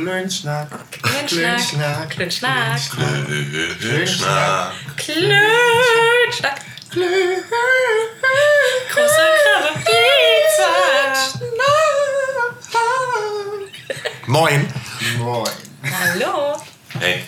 Klönschnack. 0.00 0.68
Klönschnack. 1.26 2.08
Klönschnack. 2.08 2.80
Klönschnack. 3.76 4.72
Klönschnack. 4.96 6.60
Große 8.94 9.24
Krabbe 9.42 9.80
Pizza. 9.84 10.70
Moin. 14.26 14.66
Moin. 15.18 15.50
Hallo. 15.84 16.56
Hey, 16.98 17.24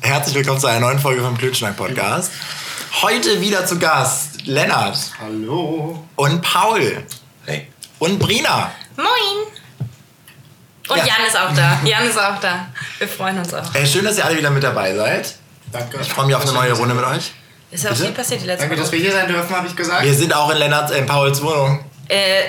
Herzlich 0.00 0.34
willkommen 0.36 0.60
zu 0.60 0.66
einer 0.66 0.80
neuen 0.80 0.98
Folge 0.98 1.20
vom 1.20 1.36
Klönschnack 1.36 1.76
Podcast. 1.76 2.32
Heute 3.02 3.38
wieder 3.42 3.66
zu 3.66 3.78
Gast 3.78 4.46
Lennart 4.46 4.98
Hallo. 5.20 6.08
und 6.16 6.40
Paul 6.40 7.04
hey. 7.44 7.66
und 7.98 8.18
Brina. 8.18 8.72
Moin. 8.96 9.57
Und 10.88 10.96
Ja. 10.98 11.04
Jan 11.04 11.26
ist 11.26 11.36
auch 11.36 11.54
da. 11.54 11.80
Jan 11.84 12.06
ist 12.08 12.18
auch 12.18 12.40
da. 12.40 12.66
Wir 12.98 13.08
freuen 13.08 13.38
uns 13.38 13.52
auch. 13.54 13.74
Äh, 13.74 13.86
schön, 13.86 14.04
dass 14.04 14.16
ihr 14.18 14.24
alle 14.24 14.36
wieder 14.38 14.50
mit 14.50 14.62
dabei 14.64 14.94
seid. 14.94 15.34
Danke. 15.70 15.98
Ich 16.00 16.08
freue 16.08 16.26
mich 16.26 16.34
auf 16.34 16.42
eine 16.42 16.52
neue 16.52 16.72
Runde 16.72 16.94
mit 16.94 17.04
euch. 17.04 17.32
Ist 17.70 17.86
auch 17.86 17.90
Bitte? 17.90 18.04
viel 18.04 18.12
passiert 18.12 18.40
die 18.42 18.46
letzte 18.46 18.62
Danke, 18.66 18.76
dass 18.76 18.86
Woche. 18.88 18.96
wir 18.96 19.00
hier 19.02 19.12
sein 19.12 19.28
dürfen, 19.28 19.54
habe 19.54 19.66
ich 19.68 19.76
gesagt. 19.76 20.02
Wir 20.02 20.14
sind 20.14 20.34
auch 20.34 20.50
in 20.50 20.56
Lennart, 20.56 20.90
äh, 20.90 20.98
in 20.98 21.06
Pauls 21.06 21.42
Wohnung. 21.42 21.84
Äh, 22.08 22.42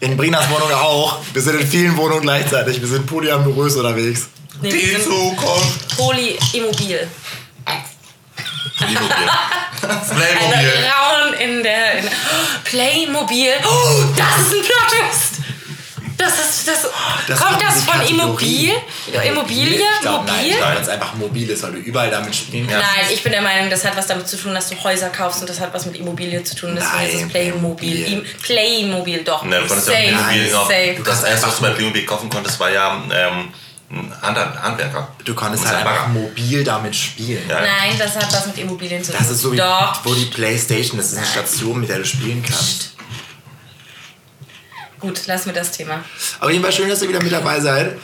In 0.00 0.14
Brinas 0.18 0.50
Wohnung 0.50 0.70
auch. 0.72 1.20
Wir 1.32 1.40
sind 1.40 1.58
in 1.58 1.66
vielen 1.66 1.96
Wohnungen 1.96 2.20
gleichzeitig. 2.20 2.78
Wir 2.80 2.88
sind 2.88 3.06
polyamorös 3.06 3.76
unterwegs. 3.76 4.28
nee, 4.60 4.70
Die 4.70 5.02
Zukunft. 5.02 5.96
Polyimmobil. 5.96 7.08
Playmobil. 8.78 9.08
Playmobil. 9.80 10.72
Rauen 10.84 11.34
in 11.34 11.62
der. 11.62 11.98
In 11.98 12.04
Playmobil. 12.64 13.52
Oh, 13.64 14.04
das 14.16 14.46
ist 14.46 14.52
ein 14.54 14.62
Plot-Twist. 14.62 15.32
Das 16.18 16.38
ist. 16.38 16.66
Das, 16.68 16.86
Das 17.28 17.40
kommt 17.40 17.62
das 17.62 17.82
von. 17.84 18.00
Immobil? 18.06 18.72
Immobilie? 19.24 19.78
Ich 19.78 20.00
glaube, 20.00 20.24
nein, 20.26 20.36
Mobil? 20.36 20.50
ich 20.50 20.56
glaube, 20.56 20.74
weil 20.74 20.82
es 20.82 20.88
einfach 20.88 21.14
mobil 21.14 21.50
ist, 21.50 21.62
weil 21.62 21.72
du 21.72 21.78
überall 21.78 22.10
damit 22.10 22.34
spielen 22.34 22.66
kannst. 22.66 22.86
Nein, 22.86 23.06
ich 23.12 23.22
bin 23.22 23.32
der 23.32 23.42
Meinung, 23.42 23.68
das 23.70 23.84
hat 23.84 23.96
was 23.96 24.06
damit 24.06 24.26
zu 24.28 24.36
tun, 24.36 24.54
dass 24.54 24.68
du 24.68 24.76
Häuser 24.82 25.08
kaufst 25.10 25.40
und 25.40 25.48
das 25.50 25.60
hat 25.60 25.72
was 25.74 25.86
mit 25.86 25.96
Immobilie 25.96 26.42
zu 26.44 26.54
tun. 26.56 26.74
Deswegen 26.74 26.96
Nein, 26.96 27.08
ist 27.10 27.22
es 27.22 27.28
Playmobil. 27.28 28.26
Playmobil. 28.42 29.24
Doch. 29.24 29.42
Ne, 29.44 29.60
du 29.60 29.66
konntest 29.66 29.88
ja 29.88 29.94
Playmobil 29.94 30.52
noch. 30.52 30.68
safe. 30.68 30.96
Das 31.04 31.22
erste, 31.24 31.46
was 31.48 31.56
du 31.56 31.62
bei 31.62 31.70
Playmobil 31.70 32.06
kaufen 32.06 32.30
konntest, 32.30 32.58
war 32.60 32.70
ja 32.70 32.96
ähm, 33.12 33.48
ein 33.90 34.12
Hand 34.22 34.38
Handwerker. 34.62 35.08
Du 35.24 35.34
konntest 35.34 35.66
halt 35.66 35.76
einfach 35.78 36.06
Bagger. 36.06 36.08
mobil 36.08 36.64
damit 36.64 36.96
spielen. 36.96 37.42
Ja. 37.48 37.60
Nein, 37.60 37.96
das 37.98 38.16
hat 38.16 38.32
was 38.32 38.46
mit 38.46 38.58
Immobilien 38.58 39.02
zu 39.04 39.12
tun. 39.12 39.20
Das 39.20 39.30
ist 39.30 39.40
so 39.42 39.52
wie 39.52 39.56
Doch. 39.58 40.00
wo 40.04 40.14
die 40.14 40.24
Playstation, 40.26 40.96
das 40.98 41.12
ist 41.12 41.18
eine 41.18 41.26
Station, 41.26 41.80
mit 41.80 41.88
der 41.88 41.98
du 41.98 42.04
spielen 42.04 42.42
kannst. 42.42 42.92
Gut, 45.00 45.20
lass 45.26 45.46
mir 45.46 45.52
das 45.52 45.72
Thema. 45.72 46.04
Auf 46.40 46.50
jeden 46.50 46.62
Fall 46.62 46.72
schön, 46.72 46.88
dass 46.88 47.02
ihr 47.02 47.08
wieder 47.08 47.22
mit 47.22 47.32
dabei 47.32 47.60
seid. 47.60 47.98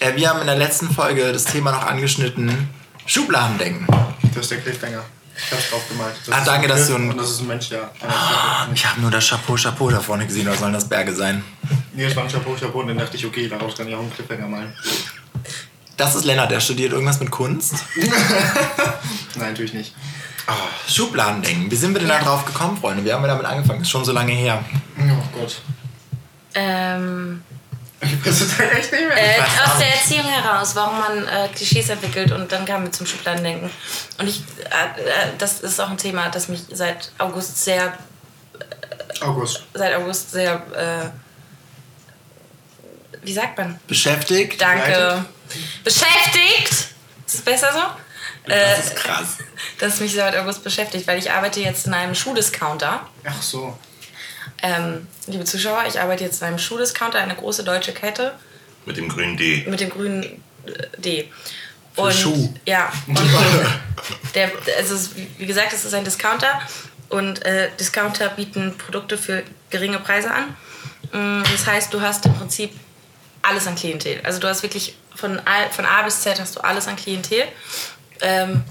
Äh, 0.00 0.16
wir 0.16 0.28
haben 0.28 0.40
in 0.40 0.46
der 0.46 0.56
letzten 0.56 0.90
Folge 0.92 1.32
das 1.32 1.44
Thema 1.44 1.72
noch 1.72 1.86
angeschnitten. 1.86 2.68
Schubladendenken. 3.06 3.86
Das 4.34 4.44
ist 4.44 4.50
der 4.50 4.60
Cliffhanger. 4.60 5.02
Ich 5.36 5.52
hab's 5.52 5.70
drauf 5.70 5.82
gemalt. 5.88 6.14
Das 6.26 6.34
Ah, 6.34 6.42
danke, 6.44 6.68
dass 6.68 6.86
du 6.88 6.94
ein- 6.94 7.10
Und 7.10 7.18
das 7.18 7.30
ist 7.30 7.40
ein 7.40 7.46
Mensch, 7.48 7.68
ja. 7.70 7.90
Ich 8.72 8.86
habe 8.86 9.00
nur 9.00 9.10
das 9.10 9.28
Chapeau, 9.28 9.56
Chapeau 9.56 9.90
da 9.90 10.00
vorne 10.00 10.26
gesehen, 10.26 10.48
oder 10.48 10.56
sollen 10.56 10.72
das 10.72 10.88
Berge 10.88 11.12
sein? 11.14 11.42
Nee, 11.92 12.04
es 12.04 12.14
war 12.16 12.24
ein 12.24 12.30
Chapeau, 12.30 12.54
Chapeau. 12.58 12.80
Und 12.80 12.88
dann 12.88 12.98
dachte 12.98 13.16
ich, 13.16 13.26
okay, 13.26 13.48
daraus 13.48 13.76
kann 13.76 13.88
ich 13.88 13.94
auch 13.94 14.00
einen 14.00 14.12
Cliffhanger 14.12 14.46
malen. 14.46 14.72
Das 15.96 16.14
ist 16.16 16.24
Lennart, 16.24 16.50
der 16.50 16.60
studiert 16.60 16.92
irgendwas 16.92 17.20
mit 17.20 17.30
Kunst. 17.30 17.74
Nein, 19.36 19.50
natürlich 19.50 19.74
nicht. 19.74 19.94
Oh, 20.48 20.52
Schubladendenken. 20.90 21.70
Wie 21.70 21.76
sind 21.76 21.92
wir 21.94 22.00
denn 22.00 22.08
da 22.08 22.18
drauf 22.20 22.44
gekommen, 22.44 22.76
Freunde? 22.76 23.04
Wie 23.04 23.12
haben 23.12 23.22
wir 23.22 23.28
damit 23.28 23.46
angefangen? 23.46 23.78
Das 23.80 23.88
ist 23.88 23.92
schon 23.92 24.04
so 24.04 24.12
lange 24.12 24.32
her. 24.32 24.64
Oh 24.98 25.38
Gott. 25.38 25.60
Ähm, 26.54 27.42
Ich 28.00 28.24
weiß 28.26 28.40
es 28.42 28.58
echt 28.60 28.92
nicht 28.92 29.08
mehr. 29.08 29.16
äh, 29.38 29.40
aus 29.40 29.78
der. 29.78 29.94
Erziehung 29.94 30.26
heraus, 30.28 30.74
warum 30.76 30.98
man 30.98 31.26
äh, 31.28 31.48
Klischees 31.54 31.88
entwickelt 31.88 32.30
und 32.32 32.50
dann 32.52 32.64
kamen 32.66 32.84
wir 32.84 32.92
zum 32.92 33.06
Schubladendenken. 33.06 33.70
Und 34.18 34.26
ich, 34.28 34.40
äh, 34.70 35.00
äh, 35.00 35.32
das 35.38 35.60
ist 35.60 35.80
auch 35.80 35.88
ein 35.90 35.96
Thema, 35.98 36.28
das 36.28 36.48
mich 36.48 36.62
seit 36.70 37.10
August 37.18 37.64
sehr, 37.64 37.96
August. 39.20 39.62
seit 39.72 39.94
August 39.94 40.30
sehr, 40.32 40.54
äh, 40.74 41.10
wie 43.26 43.32
sagt 43.32 43.56
man? 43.58 43.80
Beschäftigt? 43.86 44.60
Danke. 44.60 44.90
Leitet. 44.90 45.24
Beschäftigt! 45.84 46.70
Ist 47.26 47.34
es 47.36 47.40
besser 47.42 47.72
so? 47.72 47.80
Das 48.46 48.56
Äh, 48.56 48.80
ist 48.80 48.96
krass. 48.96 49.38
das 49.78 50.00
mich 50.00 50.12
seit 50.14 50.36
August 50.36 50.62
beschäftigt, 50.62 51.06
weil 51.06 51.18
ich 51.18 51.30
arbeite 51.30 51.60
jetzt 51.60 51.86
in 51.86 51.94
einem 51.94 52.14
Schuhdiscounter. 52.14 53.06
Ach 53.24 53.42
so. 53.42 53.78
Ähm, 54.66 55.06
liebe 55.26 55.44
Zuschauer, 55.44 55.84
ich 55.86 56.00
arbeite 56.00 56.24
jetzt 56.24 56.40
in 56.40 56.48
einem 56.48 56.58
Schuhdiscounter, 56.58 57.18
eine 57.18 57.34
große 57.34 57.64
deutsche 57.64 57.92
Kette 57.92 58.32
Mit 58.86 58.96
dem 58.96 59.08
grünen 59.10 59.36
D. 59.36 59.62
mit 59.68 59.78
dem 59.80 59.90
grünen 59.90 60.22
äh, 60.66 60.72
D. 60.98 61.28
Und, 61.96 62.14
Schuh. 62.14 62.52
Ja. 62.64 62.90
Und 63.06 63.20
der, 64.34 64.50
also 64.78 64.94
es, 64.94 65.14
wie- 65.16 65.28
wie 65.36 65.44
gesagt, 65.46 65.74
es 65.74 65.84
ist 65.84 65.92
ein 65.92 66.02
Discounter 66.04 66.62
und 67.10 67.44
äh, 67.44 67.68
Discounter 67.78 68.30
bieten 68.30 68.74
Produkte 68.78 69.18
für 69.18 69.42
geringe 69.68 69.98
Preise 69.98 70.30
an. 70.30 70.56
Mm, 71.12 71.42
Das 71.52 71.66
heißt, 71.66 71.92
du 71.92 72.00
hast 72.00 72.24
im 72.24 72.32
Prinzip 72.34 72.70
alles 73.42 73.66
an 73.66 73.74
Klientel. 73.76 74.20
Also 74.24 74.40
du 74.40 74.48
hast 74.48 74.62
wirklich 74.62 74.96
von 75.14 75.38
A, 75.40 75.68
von 75.70 75.84
A 75.84 76.02
bis 76.02 76.22
Z 76.22 76.40
hast 76.40 76.56
du 76.56 76.60
alles 76.60 76.88
an 76.88 76.96
Klientel. 76.96 77.44
Ähm, 78.22 78.64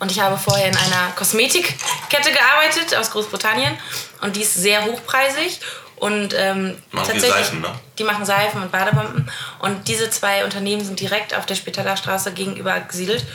und 0.00 0.10
ich 0.10 0.20
habe 0.20 0.36
vorher 0.36 0.68
in 0.68 0.76
einer 0.76 1.12
Kosmetikkette 1.16 2.32
gearbeitet 2.32 2.96
aus 2.96 3.10
Großbritannien. 3.10 3.76
Und 4.20 4.36
die 4.36 4.42
ist 4.42 4.54
sehr 4.54 4.84
hochpreisig. 4.84 5.60
Und 5.96 6.32
ähm, 6.36 6.76
Machen 6.92 7.14
die 7.14 7.20
Seifen, 7.20 7.60
ne? 7.60 7.74
die 7.98 8.04
machen 8.04 8.24
Seifen 8.24 8.62
und 8.62 8.70
Badebomben. 8.70 9.28
Und 9.58 9.88
diese 9.88 10.10
zwei 10.10 10.44
Unternehmen 10.44 10.84
sind 10.84 11.00
direkt 11.00 11.34
auf 11.34 11.44
der 11.44 11.56
Spitaler 11.56 11.96
Straße 11.96 12.32
gegenüber 12.32 12.78
gesiedelt. 12.80 13.26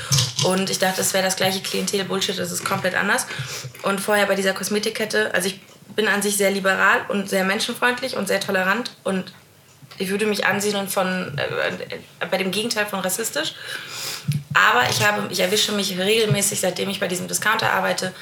Und 0.46 0.69
ich 0.69 0.80
dachte, 0.80 1.02
es 1.02 1.14
wäre 1.14 1.25
das 1.25 1.36
gleiche 1.36 1.62
Klientel, 1.62 2.06
Bullshit, 2.06 2.40
das 2.40 2.52
ist 2.52 2.64
komplett 2.64 2.96
anders. 2.96 3.28
Und 3.81 4.00
vorher 4.00 4.28
bei 4.28 4.35
dieser 4.35 4.53
Kosmetikkette, 4.53 5.34
also 5.34 5.47
ich 5.50 5.59
bin 5.96 6.08
an 6.08 6.22
sich 6.22 6.38
sehr 6.38 6.52
liberal 6.52 7.02
und 7.09 7.30
sehr 7.30 7.44
menschenfreundlich 7.44 8.16
und 8.16 8.30
sehr 8.30 8.40
tolerant. 8.40 8.91
Und 9.03 9.34
ich 9.97 10.09
würde 10.09 10.25
mich 10.25 10.45
ansiedeln 10.45 10.87
von 10.87 11.37
äh, 11.37 12.25
bei 12.29 12.37
dem 12.37 12.51
Gegenteil 12.51 12.85
von 12.85 12.99
rassistisch. 12.99 13.53
Aber 14.53 14.89
ich, 14.89 15.05
habe, 15.05 15.27
ich 15.31 15.39
erwische 15.39 15.71
mich 15.71 15.97
regelmäßig, 15.97 16.59
seitdem 16.59 16.89
ich 16.89 16.99
bei 16.99 17.07
diesem 17.07 17.27
Discounter 17.27 17.71
arbeite, 17.71 18.13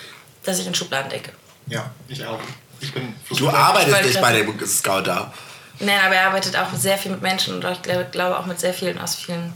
dass 0.44 0.60
ich 0.60 0.68
in 0.68 0.74
Schubladen 0.74 1.10
denke. 1.10 1.32
Ja, 1.68 1.92
ich 2.08 2.26
auch. 2.26 2.40
Ich 2.80 2.94
bin 2.94 3.14
Du 3.30 3.50
arbeitest 3.50 4.04
nicht 4.04 4.22
bei 4.22 4.34
dem 4.34 4.66
Scouter. 4.66 5.32
Nein, 5.80 6.00
aber 6.06 6.16
er 6.16 6.28
arbeitet 6.28 6.56
auch 6.56 6.74
sehr 6.74 6.98
viel 6.98 7.12
mit 7.12 7.22
Menschen 7.22 7.56
und 7.56 7.72
ich 7.72 7.82
glaube, 7.82 8.08
glaube 8.12 8.38
auch 8.38 8.46
mit 8.46 8.60
sehr 8.60 8.74
vielen 8.74 9.00
aus 9.00 9.16
vielen. 9.16 9.54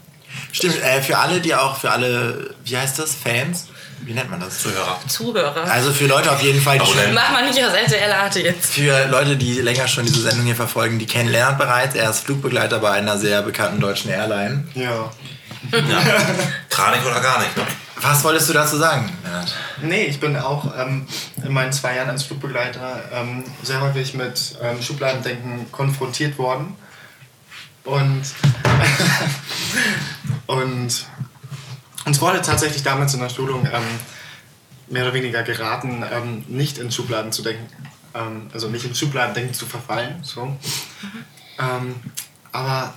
Stimmt, 0.51 0.81
äh, 0.81 1.01
für 1.01 1.17
alle, 1.17 1.39
die 1.39 1.55
auch, 1.55 1.77
für 1.77 1.91
alle, 1.91 2.53
wie 2.63 2.77
heißt 2.77 2.99
das, 2.99 3.15
Fans? 3.15 3.67
Wie 4.01 4.13
nennt 4.13 4.29
man 4.29 4.39
das? 4.39 4.59
Zuhörer. 4.61 4.99
Zuhörer. 5.07 5.63
Also 5.71 5.91
für 5.91 6.05
Leute 6.07 6.31
auf 6.31 6.41
jeden 6.41 6.61
Fall, 6.61 6.77
die 6.79 6.85
schon. 6.85 7.13
Mach 7.13 7.31
mal 7.31 7.45
nicht 7.45 7.63
aus 7.63 7.73
RTL 7.73 8.11
Arte 8.11 8.41
jetzt. 8.41 8.73
für 8.73 9.07
Leute, 9.07 9.35
die 9.37 9.61
länger 9.61 9.87
schon 9.87 10.05
diese 10.05 10.21
Sendung 10.21 10.45
hier 10.45 10.55
verfolgen, 10.55 10.99
die 10.99 11.05
kennen 11.05 11.29
Lennart 11.29 11.57
bereits. 11.57 11.95
Er 11.95 12.09
ist 12.09 12.21
Flugbegleiter 12.21 12.79
bei 12.79 12.91
einer 12.91 13.17
sehr 13.17 13.41
bekannten 13.41 13.79
deutschen 13.79 14.11
Airline. 14.11 14.67
Ja. 14.75 15.11
Ja. 15.71 16.03
Kranik 16.69 17.05
oder 17.05 17.19
gar 17.21 17.39
nicht, 17.39 17.57
ne? 17.57 17.63
Was 18.01 18.23
wolltest 18.23 18.49
du 18.49 18.53
dazu 18.53 18.77
sagen, 18.77 19.11
Lennart? 19.23 19.55
Nee, 19.81 20.03
ich 20.03 20.19
bin 20.19 20.35
auch 20.35 20.77
ähm, 20.77 21.07
in 21.43 21.53
meinen 21.53 21.71
zwei 21.71 21.95
Jahren 21.95 22.09
als 22.09 22.23
Flugbegleiter 22.23 23.01
ähm, 23.11 23.43
sehr 23.63 23.81
häufig 23.81 24.13
mit 24.13 24.57
ähm, 24.61 24.81
Schubladendenken 24.81 25.71
konfrontiert 25.71 26.37
worden. 26.37 26.75
Und, 27.83 28.23
und 30.47 31.05
uns 32.05 32.21
wurde 32.21 32.41
tatsächlich 32.41 32.83
damals 32.83 33.13
in 33.13 33.19
der 33.19 33.29
Schulung 33.29 33.65
ähm, 33.65 33.83
mehr 34.87 35.03
oder 35.03 35.13
weniger 35.13 35.43
geraten, 35.43 36.03
ähm, 36.11 36.43
nicht 36.47 36.77
in 36.77 36.91
Schubladen 36.91 37.31
zu 37.31 37.41
denken, 37.41 37.67
ähm, 38.13 38.47
also 38.53 38.69
nicht 38.69 38.85
in 38.85 38.95
Schubladendenken 38.95 39.53
zu 39.53 39.65
verfallen. 39.65 40.19
So. 40.21 40.55
Ähm, 41.59 41.95
aber 42.51 42.93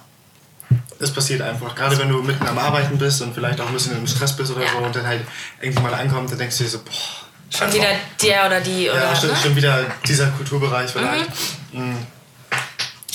es 1.00 1.12
passiert 1.12 1.42
einfach. 1.42 1.74
Gerade 1.74 1.98
wenn 1.98 2.08
du 2.08 2.22
mitten 2.22 2.46
am 2.46 2.58
Arbeiten 2.58 2.98
bist 2.98 3.22
und 3.22 3.34
vielleicht 3.34 3.60
auch 3.60 3.66
ein 3.68 3.72
bisschen 3.72 3.96
im 3.96 4.06
Stress 4.06 4.36
bist 4.36 4.52
oder 4.54 4.66
so 4.68 4.78
und 4.78 4.94
dann 4.94 5.06
halt 5.06 5.24
irgendwie 5.60 5.82
mal 5.82 5.94
ankommt, 5.94 6.30
dann 6.30 6.38
denkst 6.38 6.58
du 6.58 6.64
dir 6.64 6.70
so, 6.70 6.78
boah, 6.80 7.28
Schon 7.50 7.72
wieder 7.72 7.88
der 8.22 8.46
oder 8.46 8.60
die 8.60 8.90
oder. 8.90 9.04
ja, 9.04 9.16
stimmt, 9.16 9.32
ne? 9.32 9.38
schon 9.42 9.56
wieder 9.56 9.86
dieser 10.06 10.26
Kulturbereich 10.28 10.90
vielleicht. 10.90 11.30
Mhm. 11.72 11.96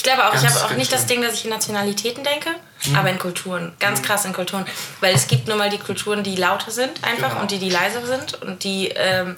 Ich 0.05 0.11
glaube 0.11 0.27
auch, 0.27 0.33
ich 0.35 0.41
Ganz, 0.41 0.55
habe 0.61 0.73
auch 0.73 0.77
nicht 0.77 0.91
das 0.91 1.05
schlimm. 1.05 1.21
Ding, 1.21 1.29
dass 1.29 1.35
ich 1.35 1.45
in 1.45 1.51
Nationalitäten 1.51 2.25
denke, 2.25 2.49
aber 2.93 3.09
in 3.09 3.17
Kulturen. 3.17 3.71
Ganz 3.79 4.01
krass 4.01 4.25
in 4.25 4.33
Kulturen. 4.33 4.65
Weil 4.99 5.15
es 5.15 5.27
gibt 5.27 5.47
nun 5.47 5.57
mal 5.57 5.69
die 5.69 5.77
Kulturen, 5.77 6.23
die 6.23 6.35
lauter 6.35 6.71
sind 6.71 6.91
einfach 7.05 7.29
Genau. 7.29 7.41
und 7.41 7.51
die, 7.51 7.57
die 7.57 7.69
leiser 7.69 8.05
sind. 8.05 8.33
Und 8.41 8.65
die 8.65 8.89
ähm, 8.89 9.37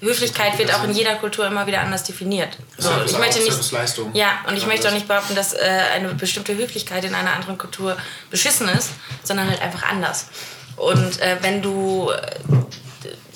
Höflichkeit 0.00 0.58
wird 0.58 0.74
auch 0.74 0.82
in 0.82 0.90
jeder 0.90 1.14
Kultur 1.14 1.46
immer 1.46 1.64
wieder 1.68 1.80
anders 1.82 2.02
definiert. 2.02 2.56
So, 2.76 2.88
Service 2.88 3.12
ich 3.12 3.18
möchte 3.18 3.38
nicht, 3.38 3.72
ja, 4.14 4.30
und 4.48 4.56
ich 4.56 4.66
möchte 4.66 4.82
das- 4.82 4.90
auch 4.90 4.94
nicht 4.96 5.06
behaupten, 5.06 5.36
dass 5.36 5.52
äh, 5.52 5.58
eine 5.94 6.12
bestimmte 6.14 6.56
Höflichkeit 6.56 7.04
in 7.04 7.14
einer 7.14 7.32
anderen 7.32 7.56
Kultur 7.56 7.96
beschissen 8.30 8.68
ist, 8.68 8.88
sondern 9.22 9.48
halt 9.48 9.62
einfach 9.62 9.84
anders. 9.84 10.26
Und 10.74 11.20
äh, 11.20 11.36
wenn 11.42 11.62
du 11.62 12.10
äh, 12.10 12.36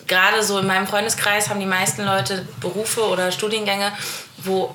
gerade 0.09 0.43
so 0.43 0.59
in 0.59 0.67
meinem 0.67 0.89
Freundeskreis 0.89 1.49
haben 1.51 1.61
die 1.61 1.67
meisten 1.67 2.05
Leute 2.05 2.49
Berufe 2.61 3.03
oder 3.07 3.31
Studiengänge, 3.31 3.93
wo 4.39 4.75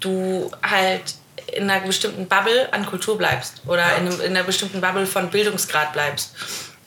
du 0.00 0.50
halt 0.62 1.14
in 1.52 1.68
einer 1.68 1.86
bestimmten 1.86 2.26
Bubble 2.26 2.72
an 2.72 2.86
Kultur 2.86 3.18
bleibst 3.18 3.62
oder 3.66 3.96
in, 3.96 4.06
einem, 4.06 4.20
in 4.20 4.36
einer 4.36 4.44
bestimmten 4.44 4.80
Bubble 4.80 5.06
von 5.06 5.30
Bildungsgrad 5.30 5.92
bleibst. 5.92 6.34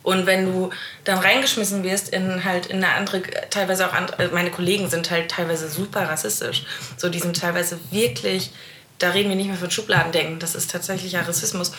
Und 0.03 0.25
wenn 0.25 0.45
du 0.45 0.69
dann 1.03 1.19
reingeschmissen 1.19 1.83
wirst 1.83 2.09
in 2.09 2.45
halt 2.45 2.67
in 2.67 2.77
eine 2.77 2.93
andere, 2.93 3.21
teilweise 3.49 3.87
auch 3.87 3.93
andere, 3.93 4.23
äh, 4.23 4.27
meine 4.29 4.51
Kollegen 4.51 4.89
sind 4.89 5.11
halt 5.11 5.29
teilweise 5.29 5.69
super 5.69 6.07
rassistisch. 6.07 6.63
So, 6.95 7.09
die 7.09 7.19
sind 7.19 7.39
teilweise 7.39 7.77
wirklich, 7.91 8.51
da 8.99 9.09
reden 9.09 9.29
wir 9.29 9.35
nicht 9.35 9.49
mehr 9.49 9.57
von 9.57 9.69
Schubladendenken, 9.69 10.39
das 10.39 10.55
ist 10.55 10.71
tatsächlicher 10.71 11.27
Rassismus. 11.27 11.73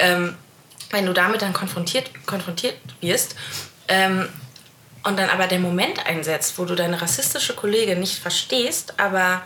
Ähm, 0.00 0.36
wenn 0.90 1.06
du 1.06 1.12
damit 1.12 1.42
dann 1.42 1.52
konfrontiert, 1.52 2.10
konfrontiert 2.26 2.74
wirst 3.00 3.36
ähm, 3.86 4.28
und 5.04 5.16
dann 5.18 5.30
aber 5.30 5.46
der 5.46 5.60
Moment 5.60 6.04
einsetzt, 6.04 6.58
wo 6.58 6.64
du 6.64 6.74
deine 6.74 7.00
rassistische 7.00 7.54
Kollegin 7.54 8.00
nicht 8.00 8.18
verstehst, 8.18 8.94
aber 8.98 9.42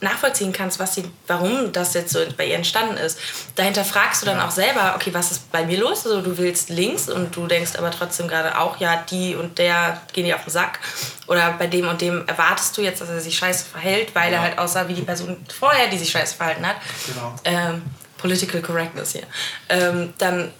nachvollziehen 0.00 0.52
kannst, 0.52 0.78
was 0.78 0.94
sie, 0.94 1.04
warum 1.26 1.72
das 1.72 1.94
jetzt 1.94 2.12
so 2.12 2.20
bei 2.36 2.46
ihr 2.46 2.54
entstanden 2.54 2.96
ist. 2.96 3.18
Dahinter 3.54 3.84
fragst 3.84 4.22
du 4.22 4.26
dann 4.26 4.40
auch 4.40 4.50
selber, 4.50 4.94
okay, 4.96 5.12
was 5.12 5.30
ist 5.30 5.52
bei 5.52 5.64
mir 5.64 5.78
los? 5.78 6.06
Also 6.06 6.22
du 6.22 6.38
willst 6.38 6.70
links 6.70 7.08
und 7.08 7.36
du 7.36 7.46
denkst 7.46 7.76
aber 7.76 7.90
trotzdem 7.90 8.26
gerade 8.26 8.58
auch, 8.58 8.78
ja, 8.78 9.04
die 9.10 9.34
und 9.34 9.58
der 9.58 10.00
gehen 10.12 10.24
dir 10.24 10.36
auf 10.36 10.44
den 10.44 10.50
Sack. 10.50 10.80
Oder 11.26 11.52
bei 11.52 11.66
dem 11.66 11.88
und 11.88 12.00
dem 12.00 12.26
erwartest 12.26 12.76
du 12.76 12.82
jetzt, 12.82 13.00
dass 13.00 13.08
er 13.08 13.20
sich 13.20 13.36
scheiße 13.36 13.66
verhält, 13.66 14.14
weil 14.14 14.32
ja. 14.32 14.38
er 14.38 14.42
halt 14.42 14.58
aussah 14.58 14.88
wie 14.88 14.94
die 14.94 15.02
Person 15.02 15.36
vorher, 15.58 15.88
die 15.88 15.98
sich 15.98 16.10
scheiße 16.10 16.34
verhalten 16.34 16.66
hat. 16.66 16.76
Genau. 17.06 17.34
Ähm, 17.44 17.82
Political 18.16 18.62
Correctness 18.62 19.12
hier. 19.12 19.26
Ähm, 19.68 20.14
dann 20.18 20.52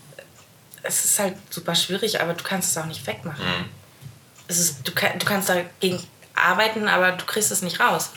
es 0.82 1.04
ist 1.04 1.18
halt 1.18 1.34
super 1.50 1.74
schwierig, 1.74 2.20
aber 2.20 2.34
du 2.34 2.42
kannst 2.42 2.70
es 2.70 2.82
auch 2.82 2.86
nicht 2.86 3.06
wegmachen. 3.06 3.44
Mhm. 3.44 3.64
Es 4.48 4.58
ist, 4.58 4.86
du, 4.86 4.92
du 4.92 5.26
kannst 5.26 5.48
dagegen 5.48 6.02
arbeiten, 6.34 6.88
aber 6.88 7.12
du 7.12 7.24
kriegst 7.24 7.50
es 7.50 7.62
nicht 7.62 7.80
raus. 7.80 8.10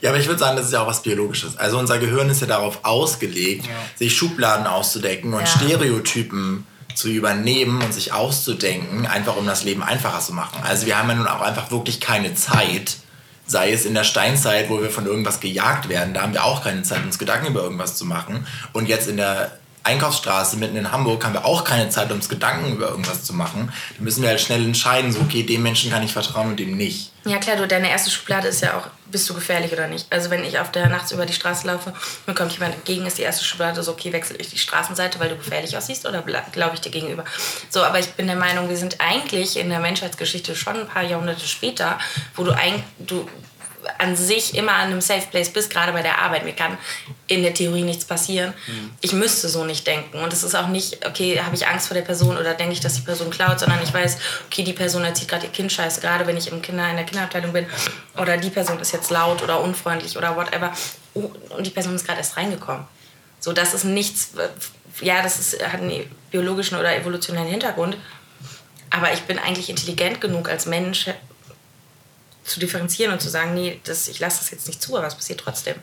Ja, 0.00 0.10
aber 0.10 0.18
ich 0.18 0.26
würde 0.26 0.38
sagen, 0.38 0.56
das 0.56 0.66
ist 0.66 0.72
ja 0.72 0.82
auch 0.82 0.86
was 0.86 1.02
Biologisches. 1.02 1.56
Also 1.56 1.78
unser 1.78 1.98
Gehirn 1.98 2.30
ist 2.30 2.40
ja 2.40 2.46
darauf 2.46 2.84
ausgelegt, 2.84 3.66
ja. 3.66 3.72
sich 3.96 4.16
Schubladen 4.16 4.66
auszudecken 4.66 5.34
und 5.34 5.40
ja. 5.40 5.46
Stereotypen 5.46 6.66
zu 6.94 7.08
übernehmen 7.08 7.82
und 7.82 7.94
sich 7.94 8.12
auszudenken, 8.12 9.06
einfach 9.06 9.36
um 9.36 9.46
das 9.46 9.64
Leben 9.64 9.82
einfacher 9.82 10.20
zu 10.20 10.32
machen. 10.32 10.60
Also 10.62 10.86
wir 10.86 10.98
haben 10.98 11.08
ja 11.08 11.14
nun 11.14 11.26
auch 11.26 11.40
einfach 11.40 11.70
wirklich 11.70 12.00
keine 12.00 12.34
Zeit, 12.34 12.96
sei 13.46 13.72
es 13.72 13.84
in 13.84 13.94
der 13.94 14.04
Steinzeit, 14.04 14.68
wo 14.68 14.80
wir 14.80 14.90
von 14.90 15.06
irgendwas 15.06 15.40
gejagt 15.40 15.88
werden, 15.88 16.14
da 16.14 16.22
haben 16.22 16.32
wir 16.32 16.44
auch 16.44 16.62
keine 16.62 16.82
Zeit, 16.82 17.04
uns 17.04 17.18
Gedanken 17.18 17.48
über 17.48 17.62
irgendwas 17.62 17.96
zu 17.96 18.04
machen. 18.04 18.46
Und 18.72 18.88
jetzt 18.88 19.08
in 19.08 19.16
der 19.16 19.57
Einkaufsstraße 19.84 20.56
mitten 20.56 20.76
in 20.76 20.92
Hamburg 20.92 21.24
haben 21.24 21.34
wir 21.34 21.44
auch 21.44 21.64
keine 21.64 21.88
Zeit, 21.88 22.10
uns 22.12 22.28
Gedanken 22.28 22.72
über 22.72 22.88
irgendwas 22.88 23.24
zu 23.24 23.32
machen. 23.32 23.72
Da 23.96 24.04
müssen 24.04 24.22
wir 24.22 24.28
halt 24.28 24.40
schnell 24.40 24.64
entscheiden, 24.64 25.12
so, 25.12 25.20
okay, 25.20 25.42
dem 25.42 25.62
Menschen 25.62 25.90
kann 25.90 26.02
ich 26.02 26.12
vertrauen 26.12 26.48
und 26.48 26.60
dem 26.60 26.76
nicht. 26.76 27.12
Ja 27.24 27.38
klar, 27.38 27.56
du, 27.56 27.66
deine 27.66 27.90
erste 27.90 28.10
Schublade 28.10 28.48
ist 28.48 28.62
ja 28.62 28.78
auch, 28.78 28.86
bist 29.10 29.28
du 29.28 29.34
gefährlich 29.34 29.72
oder 29.72 29.86
nicht? 29.86 30.06
Also 30.10 30.30
wenn 30.30 30.44
ich 30.44 30.58
auf 30.58 30.70
der 30.70 30.88
nachts 30.88 31.12
über 31.12 31.26
die 31.26 31.32
Straße 31.32 31.66
laufe, 31.66 31.92
mir 32.26 32.34
kommt 32.34 32.52
jemand 32.52 32.74
entgegen, 32.74 33.06
ist 33.06 33.18
die 33.18 33.22
erste 33.22 33.44
Schublade 33.44 33.82
so, 33.82 33.92
okay, 33.92 34.12
wechsle 34.12 34.36
ich 34.36 34.48
die 34.48 34.58
Straßenseite, 34.58 35.20
weil 35.20 35.28
du 35.28 35.36
gefährlich 35.36 35.76
aussiehst 35.76 36.06
oder 36.06 36.22
glaube 36.22 36.74
ich 36.74 36.80
dir 36.80 36.90
gegenüber? 36.90 37.24
So, 37.68 37.82
aber 37.82 37.98
ich 37.98 38.08
bin 38.12 38.26
der 38.26 38.36
Meinung, 38.36 38.68
wir 38.68 38.76
sind 38.76 39.00
eigentlich 39.00 39.58
in 39.58 39.68
der 39.68 39.80
Menschheitsgeschichte 39.80 40.56
schon 40.56 40.80
ein 40.80 40.88
paar 40.88 41.02
Jahrhunderte 41.02 41.46
später, 41.46 41.98
wo 42.34 42.44
du 42.44 42.52
eigentlich, 42.52 42.84
an 43.98 44.16
sich 44.16 44.54
immer 44.56 44.72
an 44.72 44.90
einem 44.90 45.00
Safe 45.00 45.26
Place 45.30 45.52
bist, 45.52 45.70
gerade 45.70 45.92
bei 45.92 46.02
der 46.02 46.18
Arbeit. 46.18 46.44
Mir 46.44 46.52
kann 46.52 46.78
in 47.26 47.42
der 47.42 47.54
Theorie 47.54 47.82
nichts 47.82 48.04
passieren. 48.04 48.52
Mhm. 48.66 48.90
Ich 49.00 49.12
müsste 49.12 49.48
so 49.48 49.64
nicht 49.64 49.86
denken. 49.86 50.18
Und 50.18 50.32
es 50.32 50.42
ist 50.42 50.54
auch 50.54 50.68
nicht, 50.68 51.06
okay, 51.06 51.40
habe 51.40 51.54
ich 51.54 51.66
Angst 51.66 51.88
vor 51.88 51.94
der 51.94 52.02
Person 52.02 52.36
oder 52.36 52.54
denke 52.54 52.72
ich, 52.72 52.80
dass 52.80 52.94
die 52.94 53.02
Person 53.02 53.30
klaut, 53.30 53.60
sondern 53.60 53.82
ich 53.82 53.92
weiß, 53.92 54.18
okay, 54.46 54.62
die 54.62 54.72
Person 54.72 55.04
erzieht 55.04 55.28
gerade 55.28 55.46
ihr 55.46 55.52
Kind 55.52 55.72
scheiße, 55.72 56.00
gerade 56.00 56.26
wenn 56.26 56.36
ich 56.36 56.50
im 56.50 56.62
Kinder, 56.62 56.88
in 56.90 56.96
der 56.96 57.04
Kinderabteilung 57.04 57.52
bin. 57.52 57.66
Oder 58.16 58.36
die 58.36 58.50
Person 58.50 58.78
ist 58.80 58.92
jetzt 58.92 59.10
laut 59.10 59.42
oder 59.42 59.60
unfreundlich 59.60 60.16
oder 60.16 60.36
whatever. 60.36 60.72
Oh, 61.14 61.30
und 61.50 61.66
die 61.66 61.70
Person 61.70 61.94
ist 61.94 62.06
gerade 62.06 62.18
erst 62.18 62.36
reingekommen. 62.36 62.84
So, 63.40 63.52
das 63.52 63.74
ist 63.74 63.84
nichts, 63.84 64.32
ja, 65.00 65.22
das 65.22 65.38
ist, 65.38 65.64
hat 65.64 65.80
einen 65.80 66.10
biologischen 66.30 66.76
oder 66.76 66.94
evolutionären 66.94 67.48
Hintergrund. 67.48 67.96
Aber 68.90 69.12
ich 69.12 69.20
bin 69.22 69.38
eigentlich 69.38 69.68
intelligent 69.68 70.20
genug 70.20 70.48
als 70.48 70.66
Mensch, 70.66 71.10
zu 72.48 72.60
differenzieren 72.60 73.12
und 73.12 73.20
zu 73.20 73.28
sagen, 73.28 73.54
nee, 73.54 73.80
das, 73.84 74.08
ich 74.08 74.18
lasse 74.20 74.38
das 74.38 74.50
jetzt 74.50 74.66
nicht 74.66 74.80
zu, 74.80 74.96
aber 74.96 75.06
es 75.06 75.14
passiert 75.14 75.40
trotzdem. 75.40 75.76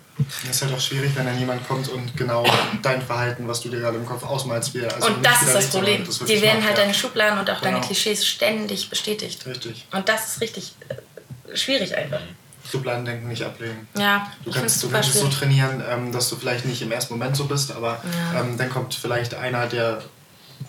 Das 0.45 0.55
ist 0.55 0.61
halt 0.63 0.73
auch 0.73 0.79
schwierig, 0.79 1.11
wenn 1.15 1.25
dann 1.25 1.37
jemand 1.37 1.67
kommt 1.67 1.87
und 1.89 2.15
genau 2.17 2.45
dein 2.81 3.01
Verhalten, 3.01 3.47
was 3.47 3.61
du 3.61 3.69
dir 3.69 3.79
gerade 3.79 3.97
im 3.97 4.05
Kopf 4.05 4.23
ausmalst, 4.23 4.73
wieder. 4.73 4.93
Also 4.93 5.07
und 5.07 5.25
das 5.25 5.43
ist 5.43 5.55
das 5.55 5.67
Problem. 5.67 6.05
Das 6.05 6.19
Die 6.19 6.41
werden 6.41 6.63
halt 6.63 6.77
deine 6.77 6.93
Schubladen 6.93 7.39
und 7.39 7.49
auch 7.49 7.61
genau. 7.61 7.73
deine 7.73 7.85
Klischees 7.85 8.25
ständig 8.25 8.89
bestätigt. 8.89 9.45
Richtig. 9.45 9.85
Und 9.91 10.09
das 10.09 10.27
ist 10.27 10.41
richtig 10.41 10.73
äh, 10.89 11.55
schwierig 11.55 11.95
einfach. 11.95 12.21
Schubladendenken 12.69 13.27
nicht 13.27 13.43
ablegen. 13.43 13.87
Ja, 13.95 14.31
du 14.43 14.51
kannst, 14.51 14.81
du 14.81 14.89
kannst 14.89 15.13
es 15.13 15.21
so 15.21 15.27
trainieren, 15.27 15.83
ähm, 15.87 16.11
dass 16.11 16.29
du 16.29 16.35
vielleicht 16.35 16.65
nicht 16.65 16.81
im 16.81 16.91
ersten 16.91 17.13
Moment 17.13 17.37
so 17.37 17.45
bist, 17.45 17.71
aber 17.71 18.01
ja. 18.33 18.41
ähm, 18.41 18.57
dann 18.57 18.69
kommt 18.71 18.95
vielleicht 18.95 19.35
einer, 19.35 19.67
der 19.67 20.01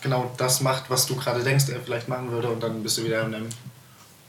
genau 0.01 0.31
das 0.37 0.61
macht, 0.61 0.89
was 0.89 1.07
du 1.07 1.15
gerade 1.15 1.43
denkst, 1.43 1.69
er 1.69 1.79
vielleicht 1.79 2.07
machen 2.07 2.31
würde 2.31 2.49
und 2.49 2.61
dann 2.61 2.83
bist 2.83 2.99
du 2.99 3.03
wieder 3.03 3.21
in 3.21 3.33
einem 3.33 3.49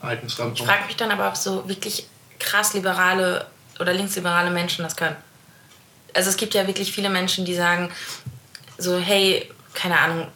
alten 0.00 0.28
Standpunkt. 0.28 0.60
Ich 0.60 0.66
frage 0.66 0.86
mich 0.86 0.96
dann 0.96 1.10
aber, 1.10 1.28
ob 1.28 1.36
so 1.36 1.68
wirklich 1.68 2.06
krass 2.38 2.74
liberale 2.74 3.46
oder 3.80 3.92
linksliberale 3.92 4.50
Menschen 4.50 4.82
das 4.82 4.96
können. 4.96 5.16
Also 6.14 6.30
es 6.30 6.36
gibt 6.36 6.54
ja 6.54 6.66
wirklich 6.66 6.92
viele 6.92 7.10
Menschen, 7.10 7.44
die 7.44 7.54
sagen 7.54 7.90
so, 8.76 8.98
hey, 8.98 9.50
keine 9.74 9.98
Ahnung, 9.98 10.28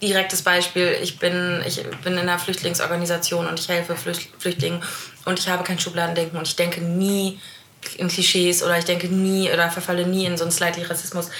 direktes 0.00 0.42
Beispiel, 0.42 0.96
ich 1.02 1.18
bin, 1.18 1.62
ich 1.66 1.82
bin 2.02 2.14
in 2.14 2.20
einer 2.20 2.38
Flüchtlingsorganisation 2.38 3.46
und 3.46 3.58
ich 3.58 3.68
helfe 3.68 3.96
Flüchtlingen 3.96 4.82
und 5.24 5.38
ich 5.38 5.48
habe 5.48 5.64
kein 5.64 5.78
Schubladendenken 5.78 6.38
und 6.38 6.46
ich 6.46 6.56
denke 6.56 6.82
nie 6.82 7.40
in 7.96 8.08
Klischees 8.08 8.62
oder 8.62 8.78
ich 8.78 8.84
denke 8.84 9.08
nie 9.08 9.50
oder 9.50 9.70
verfalle 9.70 10.06
nie 10.06 10.24
in 10.24 10.36
so 10.36 10.44
einen 10.44 10.52
slightly 10.52 10.84
Rassismus 10.84 11.30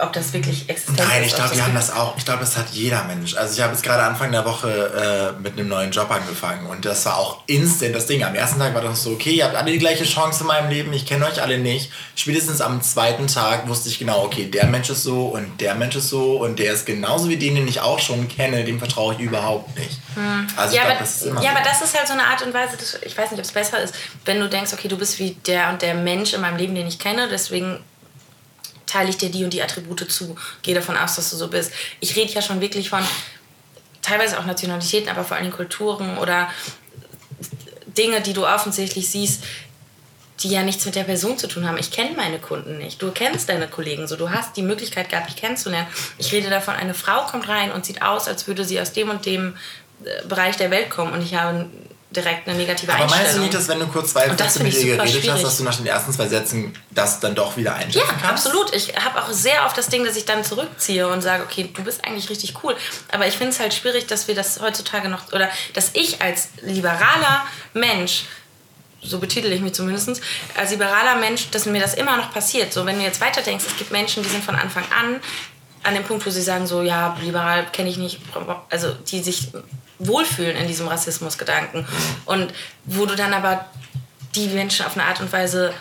ob 0.00 0.12
das 0.12 0.32
wirklich 0.32 0.68
existent 0.68 0.98
Nein, 0.98 1.22
ich 1.24 1.34
glaube, 1.34 1.54
wir 1.54 1.64
haben 1.64 1.74
das 1.74 1.92
auch. 1.92 2.16
Ich 2.16 2.24
glaube, 2.24 2.40
das 2.40 2.56
hat 2.56 2.66
jeder 2.70 3.04
Mensch. 3.04 3.36
Also 3.36 3.54
ich 3.54 3.60
habe 3.60 3.72
jetzt 3.72 3.82
gerade 3.82 4.02
Anfang 4.02 4.32
der 4.32 4.44
Woche 4.44 5.34
äh, 5.36 5.40
mit 5.40 5.52
einem 5.52 5.68
neuen 5.68 5.92
Job 5.92 6.10
angefangen 6.10 6.66
und 6.66 6.84
das 6.84 7.06
war 7.06 7.16
auch 7.16 7.42
instant 7.46 7.94
das 7.94 8.06
Ding. 8.06 8.24
Am 8.24 8.34
ersten 8.34 8.58
Tag 8.58 8.74
war 8.74 8.82
das 8.82 9.02
so, 9.02 9.12
okay, 9.12 9.30
ihr 9.30 9.44
habt 9.44 9.54
alle 9.54 9.70
die 9.70 9.78
gleiche 9.78 10.04
Chance 10.04 10.40
in 10.40 10.46
meinem 10.48 10.68
Leben, 10.68 10.92
ich 10.92 11.06
kenne 11.06 11.26
euch 11.26 11.40
alle 11.40 11.58
nicht. 11.58 11.92
Spätestens 12.16 12.60
am 12.60 12.82
zweiten 12.82 13.28
Tag 13.28 13.68
wusste 13.68 13.88
ich 13.88 13.98
genau, 13.98 14.24
okay, 14.24 14.46
der 14.46 14.66
Mensch 14.66 14.90
ist 14.90 15.04
so 15.04 15.26
und 15.26 15.60
der 15.60 15.76
Mensch 15.76 15.94
ist 15.94 16.08
so 16.08 16.38
und 16.38 16.58
der 16.58 16.72
ist 16.72 16.84
genauso 16.84 17.28
wie 17.28 17.36
den, 17.36 17.54
den 17.54 17.68
ich 17.68 17.80
auch 17.80 18.00
schon 18.00 18.26
kenne, 18.28 18.64
dem 18.64 18.80
vertraue 18.80 19.14
ich 19.14 19.20
überhaupt 19.20 19.78
nicht. 19.78 19.98
Hm. 20.14 20.46
Also 20.56 20.74
ja, 20.74 20.82
glaub, 20.82 20.94
aber, 20.94 21.00
das 21.00 21.16
ist 21.16 21.26
immer 21.26 21.42
ja 21.42 21.50
so. 21.50 21.56
aber 21.56 21.64
das 21.64 21.82
ist 21.82 21.96
halt 21.96 22.08
so 22.08 22.14
eine 22.14 22.24
Art 22.24 22.42
und 22.42 22.52
Weise, 22.52 22.76
ich 23.02 23.16
weiß 23.16 23.30
nicht, 23.30 23.38
ob 23.38 23.46
es 23.46 23.52
besser 23.52 23.80
ist, 23.80 23.94
wenn 24.24 24.40
du 24.40 24.48
denkst, 24.48 24.72
okay, 24.72 24.88
du 24.88 24.98
bist 24.98 25.20
wie 25.20 25.36
der 25.46 25.68
und 25.70 25.82
der 25.82 25.94
Mensch 25.94 26.32
in 26.32 26.40
meinem 26.40 26.56
Leben, 26.56 26.74
den 26.74 26.88
ich 26.88 26.98
kenne, 26.98 27.28
deswegen 27.30 27.78
teile 28.88 29.10
ich 29.10 29.18
dir 29.18 29.30
die 29.30 29.44
und 29.44 29.52
die 29.52 29.62
Attribute 29.62 30.10
zu. 30.10 30.34
Gehe 30.62 30.74
davon 30.74 30.96
aus, 30.96 31.14
dass 31.14 31.30
du 31.30 31.36
so 31.36 31.48
bist. 31.48 31.72
Ich 32.00 32.16
rede 32.16 32.32
ja 32.32 32.42
schon 32.42 32.60
wirklich 32.60 32.90
von 32.90 33.04
teilweise 34.02 34.38
auch 34.38 34.46
Nationalitäten, 34.46 35.08
aber 35.08 35.22
vor 35.22 35.36
allem 35.36 35.52
Kulturen 35.52 36.18
oder 36.18 36.50
Dinge, 37.86 38.20
die 38.20 38.32
du 38.32 38.46
offensichtlich 38.46 39.08
siehst, 39.10 39.44
die 40.40 40.48
ja 40.48 40.62
nichts 40.62 40.84
mit 40.86 40.94
der 40.94 41.04
Person 41.04 41.36
zu 41.36 41.48
tun 41.48 41.66
haben. 41.66 41.78
Ich 41.78 41.90
kenne 41.90 42.12
meine 42.16 42.38
Kunden 42.38 42.78
nicht. 42.78 43.02
Du 43.02 43.10
kennst 43.10 43.48
deine 43.48 43.68
Kollegen 43.68 44.06
so. 44.06 44.16
Du 44.16 44.30
hast 44.30 44.56
die 44.56 44.62
Möglichkeit 44.62 45.08
gehabt, 45.08 45.26
mich 45.26 45.36
kennenzulernen. 45.36 45.88
Ich 46.16 46.32
rede 46.32 46.48
davon, 46.48 46.74
eine 46.74 46.94
Frau 46.94 47.26
kommt 47.26 47.48
rein 47.48 47.72
und 47.72 47.84
sieht 47.84 48.02
aus, 48.02 48.28
als 48.28 48.46
würde 48.46 48.64
sie 48.64 48.80
aus 48.80 48.92
dem 48.92 49.10
und 49.10 49.26
dem 49.26 49.56
äh, 50.04 50.26
Bereich 50.26 50.56
der 50.56 50.70
Welt 50.70 50.90
kommen. 50.90 51.12
Und 51.12 51.22
ich 51.22 51.34
habe 51.34 51.68
direkt 52.10 52.48
eine 52.48 52.56
negative 52.56 52.92
Aber 52.92 53.02
Einstellung. 53.02 53.12
Aber 53.12 53.22
meinst 53.22 53.36
du 53.36 53.40
nicht, 53.42 53.54
dass 53.54 53.68
wenn 53.68 53.80
du 53.80 53.86
kurz 53.86 54.12
zwei 54.12 54.28
Sätze 54.28 54.62
mit 54.62 54.74
ihr 54.74 54.96
geredet 54.96 55.10
schwierig. 55.10 55.30
hast, 55.30 55.44
dass 55.44 55.56
du 55.58 55.64
nach 55.64 55.76
den 55.76 55.86
ersten 55.86 56.12
zwei 56.12 56.26
Sätzen 56.26 56.74
das 56.90 57.20
dann 57.20 57.34
doch 57.34 57.56
wieder 57.56 57.74
einschätzen 57.74 57.98
ja, 57.98 58.04
kannst? 58.20 58.24
Ja, 58.24 58.30
absolut. 58.30 58.74
Ich 58.74 58.96
habe 58.96 59.22
auch 59.22 59.30
sehr 59.30 59.66
oft 59.66 59.76
das 59.76 59.88
Ding, 59.88 60.04
dass 60.04 60.16
ich 60.16 60.24
dann 60.24 60.42
zurückziehe 60.42 61.06
und 61.08 61.20
sage, 61.20 61.42
okay, 61.42 61.68
du 61.72 61.82
bist 61.82 62.04
eigentlich 62.04 62.30
richtig 62.30 62.62
cool. 62.62 62.76
Aber 63.12 63.26
ich 63.26 63.34
finde 63.34 63.52
es 63.52 63.60
halt 63.60 63.74
schwierig, 63.74 64.06
dass 64.06 64.26
wir 64.26 64.34
das 64.34 64.60
heutzutage 64.60 65.08
noch, 65.08 65.32
oder 65.32 65.50
dass 65.74 65.90
ich 65.92 66.22
als 66.22 66.48
liberaler 66.62 67.44
Mensch 67.74 68.24
so 69.00 69.20
betitel 69.20 69.52
ich 69.52 69.60
mich 69.60 69.74
zumindest, 69.74 70.20
als 70.56 70.72
liberaler 70.72 71.14
Mensch, 71.16 71.50
dass 71.50 71.66
mir 71.66 71.80
das 71.80 71.94
immer 71.94 72.16
noch 72.16 72.32
passiert. 72.32 72.72
So, 72.72 72.84
wenn 72.84 72.98
du 72.98 73.04
jetzt 73.04 73.20
weiterdenkst, 73.20 73.64
es 73.64 73.76
gibt 73.76 73.92
Menschen, 73.92 74.24
die 74.24 74.28
sind 74.28 74.44
von 74.44 74.56
Anfang 74.56 74.82
an 74.90 75.20
an 75.84 75.94
dem 75.94 76.04
Punkt, 76.04 76.26
wo 76.26 76.30
sie 76.30 76.42
sagen, 76.42 76.66
so, 76.66 76.82
ja, 76.82 77.16
liberal 77.22 77.66
kenne 77.72 77.88
ich 77.88 77.96
nicht, 77.96 78.20
also 78.68 78.92
die 78.92 79.22
sich 79.22 79.48
wohlfühlen 79.98 80.56
in 80.56 80.66
diesem 80.66 80.88
Rassismusgedanken. 80.88 81.86
Und 82.24 82.52
wo 82.84 83.06
du 83.06 83.14
dann 83.14 83.34
aber 83.34 83.66
die 84.34 84.48
Menschen 84.48 84.86
auf 84.86 84.96
eine 84.96 85.04
Art 85.06 85.20
und 85.20 85.32
Weise, 85.32 85.72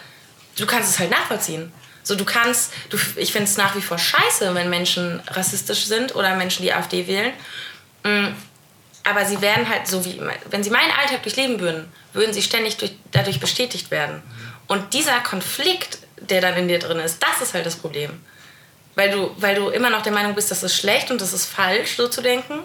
du 0.57 0.65
kannst 0.65 0.91
es 0.91 0.99
halt 0.99 1.11
nachvollziehen. 1.11 1.71
So, 2.03 2.15
du 2.15 2.25
kannst, 2.25 2.71
du, 2.89 2.97
ich 3.17 3.31
finde 3.31 3.49
es 3.49 3.57
nach 3.57 3.75
wie 3.75 3.81
vor 3.81 3.97
scheiße, 3.97 4.55
wenn 4.55 4.69
Menschen 4.69 5.21
rassistisch 5.27 5.85
sind 5.85 6.15
oder 6.15 6.35
Menschen 6.35 6.63
die 6.63 6.73
AfD 6.73 7.05
wählen. 7.05 7.33
Mm, 8.03 8.27
aber 9.03 9.25
sie 9.25 9.41
werden 9.41 9.69
halt 9.69 9.87
so 9.87 10.03
wie, 10.05 10.19
wenn 10.49 10.63
sie 10.63 10.69
meinen 10.69 10.91
Alltag 10.91 11.23
durchleben 11.23 11.59
würden, 11.59 11.91
würden 12.13 12.33
sie 12.33 12.41
ständig 12.41 12.77
durch, 12.77 12.93
dadurch 13.11 13.39
bestätigt 13.39 13.91
werden. 13.91 14.21
Und 14.67 14.93
dieser 14.93 15.19
Konflikt, 15.19 15.99
der 16.19 16.41
dann 16.41 16.55
in 16.55 16.67
dir 16.67 16.79
drin 16.79 16.99
ist, 16.99 17.21
das 17.21 17.41
ist 17.41 17.53
halt 17.53 17.65
das 17.65 17.75
Problem 17.75 18.21
weil 18.97 19.11
du, 19.11 19.29
weil 19.37 19.53
du 19.53 19.69
immer 19.69 19.91
noch 19.91 20.01
der 20.01 20.11
Meinung 20.11 20.33
bist, 20.33 20.49
das 20.49 20.63
ist 20.63 20.75
schlecht 20.75 21.11
und 21.11 21.21
das 21.21 21.31
ist 21.31 21.45
falsch, 21.45 21.95
so 21.97 22.07
zu 22.07 22.23
denken, 22.23 22.55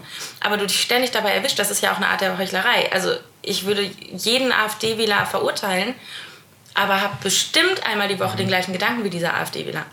aber 0.40 0.56
du 0.56 0.66
dich 0.66 0.80
ständig 0.80 1.10
dabei 1.10 1.32
erwischt, 1.32 1.58
das 1.58 1.70
ist 1.70 1.82
ja 1.82 1.92
auch 1.92 1.98
eine 1.98 2.08
Art 2.08 2.22
der 2.22 2.38
Heuchlerei. 2.38 2.90
Also 2.90 3.14
ich 3.42 3.66
würde 3.66 3.82
jeden 3.82 4.50
AfD-Wähler 4.50 5.26
verurteilen, 5.26 5.94
aber 6.72 7.02
habe 7.02 7.18
bestimmt 7.22 7.86
einmal 7.86 8.08
die 8.08 8.18
Woche 8.18 8.38
den 8.38 8.48
gleichen 8.48 8.72
Gedanken 8.72 9.04
wie 9.04 9.10
dieser 9.10 9.34
AfD-Wähler. 9.34 9.84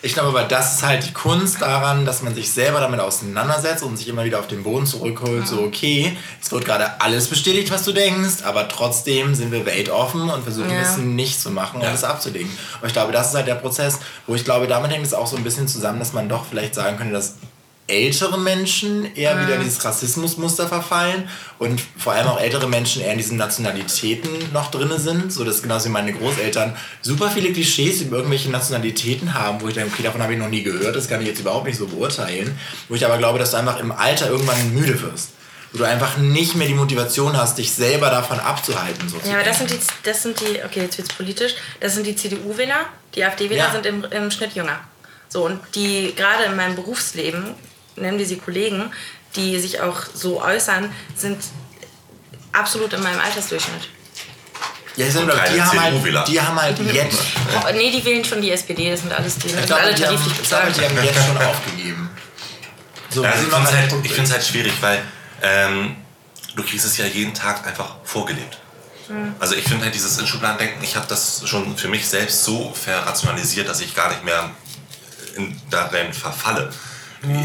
Ich 0.00 0.14
glaube 0.14 0.28
aber, 0.28 0.44
das 0.44 0.74
ist 0.74 0.82
halt 0.84 1.04
die 1.04 1.12
Kunst 1.12 1.60
daran, 1.60 2.04
dass 2.04 2.22
man 2.22 2.32
sich 2.34 2.52
selber 2.52 2.78
damit 2.80 3.00
auseinandersetzt 3.00 3.82
und 3.82 3.96
sich 3.96 4.06
immer 4.08 4.24
wieder 4.24 4.38
auf 4.38 4.46
den 4.46 4.62
Boden 4.62 4.86
zurückholt. 4.86 5.48
So, 5.48 5.60
okay, 5.62 6.16
es 6.40 6.52
wird 6.52 6.64
gerade 6.64 7.00
alles 7.00 7.26
bestätigt, 7.26 7.70
was 7.72 7.82
du 7.82 7.92
denkst, 7.92 8.42
aber 8.44 8.68
trotzdem 8.68 9.34
sind 9.34 9.50
wir 9.50 9.66
weltoffen 9.66 10.30
und 10.30 10.42
versuchen 10.44 10.70
Ja. 10.70 10.82
es 10.82 10.96
nicht 10.98 11.40
zu 11.40 11.50
machen 11.50 11.78
und 11.80 11.82
Ja. 11.82 11.92
es 11.92 12.04
abzulegen. 12.04 12.48
Und 12.80 12.86
ich 12.86 12.92
glaube, 12.92 13.10
das 13.12 13.30
ist 13.30 13.34
halt 13.34 13.48
der 13.48 13.56
Prozess, 13.56 13.98
wo 14.28 14.36
ich 14.36 14.44
glaube, 14.44 14.68
damit 14.68 14.92
hängt 14.92 15.04
es 15.04 15.14
auch 15.14 15.26
so 15.26 15.36
ein 15.36 15.42
bisschen 15.42 15.66
zusammen, 15.66 15.98
dass 15.98 16.12
man 16.12 16.28
doch 16.28 16.44
vielleicht 16.48 16.76
sagen 16.76 16.96
könnte, 16.96 17.14
dass 17.14 17.34
ältere 17.88 18.38
Menschen 18.38 19.14
eher 19.16 19.40
wieder 19.42 19.56
in 19.56 19.62
dieses 19.62 19.84
Rassismusmuster 19.84 20.68
verfallen 20.68 21.28
und 21.58 21.80
vor 21.96 22.12
allem 22.12 22.28
auch 22.28 22.38
ältere 22.40 22.68
Menschen 22.68 23.02
eher 23.02 23.12
in 23.12 23.18
diesen 23.18 23.38
Nationalitäten 23.38 24.30
noch 24.52 24.70
drin 24.70 24.92
sind, 24.98 25.32
so 25.32 25.42
dass 25.44 25.62
genauso 25.62 25.86
wie 25.86 25.92
meine 25.92 26.12
Großeltern 26.12 26.76
super 27.02 27.30
viele 27.30 27.52
Klischees 27.52 28.02
über 28.02 28.18
irgendwelche 28.18 28.50
Nationalitäten 28.50 29.34
haben, 29.34 29.60
wo 29.60 29.68
ich 29.68 29.74
denke, 29.74 29.90
okay, 29.94 30.02
davon 30.02 30.22
habe 30.22 30.34
ich 30.34 30.38
noch 30.38 30.48
nie 30.48 30.62
gehört, 30.62 30.94
das 30.96 31.08
kann 31.08 31.20
ich 31.22 31.28
jetzt 31.28 31.40
überhaupt 31.40 31.66
nicht 31.66 31.78
so 31.78 31.86
beurteilen, 31.86 32.58
wo 32.88 32.94
ich 32.94 33.04
aber 33.04 33.18
glaube, 33.18 33.38
dass 33.38 33.52
du 33.52 33.56
einfach 33.56 33.80
im 33.80 33.90
Alter 33.92 34.28
irgendwann 34.28 34.74
müde 34.74 35.00
wirst. 35.02 35.30
Wo 35.72 35.78
du 35.78 35.84
einfach 35.84 36.16
nicht 36.16 36.54
mehr 36.54 36.66
die 36.66 36.72
Motivation 36.74 37.36
hast, 37.36 37.58
dich 37.58 37.70
selber 37.72 38.08
davon 38.08 38.40
abzuhalten. 38.40 39.06
So 39.08 39.18
zu 39.18 39.28
Ja, 39.28 39.34
aber 39.34 39.44
das 39.44 39.58
sind 39.58 39.70
die, 39.70 39.78
das 40.02 40.22
sind 40.22 40.40
die, 40.40 40.64
okay, 40.64 40.80
jetzt 40.80 40.96
wird's 40.96 41.12
politisch, 41.14 41.54
das 41.80 41.94
sind 41.94 42.06
die 42.06 42.16
CDU-Wähler, 42.16 42.86
die 43.14 43.22
AfD-Wähler 43.22 43.64
Ja. 43.66 43.72
sind 43.72 43.84
im, 43.84 44.04
im 44.04 44.30
Schnitt 44.30 44.54
jünger. 44.54 44.78
So, 45.28 45.44
und 45.44 45.60
die 45.74 46.14
gerade 46.16 46.44
in 46.44 46.56
meinem 46.56 46.74
Berufsleben, 46.74 47.54
nennen 48.00 48.18
wir 48.18 48.26
sie 48.26 48.36
Kollegen, 48.36 48.90
die 49.36 49.58
sich 49.60 49.80
auch 49.80 50.00
so 50.14 50.42
äußern, 50.42 50.92
sind 51.16 51.38
absolut 52.52 52.92
in 52.92 53.02
meinem 53.02 53.20
Altersdurchschnitt. 53.20 53.88
ja, 54.96 55.06
die, 55.06 55.10
sind, 55.10 55.30
keine 55.30 55.54
die, 55.54 55.62
haben 55.62 55.78
CDU-Wähler. 55.78 56.18
halt, 56.20 56.28
die 56.28 56.40
haben 56.40 56.60
halt 56.60 56.78
jetzt 56.92 57.18
Oh, 57.54 57.72
nee, 57.72 57.90
die 57.90 58.04
wählen 58.04 58.24
schon 58.24 58.40
die 58.42 58.50
SPD, 58.50 58.90
das 58.90 59.00
sind 59.00 59.12
alles 59.12 59.34
die, 59.36 59.42
das 59.42 59.52
Ich 59.52 59.56
sind 59.58 59.66
glaube, 59.66 59.82
alle 59.82 59.94
die 59.94 60.04
haben, 60.06 60.16
tariflich 60.16 60.38
bezahlt. 60.38 60.76
die 60.76 60.84
haben 60.84 61.04
jetzt 61.04 61.26
schon 61.26 61.38
aufgegeben. 61.38 62.10
So, 63.10 63.24
also 63.24 63.38
sind 63.38 63.46
ich 63.46 63.52
noch 63.52 63.58
finde 63.58 63.70
es 63.70 63.76
halt, 63.76 63.88
Punkt. 63.90 64.06
ich 64.06 64.12
find's 64.12 64.32
halt 64.32 64.44
schwierig, 64.44 64.72
weil 64.80 65.02
ähm, 65.42 65.96
du 66.56 66.62
kriegst 66.62 66.84
es 66.84 66.96
ja 66.98 67.06
jeden 67.06 67.32
Tag 67.34 67.66
einfach 67.66 67.96
vorgelebt. 68.04 68.58
Also 69.40 69.54
ich 69.54 69.64
finde 69.64 69.84
halt 69.84 69.94
dieses 69.94 70.18
in 70.18 70.26
Schubladen 70.26 70.58
denken, 70.58 70.84
ich 70.84 70.94
habe 70.94 71.06
das 71.08 71.42
schon 71.48 71.78
für 71.78 71.88
mich 71.88 72.06
selbst 72.06 72.44
so 72.44 72.74
verrationalisiert, 72.74 73.66
dass 73.66 73.80
ich 73.80 73.94
gar 73.94 74.10
nicht 74.10 74.22
mehr 74.22 74.50
in, 75.34 75.58
darin 75.70 76.12
verfalle. 76.12 76.70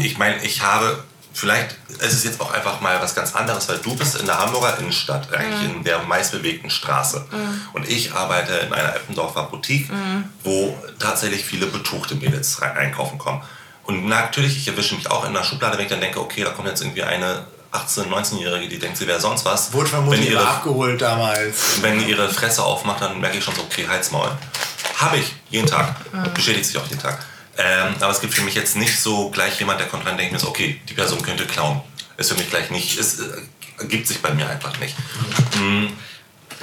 Ich 0.02 0.18
meine, 0.18 0.42
ich 0.44 0.62
habe, 0.62 1.02
vielleicht 1.32 1.76
ist 2.00 2.12
es 2.12 2.24
jetzt 2.24 2.40
auch 2.40 2.52
einfach 2.52 2.80
mal 2.80 3.00
was 3.00 3.14
ganz 3.14 3.34
anderes, 3.34 3.68
weil 3.68 3.78
du 3.78 3.94
bist 3.96 4.16
in 4.16 4.26
der 4.26 4.38
Hamburger 4.38 4.78
Innenstadt, 4.78 5.32
eigentlich 5.32 5.64
in 5.64 5.84
der 5.84 6.00
meistbewegten 6.02 6.70
Straße. 6.70 7.26
Und 7.72 7.88
ich 7.88 8.12
arbeite 8.12 8.52
in 8.54 8.72
einer 8.72 8.94
Eppendorfer 8.94 9.44
Boutique, 9.44 9.88
wo 10.42 10.76
tatsächlich 10.98 11.44
viele 11.44 11.66
betuchte 11.66 12.14
Mädels 12.14 12.60
rein 12.62 12.76
einkaufen 12.76 13.18
kommen. 13.18 13.42
Und 13.84 14.06
natürlich, 14.06 14.56
ich 14.56 14.68
erwische 14.68 14.94
mich 14.94 15.10
auch 15.10 15.26
in 15.26 15.34
der 15.34 15.42
Schublade, 15.44 15.76
wenn 15.76 15.84
ich 15.84 15.90
dann 15.90 16.00
denke, 16.00 16.20
okay, 16.20 16.42
da 16.44 16.50
kommt 16.50 16.68
jetzt 16.68 16.80
irgendwie 16.80 17.02
eine 17.02 17.44
18-, 17.74 18.06
19-Jährige, 18.08 18.68
die 18.68 18.78
denkt, 18.78 18.96
sie 18.96 19.06
wäre 19.06 19.20
sonst 19.20 19.44
was. 19.44 19.72
Wurde 19.72 19.88
vermutlich 19.88 20.30
ihre, 20.30 20.46
abgeholt 20.46 21.02
damals. 21.02 21.82
wenn 21.82 22.06
ihre 22.08 22.28
Fresse 22.30 22.62
aufmacht, 22.62 23.02
dann 23.02 23.20
merke 23.20 23.38
ich 23.38 23.44
schon 23.44 23.54
so, 23.54 23.62
okay, 23.62 23.86
Halsmaul. 23.86 24.30
Habe 24.96 25.18
ich, 25.18 25.34
jeden 25.50 25.66
Tag. 25.66 25.96
Bestätigt 26.34 26.66
sich 26.66 26.78
auch 26.78 26.86
jeden 26.86 27.02
Tag. 27.02 27.18
Ähm, 27.56 27.94
aber 28.00 28.10
es 28.10 28.20
gibt 28.20 28.34
für 28.34 28.42
mich 28.42 28.54
jetzt 28.54 28.76
nicht 28.76 28.98
so 28.98 29.30
gleich 29.30 29.58
jemand, 29.58 29.80
der 29.80 29.86
kommt 29.86 30.04
rein 30.04 30.12
und 30.12 30.18
denkt 30.18 30.32
mir 30.32 30.38
so, 30.38 30.48
okay, 30.48 30.80
die 30.88 30.94
Person 30.94 31.22
könnte 31.22 31.46
klauen. 31.46 31.80
Ist 32.16 32.30
für 32.30 32.38
mich 32.38 32.50
gleich 32.50 32.70
nicht, 32.70 32.98
es 32.98 33.20
äh, 33.20 34.04
sich 34.04 34.22
bei 34.22 34.32
mir 34.32 34.48
einfach 34.48 34.78
nicht. 34.78 34.96
Mm, 35.58 35.86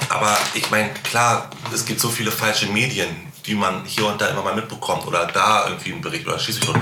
aber 0.08 0.36
ich 0.54 0.70
meine, 0.70 0.90
klar, 1.04 1.50
es 1.72 1.84
gibt 1.84 2.00
so 2.00 2.10
viele 2.10 2.30
falsche 2.30 2.66
Medien, 2.66 3.08
die 3.46 3.54
man 3.54 3.84
hier 3.84 4.06
und 4.06 4.20
da 4.20 4.28
immer 4.28 4.42
mal 4.42 4.54
mitbekommt 4.54 5.06
oder 5.06 5.26
da 5.26 5.66
irgendwie 5.66 5.92
einen 5.92 6.02
Bericht 6.02 6.26
oder 6.26 6.38
tot. 6.38 6.76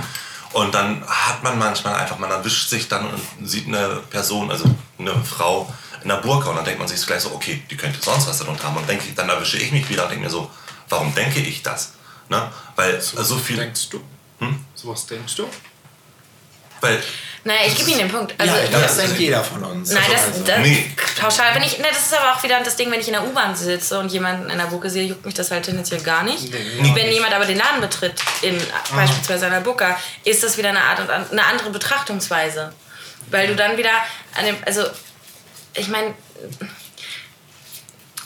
Und 0.52 0.74
dann 0.74 1.04
hat 1.06 1.42
man 1.42 1.58
manchmal 1.58 1.94
einfach, 1.94 2.18
man 2.18 2.30
erwischt 2.30 2.68
sich 2.68 2.88
dann 2.88 3.08
und 3.08 3.48
sieht 3.48 3.68
eine 3.68 4.00
Person, 4.10 4.50
also 4.50 4.64
eine 4.98 5.14
Frau 5.24 5.72
in 6.02 6.08
der 6.08 6.16
Burka 6.16 6.50
und 6.50 6.56
dann 6.56 6.64
denkt 6.64 6.80
man 6.80 6.88
sich 6.88 7.04
gleich 7.06 7.22
so, 7.22 7.32
okay, 7.32 7.62
die 7.70 7.76
könnte 7.76 7.98
sonst 8.02 8.26
was 8.26 8.38
darunter 8.38 8.64
haben. 8.64 8.76
Und 8.76 8.88
denke, 8.88 9.04
dann 9.14 9.28
erwische 9.28 9.58
ich 9.58 9.70
mich 9.70 9.88
wieder 9.88 10.04
und 10.04 10.10
denke 10.10 10.24
mir 10.24 10.30
so, 10.30 10.50
warum 10.88 11.14
denke 11.14 11.40
ich 11.40 11.62
das? 11.62 11.92
Ne? 12.30 12.50
Weil 12.76 13.00
so 13.00 13.36
viel, 13.36 13.56
Denkst 13.56 13.88
du? 13.90 14.00
Hm? 14.38 14.64
Sowas 14.74 15.04
denkst 15.06 15.34
du? 15.34 15.46
weil 16.80 17.02
Naja, 17.44 17.60
ich 17.66 17.76
gebe 17.76 17.90
Ihnen 17.90 17.98
den 17.98 18.08
Punkt. 18.10 18.32
Also, 18.38 18.54
ja, 18.54 18.62
ich 18.62 18.70
glaube, 18.70 18.84
das 18.86 18.96
denkt 18.96 19.18
jeder 19.18 19.44
von 19.44 19.62
uns. 19.64 19.90
Nein, 19.90 20.02
das, 20.10 20.22
Also, 20.28 20.44
das 20.44 20.58
Nee. 20.60 20.90
pauschal, 21.20 21.54
wenn 21.54 21.62
ich, 21.62 21.78
ne, 21.78 21.86
das 21.90 22.06
ist 22.06 22.14
aber 22.14 22.34
auch 22.34 22.42
wieder 22.42 22.58
das 22.62 22.76
Ding, 22.76 22.90
wenn 22.90 23.00
ich 23.00 23.08
in 23.08 23.12
der 23.14 23.26
U-Bahn 23.26 23.54
sitze 23.54 23.98
und 23.98 24.10
jemanden 24.12 24.48
in 24.48 24.56
der 24.56 24.66
Bucke 24.66 24.88
sehe, 24.88 25.04
juckt 25.04 25.26
mich 25.26 25.34
das 25.34 25.50
halt 25.50 25.64
tendenziell 25.64 26.00
gar 26.00 26.22
nicht. 26.22 26.52
Nee, 26.52 26.92
wenn 26.94 27.10
jemand 27.10 27.34
aber 27.34 27.44
den 27.44 27.58
Laden 27.58 27.80
betritt, 27.80 28.14
in 28.42 28.58
beispielsweise 28.94 29.46
einer 29.46 29.60
Bucke, 29.60 29.94
ist 30.24 30.42
das 30.42 30.56
wieder 30.56 30.70
eine 30.70 30.82
Art 30.82 31.00
und 31.00 31.10
eine 31.10 31.44
andere 31.44 31.70
Betrachtungsweise. 31.70 32.72
Weil 33.30 33.48
du 33.48 33.56
dann 33.56 33.76
wieder 33.76 33.92
an 34.38 34.46
dem, 34.46 34.56
also 34.64 34.84
ich 35.74 35.88
meine, 35.88 36.14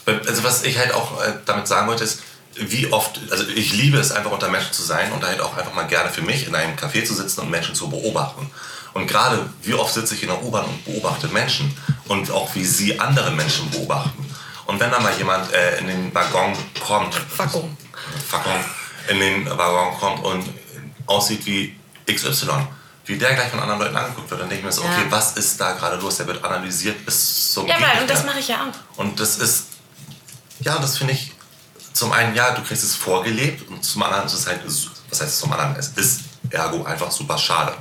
Also 0.05 0.43
was 0.43 0.63
ich 0.63 0.77
halt 0.77 0.93
auch 0.93 1.21
äh, 1.21 1.33
damit 1.45 1.67
sagen 1.67 1.87
wollte 1.87 2.03
ist, 2.03 2.21
wie 2.55 2.91
oft, 2.91 3.19
also 3.31 3.47
ich 3.47 3.73
liebe 3.73 3.97
es 3.97 4.11
einfach 4.11 4.31
unter 4.31 4.49
Menschen 4.49 4.71
zu 4.71 4.81
sein 4.81 5.11
und 5.11 5.23
halt 5.25 5.41
auch 5.41 5.57
einfach 5.57 5.73
mal 5.73 5.87
gerne 5.87 6.09
für 6.09 6.21
mich 6.21 6.47
in 6.47 6.55
einem 6.55 6.75
Café 6.75 7.03
zu 7.03 7.13
sitzen 7.13 7.41
und 7.41 7.49
Menschen 7.51 7.75
zu 7.75 7.89
beobachten. 7.89 8.49
Und 8.93 9.07
gerade 9.07 9.49
wie 9.63 9.73
oft 9.73 9.93
sitze 9.93 10.15
ich 10.15 10.23
in 10.23 10.29
der 10.29 10.41
U-Bahn 10.41 10.65
und 10.65 10.85
beobachte 10.85 11.27
Menschen 11.27 11.75
und 12.07 12.31
auch 12.31 12.55
wie 12.55 12.63
sie 12.63 12.97
andere 12.99 13.31
Menschen 13.31 13.69
beobachten. 13.71 14.25
Und 14.67 14.79
wenn 14.79 14.89
da 14.89 14.99
mal 14.99 15.13
jemand 15.17 15.51
äh, 15.53 15.79
in 15.79 15.87
den 15.87 16.15
Waggon 16.15 16.53
kommt, 16.79 17.15
Waggon. 17.37 17.75
Waggon, 18.31 18.53
in 19.09 19.19
den 19.19 19.45
Waggon 19.49 19.97
kommt 19.99 20.23
und 20.23 20.49
aussieht 21.07 21.45
wie 21.45 21.75
XY, 22.09 22.67
wie 23.05 23.17
der 23.17 23.35
gleich 23.35 23.49
von 23.49 23.59
anderen 23.59 23.81
Leuten 23.81 23.95
angeguckt 23.97 24.31
wird, 24.31 24.41
dann 24.41 24.49
denke 24.49 24.61
ich 24.61 24.65
mir 24.65 24.71
so, 24.71 24.81
Ja. 24.83 24.89
okay, 24.91 25.05
was 25.09 25.33
ist 25.33 25.59
da 25.59 25.73
gerade 25.73 25.97
los? 25.97 26.17
Der 26.17 26.27
wird 26.27 26.43
analysiert 26.43 27.05
bis 27.05 27.51
zum 27.51 27.67
ja, 27.67 27.75
weil, 27.79 28.01
und 28.01 28.09
das 28.09 28.23
mache 28.25 28.39
ich 28.39 28.47
ja 28.47 28.55
auch. 28.61 28.99
Und 28.99 29.19
das 29.19 29.37
ist, 29.37 29.65
ja, 30.61 30.79
das 30.79 30.97
finde 30.97 31.13
ich 31.13 31.33
zum 31.95 32.11
einen, 32.11 32.35
ja, 32.35 32.51
du 32.51 32.61
kriegst 32.61 32.83
es 32.83 32.93
vorgelebt 32.93 33.67
und 33.69 33.83
zum 33.83 34.03
anderen 34.03 34.25
ist 34.25 34.33
es 34.33 34.47
halt, 34.47 34.59
was 34.65 35.21
heißt 35.21 35.39
zum 35.39 35.53
anderen, 35.53 35.77
es 35.77 35.87
ist 35.95 36.21
ergo 36.49 36.83
einfach 36.83 37.09
super 37.09 37.37
schade. 37.37 37.73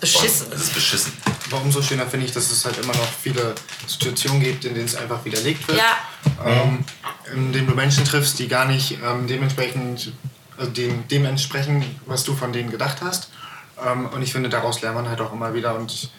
Das 0.00 0.10
ist 0.10 0.18
beschissen. 0.20 0.46
Und 0.46 0.54
es 0.54 0.62
ist 0.62 0.74
beschissen. 0.74 1.12
Aber 1.46 1.62
umso 1.62 1.80
schöner 1.80 2.06
finde 2.06 2.26
ich, 2.26 2.32
dass 2.32 2.50
es 2.50 2.64
halt 2.66 2.76
immer 2.76 2.94
noch 2.94 3.08
viele 3.22 3.54
Situationen 3.86 4.40
gibt, 4.40 4.66
in 4.66 4.74
denen 4.74 4.84
es 4.84 4.94
einfach 4.94 5.24
widerlegt 5.24 5.66
wird. 5.66 5.78
Ja. 5.78 5.96
Ähm, 6.44 6.84
in 7.32 7.52
denen 7.52 7.66
du 7.66 7.74
Menschen 7.74 8.04
triffst, 8.04 8.38
die 8.38 8.48
gar 8.48 8.66
nicht 8.66 8.98
ähm, 9.02 9.26
dementsprechend, 9.26 10.12
also 10.58 10.70
dem, 10.70 11.08
dem 11.08 11.24
entsprechen, 11.24 11.98
was 12.04 12.24
du 12.24 12.36
von 12.36 12.52
denen 12.52 12.70
gedacht 12.70 12.98
hast. 13.00 13.30
Ähm, 13.84 14.10
und 14.10 14.20
ich 14.20 14.30
finde, 14.30 14.50
daraus 14.50 14.82
lernt 14.82 14.96
man 14.96 15.08
halt 15.08 15.22
auch 15.22 15.32
immer 15.32 15.54
wieder. 15.54 15.74
Und 15.74 16.10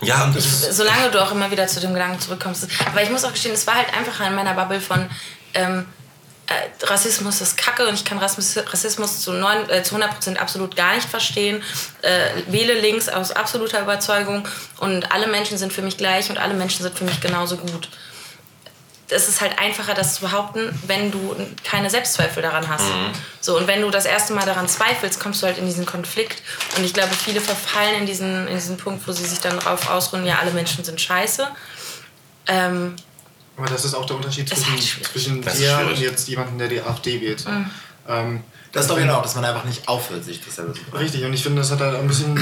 Ja, 0.00 0.24
und 0.24 0.34
das, 0.34 0.76
solange 0.76 1.08
du 1.12 1.22
auch 1.22 1.30
immer 1.30 1.52
wieder 1.52 1.68
zu 1.68 1.78
dem 1.78 1.94
Gedanken 1.94 2.18
zurückkommst. 2.18 2.66
Aber 2.84 3.00
ich 3.00 3.10
muss 3.10 3.22
auch 3.22 3.32
gestehen, 3.32 3.54
es 3.54 3.64
war 3.68 3.76
halt 3.76 3.94
einfach 3.96 4.26
in 4.26 4.34
meiner 4.34 4.54
Bubble 4.54 4.80
von 4.80 5.08
ähm, 5.54 5.80
äh, 5.80 5.84
Rassismus 6.82 7.40
ist 7.40 7.56
Kacke 7.56 7.86
und 7.88 7.94
ich 7.94 8.04
kann 8.04 8.18
Rassismus, 8.18 9.20
zu, 9.20 9.32
neun, 9.32 9.68
äh, 9.70 9.82
zu 9.82 9.96
100% 9.96 10.36
absolut 10.36 10.76
gar 10.76 10.94
nicht 10.94 11.08
verstehen. 11.08 11.62
Äh, 12.02 12.30
wähle 12.46 12.74
links 12.74 13.08
aus 13.08 13.32
absoluter 13.32 13.80
Überzeugung 13.80 14.46
und 14.78 15.12
alle 15.12 15.26
Menschen 15.26 15.58
sind 15.58 15.72
für 15.72 15.82
mich 15.82 15.96
gleich 15.96 16.30
und 16.30 16.38
alle 16.38 16.54
Menschen 16.54 16.82
sind 16.82 16.96
für 16.96 17.04
mich 17.04 17.20
genauso 17.20 17.56
gut. 17.56 17.88
Es 19.08 19.28
ist 19.28 19.42
halt 19.42 19.58
einfacher, 19.58 19.92
das 19.92 20.14
zu 20.14 20.22
behaupten, 20.22 20.70
wenn 20.86 21.10
du 21.10 21.36
keine 21.64 21.90
Selbstzweifel 21.90 22.42
daran 22.42 22.66
hast. 22.68 22.86
So, 23.42 23.58
und 23.58 23.66
wenn 23.66 23.82
du 23.82 23.90
das 23.90 24.06
erste 24.06 24.32
Mal 24.32 24.46
daran 24.46 24.68
zweifelst, 24.68 25.20
kommst 25.20 25.42
du 25.42 25.46
halt 25.46 25.58
in 25.58 25.66
diesen 25.66 25.84
Konflikt. 25.84 26.42
Und 26.78 26.84
ich 26.84 26.94
glaube, 26.94 27.12
viele 27.14 27.42
verfallen 27.42 27.96
in 27.96 28.06
diesen, 28.06 28.48
in 28.48 28.54
diesen 28.54 28.78
Punkt, 28.78 29.06
wo 29.06 29.12
sie 29.12 29.26
sich 29.26 29.40
dann 29.40 29.58
darauf 29.58 29.90
ausruhen, 29.90 30.24
ja, 30.24 30.38
alle 30.40 30.52
Menschen 30.52 30.82
sind 30.82 30.98
scheiße. 30.98 31.46
Ähm, 32.46 32.96
aber 33.56 33.66
das 33.68 33.84
ist 33.84 33.94
auch 33.94 34.06
der 34.06 34.16
Unterschied 34.16 34.48
zwischen, 34.48 34.70
halt 34.72 35.06
zwischen 35.06 35.42
dir 35.42 35.86
und 35.88 35.98
jetzt 35.98 36.28
jemandem, 36.28 36.58
der 36.58 36.68
die 36.68 36.80
AfD 36.80 37.20
wählt. 37.20 37.44
Ähm, 38.08 38.42
Das 38.72 38.82
ist 38.86 38.90
doch 38.90 38.96
genau, 38.96 39.20
dass 39.22 39.34
man 39.34 39.44
einfach 39.44 39.64
nicht 39.64 39.86
aufhört, 39.86 40.24
sich 40.24 40.44
das 40.44 40.56
selber 40.56 40.72
zu 40.74 40.80
fragen. 40.82 40.96
Richtig, 41.04 41.24
und 41.24 41.32
ich 41.34 41.42
finde, 41.42 41.60
das 41.60 41.70
hat 41.70 41.80
halt 41.80 41.94
ein 41.94 42.08
bisschen, 42.08 42.38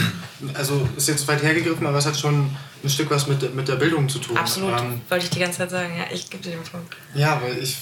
also 0.55 0.89
ist 0.97 1.09
jetzt 1.09 1.27
weit 1.29 1.43
hergegriffen, 1.43 1.87
aber 1.87 1.99
es 1.99 2.07
hat 2.07 2.19
schon 2.19 2.55
ein 2.83 2.89
Stück 2.89 3.11
was 3.11 3.27
mit, 3.27 3.55
mit 3.55 3.69
der 3.69 3.75
Bildung 3.77 4.09
zu 4.09 4.19
tun. 4.21 4.37
absolut, 4.37 4.79
Ähm, 4.81 5.01
wollte 5.09 5.25
ich 5.25 5.31
die 5.31 5.39
ganze 5.41 5.59
Zeit 5.59 5.71
sagen. 5.71 5.93
Ja, 5.99 6.05
ich 6.15 6.31
gebe 6.31 6.43
dir 6.43 6.51
den 6.53 6.63
Punkt. 6.63 6.97
ja, 7.15 7.41
weil 7.43 7.59
ich, 7.63 7.77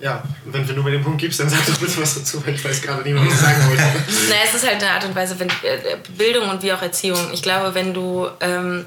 ja, 0.00 0.22
wenn, 0.46 0.66
wenn 0.68 0.74
du 0.74 0.82
mir 0.82 0.90
den 0.90 1.04
Punkt 1.04 1.18
gibst, 1.20 1.38
dann 1.38 1.48
sag 1.48 1.64
doch 1.66 1.76
bitte 1.78 2.00
was 2.02 2.14
dazu, 2.16 2.44
weil 2.44 2.54
ich 2.54 2.64
weiß 2.64 2.82
gerade 2.82 3.02
nicht, 3.02 3.14
was 3.14 3.32
ich 3.32 3.38
sagen 3.40 3.68
wollte. 3.68 3.82
Naja, 4.30 4.40
es 4.48 4.54
ist 4.54 4.66
halt 4.66 4.82
eine 4.82 4.90
Art 4.90 5.04
und 5.04 5.14
Weise, 5.14 5.38
wenn 5.38 5.48
äh, 5.48 5.96
Bildung 6.18 6.48
und 6.50 6.62
wie 6.62 6.72
auch 6.72 6.82
Erziehung. 6.82 7.28
Ich 7.32 7.42
glaube, 7.42 7.72
wenn 7.74 7.94
du 7.94 8.26
ähm, 8.40 8.84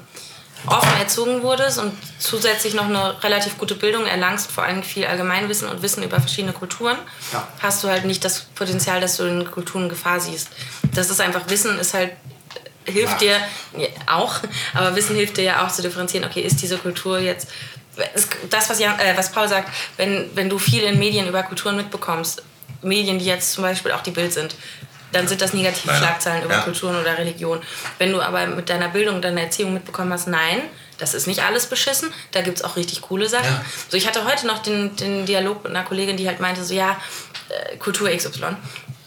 offen 0.66 0.98
erzogen 0.98 1.42
wurdest 1.42 1.78
und 1.78 1.92
zusätzlich 2.18 2.74
noch 2.74 2.84
eine 2.84 3.22
relativ 3.22 3.56
gute 3.58 3.74
Bildung 3.74 4.06
erlangst, 4.06 4.50
vor 4.50 4.64
allem 4.64 4.82
viel 4.82 5.06
Allgemeinwissen 5.06 5.68
und 5.68 5.82
Wissen 5.82 6.02
über 6.02 6.20
verschiedene 6.20 6.52
Kulturen, 6.52 6.96
Ja. 7.32 7.46
hast 7.60 7.82
du 7.82 7.88
halt 7.88 8.04
nicht 8.04 8.24
das 8.24 8.40
Potenzial, 8.54 9.00
dass 9.00 9.16
du 9.16 9.24
in 9.24 9.50
Kulturen 9.50 9.88
Gefahr 9.88 10.20
siehst. 10.20 10.48
Das 10.94 11.08
ist 11.10 11.20
einfach 11.20 11.48
Wissen, 11.48 11.78
ist 11.78 11.94
halt 11.94 12.12
hilft 12.84 13.10
Macht. 13.12 13.20
dir 13.22 13.36
ja, 13.76 13.88
auch, 14.06 14.36
aber 14.74 14.96
Wissen 14.96 15.14
hilft 15.14 15.36
dir 15.36 15.44
ja 15.44 15.64
auch 15.66 15.70
zu 15.70 15.82
differenzieren, 15.82 16.26
okay, 16.26 16.40
ist 16.40 16.60
diese 16.62 16.76
Kultur 16.78 17.18
jetzt 17.18 17.48
das, 18.48 18.70
was, 18.70 18.78
Jan, 18.78 18.98
äh, 18.98 19.16
was 19.16 19.30
Paul 19.32 19.48
sagt, 19.48 19.68
wenn, 19.96 20.30
wenn 20.34 20.48
du 20.48 20.58
viel 20.58 20.82
in 20.84 20.98
Medien 20.98 21.26
über 21.28 21.42
Kulturen 21.42 21.76
mitbekommst, 21.76 22.42
Medien, 22.82 23.18
die 23.18 23.26
jetzt 23.26 23.52
zum 23.52 23.62
Beispiel 23.62 23.92
auch 23.92 24.02
die 24.02 24.10
Bild 24.10 24.32
sind, 24.32 24.54
dann 25.12 25.28
sind 25.28 25.40
das 25.40 25.52
negative 25.52 25.88
Leider. 25.88 25.98
Schlagzeilen 25.98 26.44
über 26.44 26.54
Ja. 26.54 26.60
Kulturen 26.60 26.96
oder 26.96 27.18
Religion. 27.18 27.60
Wenn 27.98 28.12
du 28.12 28.20
aber 28.20 28.46
mit 28.46 28.68
deiner 28.68 28.88
Bildung 28.88 29.16
und 29.16 29.22
deiner 29.22 29.42
Erziehung 29.42 29.74
mitbekommen 29.74 30.12
hast, 30.12 30.28
nein, 30.28 30.62
das 30.98 31.14
ist 31.14 31.26
nicht 31.26 31.42
alles 31.42 31.66
beschissen, 31.66 32.12
da 32.32 32.42
gibt 32.42 32.58
es 32.58 32.64
auch 32.64 32.76
richtig 32.76 33.00
coole 33.00 33.28
Sachen. 33.28 33.46
Ja. 33.46 33.64
So, 33.88 33.96
ich 33.96 34.06
hatte 34.06 34.24
heute 34.24 34.46
noch 34.46 34.58
den, 34.62 34.94
den 34.96 35.26
Dialog 35.26 35.64
mit 35.64 35.74
einer 35.74 35.84
Kollegin, 35.84 36.16
die 36.16 36.28
halt 36.28 36.40
meinte, 36.40 36.62
so 36.64 36.74
ja, 36.74 37.00
äh, 37.48 37.76
Kultur 37.76 38.10
XY 38.10 38.56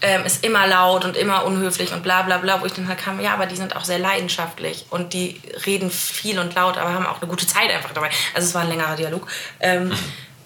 ähm, 0.02 0.26
ist 0.26 0.44
immer 0.44 0.68
laut 0.68 1.06
und 1.06 1.16
immer 1.16 1.46
unhöflich 1.46 1.94
und 1.94 2.04
bla 2.04 2.24
bla 2.24 2.38
bla, 2.38 2.62
wo 2.62 2.66
ich 2.66 2.74
dann 2.74 2.88
halt 2.90 3.00
kam, 3.00 3.22
ja, 3.22 3.34
aber 3.34 3.46
die 3.46 3.56
sind 3.56 3.76
auch 3.76 3.86
sehr 3.86 4.00
leidenschaftlich 4.00 4.86
und 4.90 5.14
die 5.14 5.40
reden 5.66 5.90
viel 5.90 6.40
und 6.40 6.54
laut, 6.56 6.78
aber 6.78 6.94
haben 6.94 7.06
auch 7.06 7.22
eine 7.22 7.30
gute 7.30 7.48
Zeit 7.48 7.72
einfach 7.72 7.92
dabei. 7.94 8.10
Also 8.34 8.48
es 8.48 8.54
war 8.54 8.64
ein 8.64 8.70
längerer 8.70 8.96
Dialog. 8.98 9.28
Ähm, 9.62 9.94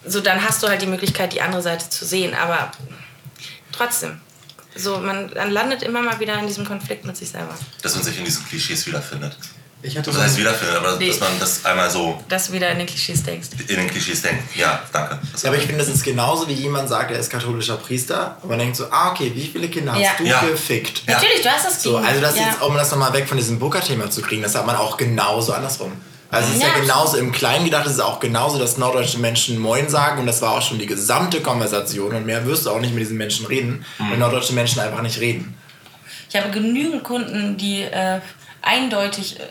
so, 0.06 0.22
dann 0.22 0.48
hast 0.48 0.62
du 0.62 0.68
halt 0.68 0.82
die 0.82 0.88
Möglichkeit, 0.88 1.34
die 1.34 1.42
andere 1.42 1.62
Seite 1.62 1.90
zu 1.90 2.06
sehen, 2.06 2.36
aber 2.36 2.72
trotzdem. 3.72 4.22
So, 4.77 4.98
man, 5.00 5.31
man 5.36 5.51
landet 5.51 5.84
immer 5.84 6.01
mal 6.01 6.19
wieder 6.19 6.38
in 6.39 6.48
diesem 6.48 6.65
Konflikt 6.65 7.05
mit 7.05 7.17
sich 7.17 7.29
selber. 7.29 7.55
Dass 7.81 7.96
man 7.96 8.03
sich 8.03 8.17
in 8.17 8.25
diesen 8.25 8.46
Klischees 8.48 8.86
wiederfindet. 8.88 9.36
Ich 9.84 9.96
hatte 9.96 10.10
Das 10.12 10.19
heißt 10.19 10.38
wiederfindet, 10.38 10.75
aber 10.77 10.98
Nee. 10.98 11.10
dass 11.10 11.19
man 11.19 11.39
das 11.39 11.63
einmal 11.63 11.89
so 11.89 12.19
Dass 12.29 12.48
du 12.48 12.53
wieder 12.53 12.69
in 12.72 12.79
den 12.79 12.88
Klischees 12.88 13.22
denkst. 13.24 13.50
in 13.67 13.75
den 13.75 13.88
Klischees 13.88 14.24
denkt. 14.24 14.55
Ja, 14.55 14.81
danke. 14.91 15.19
Ja, 15.43 15.50
aber 15.50 15.57
ich 15.57 15.65
finde, 15.65 15.77
das 15.86 15.93
ist 15.93 16.03
genauso 16.03 16.48
wie 16.48 16.53
jemand 16.53 16.89
sagt, 16.89 17.12
er 17.12 17.19
ist 17.19 17.29
katholischer 17.29 17.77
Priester, 17.77 18.38
aber 18.39 18.48
man 18.50 18.60
denkt 18.60 18.75
so, 18.75 18.86
ah, 18.89 19.12
okay, 19.12 19.31
wie 19.36 19.46
viele 19.48 19.67
Kinder 19.69 19.96
Ja. 19.96 20.10
hast 20.10 20.19
du 20.19 20.24
Ja. 20.25 20.41
gefickt? 20.41 21.03
Ja. 21.07 21.13
Natürlich, 21.13 21.41
du 21.43 21.50
hast 21.50 21.65
das 21.67 21.84
So, 21.84 21.96
also 21.98 22.19
das 22.19 22.36
ja. 22.38 22.48
jetzt, 22.48 22.62
um 22.63 22.74
das 22.75 22.89
nochmal 22.89 23.13
weg 23.13 23.27
von 23.27 23.38
diesem 23.38 23.60
Booker-Thema 23.60 24.10
zu 24.10 24.24
kriegen, 24.24 24.41
das 24.41 24.55
hat 24.55 24.65
man 24.65 24.75
auch 24.75 24.98
genauso 24.98 25.53
andersrum. 25.53 25.91
Also 26.29 26.50
es 26.50 26.55
ist 26.57 26.62
ja, 26.62 26.69
Ja. 26.69 26.79
genauso 26.81 27.17
im 27.17 27.31
Kleinen 27.31 27.65
gedacht, 27.65 27.86
es 27.86 27.93
ist 27.93 28.00
auch 28.01 28.19
genauso, 28.19 28.60
dass 28.60 28.77
norddeutsche 28.77 29.17
Menschen 29.19 29.57
Moin 29.60 29.88
sagen 29.89 30.19
und 30.19 30.25
das 30.27 30.41
war 30.41 30.51
auch 30.53 30.62
schon 30.62 30.77
die 30.77 30.86
gesamte 30.86 31.41
Konversation 31.41 32.13
und 32.13 32.25
mehr 32.25 32.46
wirst 32.46 32.65
du 32.65 32.72
auch 32.72 32.81
nicht 32.81 32.93
mit 32.93 33.01
diesen 33.01 33.17
Menschen 33.17 33.46
reden, 33.46 33.86
weil 33.98 34.17
norddeutsche 34.17 34.53
Menschen 34.53 34.81
einfach 34.81 35.01
nicht 35.01 35.19
reden. 35.19 35.55
Ich 36.29 36.36
habe 36.36 36.50
genügend 36.51 37.03
Kunden, 37.03 37.55
die 37.57 37.84
äh, 37.84 38.19
eindeutig 38.62 39.39
äh, 39.39 39.43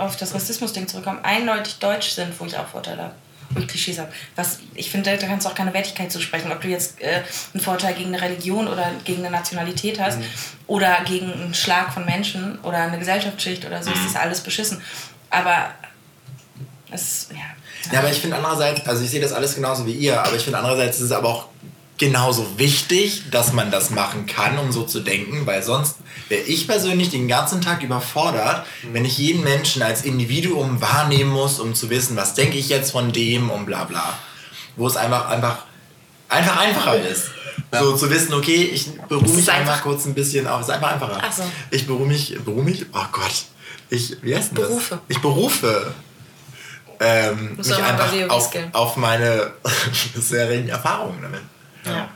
auf 0.00 0.16
das 0.16 0.34
Rassismus-Ding 0.34 0.88
zurückkommen, 0.88 1.20
eindeutig 1.22 1.78
deutsch 1.78 2.10
sind, 2.10 2.32
wo 2.40 2.46
ich 2.46 2.56
auch 2.56 2.66
Vorteile 2.66 3.02
habe. 3.02 3.14
Wo 3.50 3.60
ich 3.60 3.68
Klischees 3.68 3.98
habe. 3.98 4.10
Was, 4.34 4.58
ich 4.74 4.90
finde, 4.90 5.16
da 5.16 5.26
kannst 5.26 5.46
du 5.46 5.50
auch 5.50 5.54
keine 5.54 5.74
Wertigkeit 5.74 6.10
zusprechen. 6.10 6.50
Ob 6.50 6.62
du 6.62 6.68
jetzt 6.68 7.00
äh, 7.02 7.20
einen 7.52 7.62
Vorteil 7.62 7.92
gegen 7.94 8.08
eine 8.14 8.22
Religion 8.22 8.66
oder 8.66 8.90
gegen 9.04 9.20
eine 9.20 9.30
Nationalität 9.30 10.00
hast 10.00 10.18
oder 10.66 10.96
gegen 11.04 11.30
einen 11.30 11.54
Schlag 11.54 11.92
von 11.92 12.06
Menschen 12.06 12.58
oder 12.62 12.78
eine 12.78 12.98
Gesellschaftsschicht 12.98 13.64
oder 13.66 13.82
so, 13.82 13.90
ist 13.92 14.04
das 14.06 14.16
alles 14.16 14.40
beschissen. 14.40 14.80
Aber 15.28 15.66
es, 16.94 17.28
ja. 17.30 17.92
Ja, 17.92 17.98
aber 17.98 18.10
ich 18.10 18.18
finde 18.18 18.36
andererseits, 18.36 18.86
also 18.86 19.04
ich 19.04 19.10
sehe 19.10 19.20
das 19.20 19.32
alles 19.32 19.54
genauso 19.54 19.86
wie 19.86 19.92
ihr, 19.92 20.22
aber 20.22 20.34
ich 20.36 20.42
finde 20.42 20.58
andererseits 20.58 20.96
ist 20.98 21.04
es 21.04 21.12
aber 21.12 21.28
auch 21.28 21.46
genauso 21.98 22.58
wichtig, 22.58 23.24
dass 23.30 23.52
man 23.52 23.70
das 23.70 23.90
machen 23.90 24.26
kann, 24.26 24.58
um 24.58 24.72
so 24.72 24.84
zu 24.84 25.00
denken, 25.00 25.46
weil 25.46 25.62
sonst 25.62 25.96
wäre 26.28 26.42
ich 26.42 26.66
persönlich 26.66 27.10
den 27.10 27.28
ganzen 27.28 27.60
Tag 27.60 27.82
überfordert, 27.82 28.64
wenn 28.92 29.04
ich 29.04 29.18
jeden 29.18 29.44
Menschen 29.44 29.82
als 29.82 30.02
Individuum 30.02 30.80
wahrnehmen 30.80 31.30
muss, 31.30 31.60
um 31.60 31.74
zu 31.74 31.90
wissen, 31.90 32.16
was 32.16 32.34
denke 32.34 32.56
ich 32.56 32.68
jetzt 32.70 32.90
von 32.92 33.12
dem 33.12 33.50
und 33.50 33.66
bla 33.66 33.84
bla. 33.84 34.18
Wo 34.76 34.86
es 34.88 34.96
einfach, 34.96 35.28
einfach, 35.28 35.58
einfach 36.28 36.56
einfacher 36.58 37.00
ist. 37.06 37.30
So 37.70 37.96
zu 37.96 38.10
wissen, 38.10 38.32
okay, 38.34 38.62
ich 38.72 38.90
beruhe 39.08 39.28
mich 39.28 39.50
einfach- 39.52 39.82
kurz 39.82 40.04
ein 40.06 40.14
bisschen 40.14 40.46
auf. 40.48 40.62
Es 40.62 40.68
ist 40.68 40.74
einfach 40.74 40.92
einfacher. 40.92 41.20
Ach 41.22 41.32
so. 41.32 41.42
Ich 41.70 41.86
beruhe 41.86 42.06
mich, 42.06 42.36
beruhe 42.44 42.64
mich, 42.64 42.86
oh 42.92 43.04
Gott. 43.12 43.44
Ich, 43.90 44.16
wie 44.22 44.34
heißt 44.34 44.50
denn 44.50 44.56
das? 44.56 44.68
Berufe. 44.68 44.98
Ich 45.08 45.20
berufe 45.20 45.94
ähm, 47.00 47.56
mich 47.56 47.74
einfach 47.74 48.12
auf, 48.30 48.50
auf 48.72 48.96
meine 48.96 49.52
bisherigen 50.14 50.68
Erfahrungen 50.68 51.20
damit. 51.22 51.40
Ja. 51.84 52.08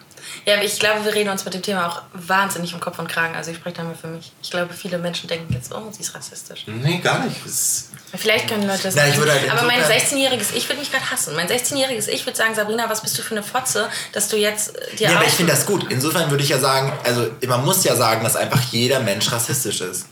Ja, 0.45 0.55
aber 0.55 0.65
ich 0.65 0.79
glaube, 0.79 1.05
wir 1.05 1.15
reden 1.15 1.29
uns 1.29 1.45
mit 1.45 1.53
dem 1.53 1.61
Thema 1.61 1.89
auch 1.89 2.03
wahnsinnig 2.15 2.73
um 2.73 2.81
Kopf 2.81 2.99
und 2.99 3.07
Kragen. 3.07 3.35
Also 3.37 3.51
ich 3.51 3.59
spreche 3.59 3.77
da 3.77 3.85
mal 3.85 3.95
für 3.95 4.07
mich. 4.07 4.33
Ich 4.43 4.51
glaube, 4.51 4.73
viele 4.73 4.97
Menschen 4.97 5.29
denken 5.29 5.53
jetzt, 5.53 5.75
oh, 5.75 5.83
sie 5.91 6.01
ist 6.01 6.15
rassistisch. 6.15 6.65
Nee, 6.67 6.99
gar 6.99 7.19
nicht. 7.23 7.37
Vielleicht 8.17 8.49
können 8.49 8.67
Leute 8.67 8.85
das 8.85 8.95
Ja, 8.95 9.07
ich 9.09 9.17
würde 9.19 9.33
halt 9.33 9.51
Aber 9.51 9.65
mein 9.65 9.81
insofern- 9.81 10.01
16-jähriges 10.01 10.55
Ich 10.55 10.67
würde 10.71 10.81
mich 10.81 10.91
gerade 10.91 11.11
hassen. 11.11 11.37
Mein 11.37 11.49
16-jähriges 11.49 12.09
Ich 12.09 12.25
würde 12.25 12.39
sagen, 12.39 12.55
Sabrina, 12.55 12.89
was 12.89 13.03
bist 13.03 13.19
du 13.19 13.23
für 13.23 13.33
eine 13.33 13.43
Fotze, 13.43 13.89
dass 14.13 14.29
du 14.29 14.37
jetzt 14.39 14.75
äh, 14.75 14.97
dir 14.97 15.11
Ja, 15.11 15.17
aber 15.19 15.27
ich 15.27 15.35
finde 15.35 15.53
das 15.53 15.67
gut. 15.67 15.85
Insofern 15.91 16.31
würde 16.31 16.43
ich 16.43 16.49
ja 16.49 16.59
sagen, 16.59 16.95
also 17.05 17.27
man 17.47 17.63
muss 17.67 17.85
ja 17.85 17.95
sagen, 17.95 18.25
dass 18.25 18.35
einfach 18.37 18.63
jeder 18.71 19.01
Mensch 19.01 19.31
rassistisch 19.31 19.83
ist. 19.83 20.07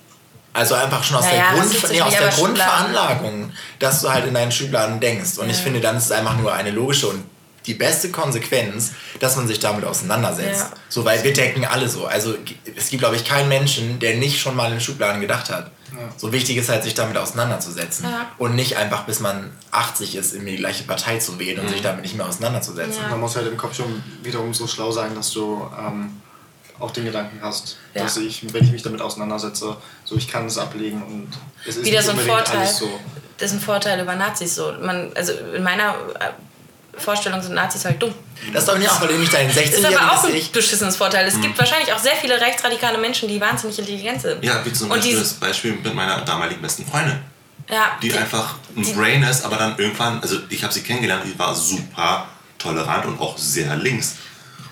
Also 0.56 0.74
einfach 0.74 1.04
schon 1.04 1.18
aus 1.18 1.24
Naja, 1.24 1.52
der, 1.52 1.60
Grund, 1.60 1.90
nee, 1.90 2.00
aus 2.00 2.16
der. 2.16 2.28
Grundveranlagung, 2.30 3.52
dass 3.78 4.00
du 4.00 4.10
halt 4.10 4.26
in 4.26 4.34
deinen 4.34 4.52
Schubladen 4.52 5.00
denkst. 5.00 5.38
Und 5.38 5.50
ich 5.50 5.58
finde, 5.58 5.80
dann 5.80 5.96
ist 5.96 6.06
es 6.06 6.12
einfach 6.12 6.36
nur 6.38 6.52
eine 6.52 6.70
logische 6.70 7.08
und 7.08 7.22
die 7.66 7.74
beste 7.74 8.10
Konsequenz, 8.10 8.92
dass 9.18 9.36
man 9.36 9.46
sich 9.48 9.58
damit 9.58 9.84
auseinandersetzt. 9.84 10.70
Ja. 10.70 10.78
So, 10.88 11.04
weil 11.04 11.22
wir 11.24 11.32
denken 11.32 11.64
alle 11.64 11.88
so. 11.88 12.06
Also 12.06 12.34
es 12.76 12.90
gibt, 12.90 13.02
glaube 13.02 13.16
ich, 13.16 13.24
keinen 13.24 13.48
Menschen, 13.48 13.98
der 13.98 14.16
nicht 14.16 14.40
schon 14.40 14.54
mal 14.54 14.72
in 14.72 14.80
Schubladen 14.80 15.20
gedacht 15.20 15.50
hat. 15.50 15.70
So 16.16 16.32
wichtig 16.32 16.56
ist 16.56 16.68
halt, 16.68 16.82
sich 16.82 16.94
damit 16.94 17.16
auseinanderzusetzen. 17.16 18.04
Ja. 18.04 18.30
Und 18.38 18.54
nicht 18.54 18.76
einfach, 18.76 19.04
bis 19.04 19.20
man 19.20 19.50
80 19.70 20.16
ist, 20.16 20.34
in 20.34 20.44
die 20.44 20.56
gleiche 20.56 20.84
Partei 20.84 21.18
zu 21.18 21.38
wählen 21.38 21.60
und 21.60 21.68
sich 21.68 21.80
damit 21.80 22.02
nicht 22.02 22.16
mehr 22.16 22.26
auseinanderzusetzen. 22.26 23.02
Ja. 23.02 23.08
Man 23.08 23.20
muss 23.20 23.36
halt 23.36 23.46
im 23.46 23.56
Kopf 23.56 23.76
schon 23.76 24.02
wiederum 24.22 24.52
so 24.52 24.66
schlau 24.66 24.90
sein, 24.90 25.14
dass 25.14 25.30
du 25.30 25.68
ähm, 25.78 26.20
auch 26.78 26.90
den 26.90 27.04
Gedanken 27.06 27.38
hast, 27.42 27.76
Ja. 27.94 28.02
dass 28.02 28.16
ich, 28.18 28.52
wenn 28.52 28.64
ich 28.64 28.70
mich 28.72 28.82
damit 28.82 29.00
auseinandersetze, 29.00 29.76
so 30.04 30.16
ich 30.16 30.28
kann 30.28 30.46
es 30.46 30.58
ablegen 30.58 31.02
und 31.02 31.28
es 31.66 31.76
ist 31.76 31.84
wieder 31.84 31.98
nicht 31.98 32.06
so 32.06 32.12
ein 32.12 32.18
Vorteil. 32.18 32.58
alles 32.58 32.78
so. 32.78 33.00
Das 33.38 33.50
ist 33.50 33.56
ein 33.58 33.60
Vorteil 33.60 34.00
über 34.00 34.14
Nazis 34.14 34.54
so. 34.54 34.72
Man, 34.80 35.10
also 35.14 35.32
in 35.54 35.62
meiner 35.62 35.90
äh, 36.20 36.30
Vorstellung 36.98 37.42
sind 37.42 37.54
Nazis 37.54 37.84
halt 37.84 38.00
dumm. 38.02 38.14
Das 38.52 38.62
ist 38.64 38.68
aber 38.70 38.78
nicht 38.78 38.90
auch, 38.90 39.00
weil 39.00 39.08
du 39.08 39.12
nämlich 39.14 39.30
dein 39.30 39.48
Ist 39.50 39.84
aber 39.84 39.96
auch 40.12 40.24
16-jähriges 40.24 40.26
ein 40.30 40.34
Ich 40.36 40.52
beschissenes 40.52 40.96
Vorteil. 40.96 41.26
Es 41.26 41.38
gibt 41.40 41.58
wahrscheinlich 41.58 41.92
auch 41.92 41.98
sehr 41.98 42.16
viele 42.16 42.40
rechtsradikale 42.40 42.96
Menschen, 42.98 43.28
die 43.28 43.40
wahnsinnig 43.40 43.78
intelligent 43.78 44.22
sind. 44.22 44.42
ja, 44.44 44.64
wie 44.64 44.72
zum 44.72 44.90
Und 44.90 44.96
Beispiel 44.96 45.14
die- 45.14 45.18
das 45.20 45.34
Beispiel 45.34 45.72
mit 45.72 45.94
meiner 45.94 46.20
damaligen 46.22 46.62
besten 46.62 46.86
Freundin. 46.86 47.18
Ja, 47.68 47.98
die, 48.00 48.12
einfach 48.12 48.54
ein 48.76 48.94
Brain 48.94 49.22
ist, 49.24 49.44
aber 49.44 49.56
dann 49.56 49.76
irgendwann, 49.76 50.20
also 50.22 50.38
ich 50.48 50.62
habe 50.62 50.72
sie 50.72 50.82
kennengelernt, 50.82 51.24
die 51.26 51.36
war 51.38 51.54
super 51.54 52.28
tolerant 52.58 53.04
und 53.06 53.20
auch 53.20 53.36
sehr 53.36 53.74
links. 53.76 54.14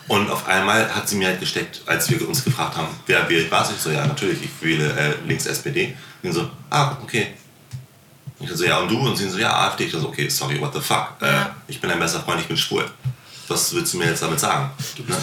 Und 0.09 0.31
auf 0.31 0.47
einmal 0.47 0.95
hat 0.95 1.09
sie 1.09 1.17
mir 1.17 1.29
halt 1.29 1.41
gesteckt, 1.41 1.81
als 1.87 2.11
wir 2.11 2.29
uns 2.29 2.45
gefragt 2.45 2.77
haben, 2.77 2.89
wer 3.07 3.27
wählt 3.29 3.51
was? 3.51 3.71
Ich 3.71 3.79
so, 3.79 3.91
ja, 3.91 4.07
natürlich, 4.07 4.39
ich 4.43 4.51
wähle 4.61 4.91
äh, 4.93 5.15
links 5.27 5.47
SPD. 5.47 5.97
Und 6.23 6.33
so, 6.33 6.51
ah, 6.71 6.97
okay. 7.03 7.29
Ich 8.41 8.51
so, 8.51 8.65
ja, 8.65 8.79
und 8.81 8.91
du? 8.91 8.99
Und 8.99 9.17
sie 9.17 9.29
so, 9.31 9.39
ja, 9.39 9.51
AfD. 9.67 9.85
Ich 9.85 9.93
so, 9.93 10.07
okay, 10.09 10.29
sorry, 10.29 10.61
what 10.61 10.75
the 10.75 10.81
fuck? 10.81 11.15
Äh, 11.23 11.27
Ja. 11.27 11.57
ich 11.69 11.81
bin 11.81 11.89
dein 11.89 11.99
bester 11.99 12.21
Freund, 12.21 12.41
ich 12.41 12.47
bin 12.49 12.57
schwul. 12.57 12.85
Was 13.49 13.75
willst 13.75 13.95
du 13.95 13.99
mir 13.99 14.07
jetzt 14.09 14.23
damit 14.23 14.41
sagen? 14.41 14.71
Ne? 14.99 15.17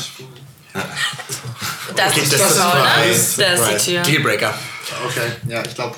das 1.96 2.12
Okay, 2.14 2.22
ist 2.22 2.34
das 2.34 2.40
die 2.40 2.46
ist 2.46 2.54
Tür, 2.56 2.64
ne? 2.74 2.82
Surprise. 3.04 3.42
Das 3.42 3.60
ist 3.76 3.88
die 3.88 3.92
Tür. 3.94 4.02
Dealbreaker. 4.04 4.54
Okay, 5.06 5.32
ja, 5.48 5.64
ich 5.66 5.76
glaube, 5.76 5.96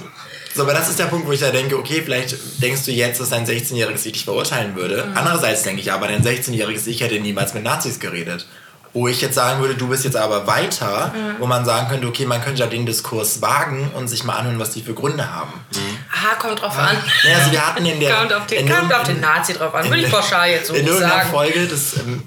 So, 0.56 0.64
aber 0.64 0.74
das 0.74 0.90
ist 0.90 1.00
der 1.00 1.06
Punkt, 1.06 1.28
wo 1.28 1.32
ich 1.32 1.40
da 1.40 1.52
denke, 1.52 1.78
okay, 1.78 2.02
vielleicht 2.04 2.36
denkst 2.62 2.84
du 2.86 2.92
jetzt, 2.92 3.20
dass 3.20 3.30
dein 3.30 3.46
16-jähriges 3.46 4.06
Ich 4.06 4.14
dich 4.14 4.24
verurteilen 4.26 4.76
würde. 4.76 5.06
Mhm. 5.06 5.18
Andererseits 5.18 5.64
denke 5.64 5.82
ich 5.82 5.92
aber, 5.92 6.08
dein 6.08 6.24
16-jähriges 6.24 6.88
Ich 6.88 7.02
hätte 7.02 7.20
niemals 7.20 7.54
mit 7.54 7.64
Nazis 7.64 8.00
geredet. 8.00 8.46
Wo 8.94 9.08
ich 9.08 9.22
jetzt 9.22 9.34
sagen 9.36 9.60
würde, 9.60 9.74
du 9.76 9.88
bist 9.88 10.04
jetzt 10.04 10.16
aber 10.16 10.46
weiter, 10.46 11.12
Mhm. 11.16 11.36
wo 11.40 11.48
man 11.48 11.66
sagen 11.66 11.88
könnte, 11.90 12.06
okay, 12.08 12.26
man 12.28 12.42
könnte 12.44 12.60
ja 12.62 12.68
den 12.68 12.86
Diskurs 12.86 13.42
wagen 13.42 13.90
und 13.96 14.08
sich 14.08 14.24
mal 14.24 14.36
anhören, 14.38 14.60
was 14.60 14.70
die 14.72 14.84
für 14.84 14.94
Gründe 14.94 15.34
haben. 15.34 15.52
Aha, 16.16 16.36
kommt 16.36 16.62
drauf 16.62 16.78
an. 16.78 16.96
Ja, 17.28 17.38
also 17.38 17.52
wir 17.52 17.66
hatten 17.68 17.86
in 17.86 18.00
der... 18.00 18.16
Kommt 18.16 18.34
auf 18.34 18.46
den, 18.46 18.60
in 18.60 18.66
kommt 18.68 18.78
irgendein- 18.92 19.02
auf 19.02 19.08
den 19.08 19.20
Nazi 19.20 19.54
drauf 19.54 19.74
an. 19.74 19.86
Würde 19.86 19.98
ich 19.98 20.06
in- 20.06 20.12
pauschal 20.12 20.50
jetzt 20.52 20.68
so 20.68 20.74
in 20.76 20.82
nicht 20.82 20.90
irgendeiner 20.94 21.22
sagen. 21.24 21.32
Folge, 21.32 21.68
das 21.68 21.94
ähm, 21.98 22.24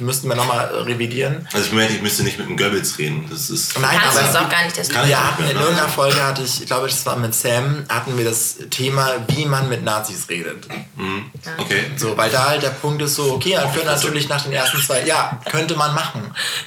müssten 0.00 0.28
wir 0.28 0.34
nochmal 0.34 0.66
revidieren. 0.66 1.46
Also 1.52 1.66
ich 1.66 1.72
meine, 1.72 1.88
ich 1.94 2.02
müsste 2.02 2.24
nicht 2.24 2.36
mit 2.38 2.48
dem 2.48 2.56
Goebbels 2.56 2.98
reden. 2.98 3.26
Das 3.30 3.48
ist. 3.48 3.78
Nein, 3.78 3.98
Kannst 4.02 4.18
aber 4.18 4.28
es 4.28 4.34
auch 4.36 4.48
gar 4.48 4.64
nicht, 4.64 4.76
deswegen. 4.76 4.98
Kann 4.98 5.08
mehr, 5.08 5.50
in 5.50 5.56
ne? 5.56 5.62
irgendeiner 5.62 5.88
Folge 5.88 6.20
hatte 6.26 6.42
ich, 6.42 6.60
ich 6.62 6.66
glaube, 6.66 6.88
das 6.88 7.06
war 7.06 7.14
mit 7.16 7.32
Sam, 7.34 7.84
hatten 7.88 8.18
wir 8.18 8.24
das 8.24 8.56
Thema, 8.70 9.08
wie 9.28 9.46
man 9.46 9.68
mit 9.68 9.84
Nazis 9.84 10.28
redet. 10.28 10.66
Okay. 11.58 11.84
So, 11.96 12.16
weil 12.16 12.30
da 12.30 12.48
halt 12.48 12.62
der 12.64 12.70
Punkt 12.70 13.00
ist 13.02 13.14
so, 13.14 13.34
okay, 13.34 13.54
dann 13.54 13.72
führt 13.72 13.86
natürlich 13.86 14.28
nach 14.28 14.42
den 14.42 14.52
ersten 14.52 14.82
zwei, 14.82 15.04
ja, 15.04 15.38
könnte 15.50 15.76
man 15.76 15.94
machen, 15.94 16.07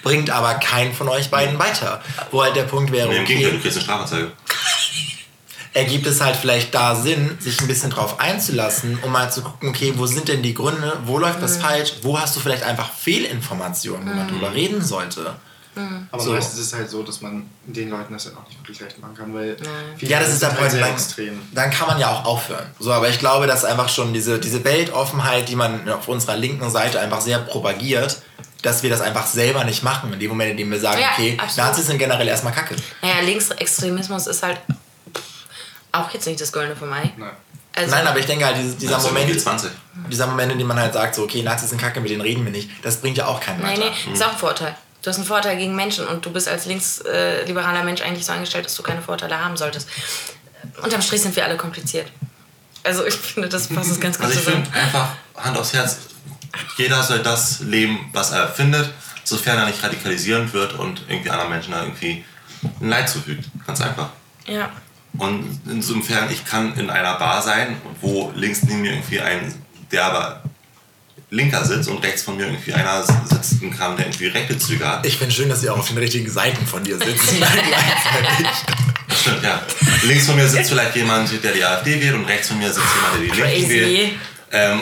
bringt 0.04 0.30
aber 0.30 0.56
keinen 0.56 0.94
von 0.94 1.10
euch 1.10 1.30
beiden 1.30 1.58
weiter. 1.60 2.02
Wo 2.32 2.44
halt 2.44 2.56
der 2.56 2.64
Punkt 2.64 2.92
wäre, 2.92 3.10
Nee, 3.10 3.18
im 3.18 3.26
Gegenteil, 3.26 3.52
du 3.52 3.58
okay, 3.58 3.62
kriegst 3.64 3.78
eine 3.78 3.84
Strafanzeige. 3.86 4.32
ergibt 5.74 6.06
es 6.06 6.20
halt 6.22 6.36
vielleicht 6.36 6.74
da 6.76 6.96
Sinn, 6.96 7.38
sich 7.40 7.60
ein 7.62 7.68
bisschen 7.68 7.92
drauf 7.92 8.20
einzulassen, 8.20 9.00
um 9.04 9.12
mal 9.12 9.32
zu 9.32 9.42
gucken, 9.42 9.70
okay, 9.70 9.94
wo 9.96 10.06
sind 10.06 10.28
denn 10.28 10.44
die 10.44 10.54
Gründe, 10.54 10.98
wo 11.06 11.18
läuft 11.18 11.42
was 11.42 11.58
falsch, 11.58 11.94
wo 12.02 12.20
hast 12.20 12.36
du 12.36 12.40
vielleicht 12.42 12.64
einfach 12.64 12.92
Fehlinformationen, 12.94 14.10
wo 14.10 14.14
man 14.14 14.28
drüber 14.28 14.54
reden 14.54 14.82
sollte. 14.82 15.34
aber 16.12 16.22
So. 16.22 16.34
meistens 16.34 16.60
ist 16.60 16.66
es 16.68 16.74
halt 16.74 16.90
so, 16.90 17.04
dass 17.04 17.22
man 17.22 17.50
den 17.66 17.90
Leuten 17.90 18.12
das 18.12 18.26
ja 18.26 18.32
auch 18.32 18.46
nicht 18.46 18.60
wirklich 18.60 18.82
recht 18.82 19.00
machen 19.00 19.16
kann, 19.16 19.34
weil 19.34 19.56
viele 19.96 20.12
Ja, 20.12 20.20
das 20.20 20.34
ist 20.34 20.42
der 20.42 20.48
Point. 20.48 20.60
halt 20.64 20.72
sehr 20.72 20.82
Dann, 20.82 20.92
extrem. 20.94 21.42
dann 21.54 21.72
kann 21.72 21.88
man 21.88 21.98
ja 22.00 22.10
auch 22.12 22.26
aufhören. 22.26 22.66
So, 22.78 22.92
aber 22.92 23.08
ich 23.08 23.20
glaube, 23.20 23.48
dass 23.48 23.64
einfach 23.64 23.88
schon 23.88 24.14
diese, 24.14 24.40
diese 24.40 24.62
Weltoffenheit, 24.66 25.48
die 25.48 25.56
man 25.56 25.88
auf 25.88 26.10
unserer 26.10 26.36
linken 26.36 26.70
Seite 26.70 27.00
einfach 27.00 27.22
sehr 27.22 27.40
propagiert, 27.40 28.22
dass 28.62 28.84
wir 28.84 28.90
das 28.90 29.02
einfach 29.02 29.26
selber 29.28 29.64
nicht 29.64 29.84
machen. 29.84 30.14
In 30.14 30.20
dem 30.20 30.30
Moment, 30.30 30.52
in 30.52 30.58
dem 30.58 30.72
wir 30.72 30.80
sagen, 30.80 31.02
Ja, 31.02 31.10
okay, 31.14 31.38
absolut. 31.40 31.70
Nazis 31.70 31.88
sind 31.88 31.98
generell 31.98 32.28
erstmal 32.28 32.54
Kacke. 32.54 32.76
Naja, 33.02 33.22
Linksextremismus 33.22 34.28
ist 34.28 34.44
halt 34.44 34.60
auch 35.92 36.10
jetzt 36.14 36.26
nicht 36.28 36.40
das 36.40 36.52
Goldene 36.52 36.76
vom 36.76 36.92
Ei. 36.94 37.12
Nein. 37.18 37.32
Also, 37.74 37.96
Nein, 37.96 38.06
aber 38.06 38.20
ich 38.20 38.26
denke 38.26 38.46
halt, 38.46 38.58
dieser 38.82 38.96
Also 38.96 39.08
Moment, 39.10 39.32
G20. 39.32 39.68
dieser 40.10 40.28
Moment, 40.28 40.52
in 40.52 40.58
dem 40.58 40.68
man 40.68 40.78
halt 40.80 40.94
sagt, 40.94 41.16
so, 41.16 41.24
okay, 41.24 41.42
Nazis 41.42 41.70
sind 41.70 41.80
kacke, 41.82 42.02
mit 42.02 42.10
denen 42.12 42.22
reden 42.22 42.44
wir 42.44 42.52
nicht, 42.52 42.70
das 42.84 42.98
bringt 42.98 43.18
ja 43.18 43.28
auch 43.28 43.40
keinen 43.40 43.62
Nein, 43.62 43.80
weiter. 43.80 43.92
nee, 44.08 44.14
ist 44.14 44.24
auch 44.24 44.34
ein 44.34 44.38
Vorteil. 44.38 44.76
Du 45.02 45.10
hast 45.10 45.16
einen 45.18 45.26
Vorteil 45.26 45.58
gegen 45.58 45.76
Menschen 45.76 46.06
und 46.06 46.26
du 46.26 46.32
bist 46.32 46.48
als 46.50 46.66
linksliberaler 46.66 47.84
Mensch 47.84 48.02
eigentlich 48.02 48.26
so 48.26 48.34
eingestellt, 48.34 48.66
dass 48.66 48.76
du 48.76 48.84
keine 48.84 49.02
Vorteile 49.02 49.44
haben 49.44 49.56
solltest. 49.58 49.88
Unterm 50.84 51.02
Strich 51.02 51.22
sind 51.22 51.36
wir 51.36 51.46
alle 51.46 51.58
kompliziert. 51.58 52.12
Also 52.84 53.06
ich 53.06 53.16
finde, 53.16 53.48
das 53.50 53.68
passt 53.68 54.00
ganz 54.02 54.18
gut 54.18 54.28
Also 54.28 54.40
ich 54.40 54.46
zusammen. 54.46 54.66
finde 54.66 54.80
einfach, 54.80 55.08
Hand 55.38 55.58
aufs 55.58 55.74
Herz, 55.74 55.98
jeder 56.78 57.04
soll 57.04 57.20
das 57.20 57.62
leben, 57.62 58.10
was 58.14 58.32
er 58.32 58.48
findet, 58.50 58.90
sofern 59.24 59.58
er 59.58 59.66
nicht 59.66 59.84
radikalisierend 59.84 60.54
wird 60.54 60.74
und 60.74 61.04
irgendwie 61.08 61.30
anderen 61.30 61.52
Menschen 61.52 61.72
da 61.72 61.84
irgendwie 61.84 62.24
ein 62.82 62.90
Leid 62.90 63.10
zufügt. 63.10 63.46
Ganz 63.66 63.82
einfach. 63.82 64.10
Ja. 64.48 64.70
Und 65.18 65.60
insofern, 65.70 66.32
ich 66.32 66.46
kann 66.46 66.78
in 66.78 66.90
einer 66.90 67.16
Bar 67.16 67.42
sein, 67.42 67.78
wo 68.00 68.32
links 68.36 68.64
neben 68.64 68.82
mir 68.82 68.92
irgendwie 68.92 69.20
ein 69.20 69.54
derber 69.92 70.42
Linker 71.30 71.64
sitzt 71.64 71.90
und 71.90 72.04
rechts 72.04 72.24
von 72.24 72.36
mir 72.38 72.46
irgendwie 72.46 72.74
einer 72.74 73.04
sitzen 73.04 73.72
kann, 73.76 73.96
der 73.96 74.08
irgendwie 74.08 74.28
rechte 74.28 74.58
Züge 74.58 74.86
hat. 74.86 75.06
Ich 75.06 75.18
finde 75.18 75.34
schön, 75.34 75.50
dass 75.50 75.62
sie 75.62 75.70
auch 75.70 75.78
auf 75.78 75.88
den 75.88 75.98
richtigen 75.98 76.30
Seiten 76.30 76.66
von 76.66 76.84
dir 76.84 76.98
sitzen. 76.98 77.38
gleichzeitig. 77.40 78.48
Stimmt, 79.22 79.44
ja. 79.44 79.62
Links 80.04 80.26
von 80.26 80.36
mir 80.36 80.48
sitzt 80.48 80.70
vielleicht 80.70 80.96
jemand, 80.96 81.32
der 81.44 81.54
die 81.54 81.64
AfD 81.64 82.02
wählt 82.02 82.16
und 82.16 82.26
rechts 82.26 82.50
von 82.50 82.58
mir 82.58 82.72
sitzt 82.72 82.88
jemand, 82.96 83.14
der 83.16 83.36
die 83.36 83.42
Linken 83.42 83.70
wählt. 83.70 84.12
Ähm, 84.52 84.82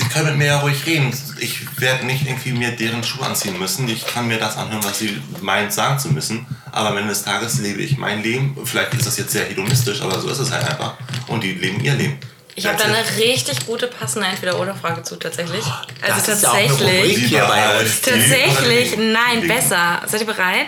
die 0.00 0.08
können 0.08 0.26
mit 0.26 0.38
mir 0.38 0.46
ja 0.46 0.58
ruhig 0.60 0.86
reden. 0.86 1.12
Ich 1.40 1.80
werde 1.80 2.06
nicht 2.06 2.26
irgendwie 2.26 2.52
mir 2.52 2.70
deren 2.72 3.02
Schuhe 3.02 3.26
anziehen 3.26 3.58
müssen. 3.58 3.88
Ich 3.88 4.06
kann 4.06 4.28
mir 4.28 4.38
das 4.38 4.56
anhören, 4.56 4.84
was 4.84 4.98
sie 4.98 5.20
meint, 5.40 5.72
sagen 5.72 5.98
zu 5.98 6.08
müssen. 6.08 6.46
Aber 6.72 6.90
am 6.90 6.96
Ende 6.96 7.10
des 7.10 7.22
Tages 7.22 7.58
lebe 7.58 7.82
ich 7.82 7.98
mein 7.98 8.22
Leben. 8.22 8.56
Vielleicht 8.64 8.94
ist 8.94 9.06
das 9.06 9.18
jetzt 9.18 9.32
sehr 9.32 9.46
hedonistisch, 9.46 10.00
aber 10.02 10.20
so 10.20 10.28
ist 10.28 10.38
es 10.38 10.50
halt 10.50 10.68
einfach. 10.68 10.94
Und 11.26 11.42
die 11.42 11.52
leben 11.52 11.80
ihr 11.80 11.94
Leben. 11.94 12.18
Ich 12.54 12.66
habe 12.66 12.76
da 12.76 12.84
eine 12.84 13.04
richtig 13.18 13.66
gute 13.66 13.86
passende 13.86 14.26
Entweder-Oder-Frage 14.26 15.04
zu 15.04 15.14
tatsächlich. 15.16 15.64
Also 16.02 16.26
Das 16.26 16.28
ist 16.28 16.42
ja 16.42 16.50
auch 16.50 16.54
eine 16.54 16.68
Rubrik 16.72 17.30
tatsächlich. 17.30 18.00
Tatsächlich, 18.02 18.96
nein, 18.96 19.46
besser. 19.46 20.02
Seid 20.06 20.22
ihr 20.22 20.26
bereit? 20.26 20.66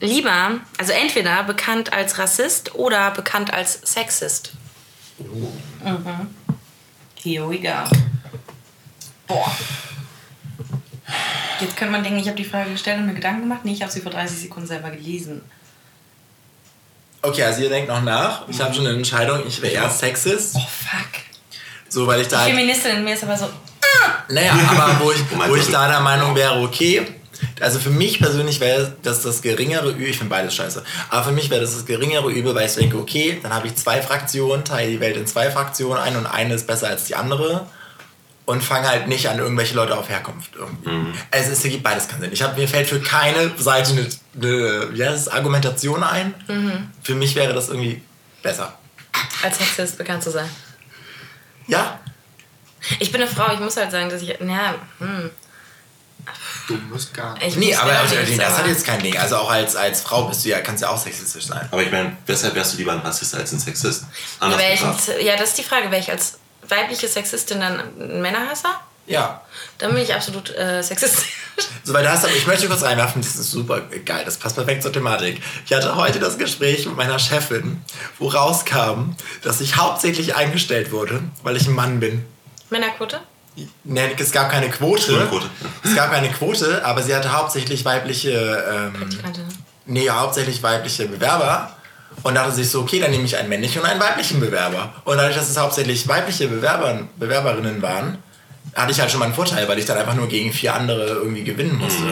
Lieber, 0.00 0.60
also 0.78 0.92
entweder 0.92 1.42
bekannt 1.42 1.92
als 1.92 2.18
Rassist 2.18 2.76
oder 2.76 3.10
bekannt 3.10 3.52
als 3.52 3.80
Sexist. 3.82 4.52
Mhm. 5.18 6.28
Here 7.22 7.48
we 7.48 7.58
go. 7.58 7.84
Boah. 9.32 9.56
Jetzt 11.60 11.76
könnte 11.76 11.92
man 11.92 12.02
denken, 12.02 12.18
ich 12.18 12.26
habe 12.26 12.36
die 12.36 12.44
Frage 12.44 12.70
gestellt 12.70 12.98
und 12.98 13.06
mir 13.06 13.14
Gedanken 13.14 13.42
gemacht. 13.42 13.60
Nee, 13.64 13.72
ich 13.72 13.82
habe 13.82 13.90
sie 13.90 14.00
vor 14.00 14.12
30 14.12 14.38
Sekunden 14.38 14.66
selber 14.66 14.90
gelesen. 14.90 15.42
Okay, 17.22 17.44
also 17.44 17.62
ihr 17.62 17.68
denkt 17.68 17.88
noch 17.88 18.02
nach. 18.02 18.48
Ich 18.48 18.60
habe 18.60 18.74
schon 18.74 18.86
eine 18.86 18.96
Entscheidung. 18.96 19.46
Ich 19.46 19.62
wäre 19.62 19.72
eher 19.74 19.88
Sexist. 19.88 20.56
Oh, 20.56 20.60
fuck. 20.60 21.22
So, 21.88 22.06
weil 22.06 22.20
ich 22.20 22.28
da 22.28 22.38
Die 22.38 22.42
halt 22.42 22.54
Feministin 22.54 22.96
in 22.96 23.04
mir 23.04 23.14
ist 23.14 23.22
aber 23.22 23.36
so, 23.36 23.48
Naja, 24.28 24.52
aber 24.52 25.04
wo 25.04 25.12
ich, 25.12 25.20
wo 25.48 25.54
ich 25.54 25.70
da 25.70 25.88
der 25.88 26.00
Meinung 26.00 26.34
wäre, 26.34 26.60
okay, 26.60 27.02
also 27.60 27.78
für 27.78 27.90
mich 27.90 28.18
persönlich 28.18 28.60
wäre 28.60 28.96
das 29.02 29.22
das 29.22 29.42
geringere 29.42 29.90
Übel, 29.90 30.08
ich 30.08 30.18
finde 30.18 30.30
beides 30.30 30.54
scheiße, 30.54 30.82
aber 31.10 31.24
für 31.24 31.32
mich 31.32 31.50
wäre 31.50 31.60
das 31.60 31.74
das 31.74 31.84
geringere 31.84 32.30
Übel, 32.30 32.54
weil 32.54 32.66
ich 32.66 32.74
denke, 32.74 32.96
okay, 32.96 33.38
dann 33.42 33.52
habe 33.52 33.66
ich 33.66 33.76
zwei 33.76 34.00
Fraktionen, 34.00 34.64
teile 34.64 34.90
die 34.90 35.00
Welt 35.00 35.16
in 35.16 35.26
zwei 35.26 35.50
Fraktionen 35.50 35.98
ein 35.98 36.16
und 36.16 36.26
eine 36.26 36.54
ist 36.54 36.66
besser 36.66 36.88
als 36.88 37.04
die 37.04 37.14
andere 37.14 37.66
und 38.44 38.62
fange 38.62 38.88
halt 38.88 39.06
nicht 39.08 39.28
an 39.28 39.38
irgendwelche 39.38 39.74
Leute 39.74 39.96
auf 39.96 40.08
Herkunft 40.08 40.56
irgendwie. 40.56 40.88
Mhm. 40.90 41.14
Also 41.30 41.52
es 41.52 41.64
ergibt 41.64 41.82
beides 41.84 42.08
keinen 42.08 42.22
Sinn. 42.22 42.32
Ich 42.32 42.42
hab, 42.42 42.56
mir 42.56 42.66
fällt 42.68 42.88
für 42.88 43.00
keine 43.00 43.50
Seite 43.58 43.92
eine, 43.92 44.08
eine 44.36 44.94
wie 44.96 45.04
heißt 45.04 45.16
es, 45.16 45.28
Argumentation 45.28 46.02
ein. 46.02 46.34
Mhm. 46.48 46.90
Für 47.02 47.14
mich 47.14 47.34
wäre 47.34 47.52
das 47.52 47.68
irgendwie 47.68 48.02
besser. 48.42 48.76
als 49.42 49.58
Sexist 49.58 49.96
bekannt 49.98 50.22
zu 50.22 50.30
sein. 50.30 50.48
Ja, 51.68 52.00
Ich 52.98 53.12
bin 53.12 53.22
eine 53.22 53.30
Frau, 53.30 53.52
ich 53.52 53.60
muss 53.60 53.76
halt 53.76 53.92
sagen, 53.92 54.08
dass 54.10 54.22
ich. 54.22 54.36
Na, 54.40 54.74
hm. 54.98 55.30
Du 56.68 56.74
musst 56.74 57.12
gar 57.14 57.34
nicht. 57.34 57.46
Ich 57.48 57.56
nee, 57.56 57.74
aber 57.74 57.90
also, 57.98 58.14
das 58.14 58.38
hat 58.38 58.60
aber- 58.60 58.68
jetzt 58.68 58.84
kein 58.86 59.00
Ding. 59.00 59.16
Also 59.16 59.36
auch 59.36 59.50
als, 59.50 59.74
als 59.76 60.00
Frau 60.02 60.24
bist 60.28 60.44
du 60.44 60.48
ja, 60.50 60.60
kannst 60.60 60.82
du 60.82 60.86
ja 60.86 60.92
auch 60.92 60.98
sexistisch 60.98 61.46
sein. 61.46 61.68
Aber 61.70 61.82
ich 61.82 61.90
meine, 61.90 62.16
weshalb 62.26 62.54
wärst 62.54 62.74
du 62.74 62.78
lieber 62.78 62.92
ein 62.92 63.00
Rassist 63.00 63.34
als 63.34 63.52
ein 63.52 63.58
Sexist? 63.60 64.04
Anders 64.38 64.60
ein- 64.60 65.24
ja, 65.24 65.36
das 65.36 65.50
ist 65.50 65.58
die 65.58 65.62
Frage. 65.64 65.90
Wäre 65.90 66.00
ich 66.00 66.10
als 66.10 66.38
weibliche 66.68 67.08
Sexistin 67.08 67.60
dann 67.60 67.80
ein 67.80 68.22
Männerhasser? 68.22 68.80
Ja. 69.06 69.42
Dann 69.78 69.92
bin 69.92 70.02
ich 70.02 70.14
absolut 70.14 70.54
äh, 70.56 70.82
sexistisch. 70.82 71.28
So, 71.84 71.92
weil 71.92 72.02
da 72.02 72.12
hast 72.12 72.24
du, 72.24 72.28
ich 72.28 72.46
möchte 72.46 72.66
kurz 72.66 72.82
reinwerfen, 72.82 73.20
das 73.20 73.36
ist 73.36 73.50
super 73.50 73.80
geil, 74.06 74.22
das 74.24 74.38
passt 74.38 74.54
perfekt 74.54 74.82
zur 74.82 74.92
Thematik. 74.92 75.42
Ich 75.66 75.72
hatte 75.74 75.96
heute 75.96 76.18
das 76.18 76.38
Gespräch 76.38 76.86
mit 76.86 76.96
meiner 76.96 77.18
Chefin, 77.18 77.82
wo 78.18 78.28
rauskam, 78.28 79.16
dass 79.42 79.60
ich 79.60 79.76
hauptsächlich 79.76 80.34
eingestellt 80.34 80.92
wurde, 80.92 81.22
weil 81.42 81.56
ich 81.56 81.66
ein 81.66 81.74
Mann 81.74 82.00
bin. 82.00 82.24
Männerquote? 82.70 83.20
Nee, 83.84 84.14
es 84.16 84.32
gab 84.32 84.50
keine 84.50 84.70
Quote. 84.70 85.02
Schwulenquote. 85.02 85.46
Es 85.84 85.94
gab 85.94 86.10
keine 86.10 86.30
Quote, 86.30 86.84
aber 86.84 87.02
sie 87.02 87.14
hatte 87.14 87.32
hauptsächlich 87.32 87.84
weibliche, 87.84 88.32
ähm, 88.32 89.18
Kannte. 89.20 89.44
nee, 89.84 90.08
hauptsächlich 90.08 90.62
weibliche 90.62 91.06
Bewerber. 91.06 91.76
Und 92.22 92.34
dachte 92.34 92.52
sich 92.52 92.70
so, 92.70 92.80
okay, 92.80 93.00
dann 93.00 93.10
nehme 93.10 93.24
ich 93.24 93.36
einen 93.36 93.48
männlichen 93.48 93.82
und 93.82 93.88
einen 93.88 94.00
weiblichen 94.00 94.40
Bewerber. 94.40 94.94
Und 95.04 95.16
dadurch, 95.16 95.36
dass 95.36 95.50
es 95.50 95.56
hauptsächlich 95.56 96.06
weibliche 96.06 96.48
Bewerber, 96.48 97.08
Bewerberinnen 97.16 97.82
waren, 97.82 98.18
hatte 98.74 98.92
ich 98.92 99.00
halt 99.00 99.10
schon 99.10 99.20
mal 99.20 99.26
einen 99.26 99.34
Vorteil, 99.34 99.68
weil 99.68 99.78
ich 99.78 99.84
dann 99.84 99.98
einfach 99.98 100.14
nur 100.14 100.28
gegen 100.28 100.52
vier 100.52 100.74
andere 100.74 101.06
irgendwie 101.06 101.44
gewinnen 101.44 101.78
musste. 101.78 102.04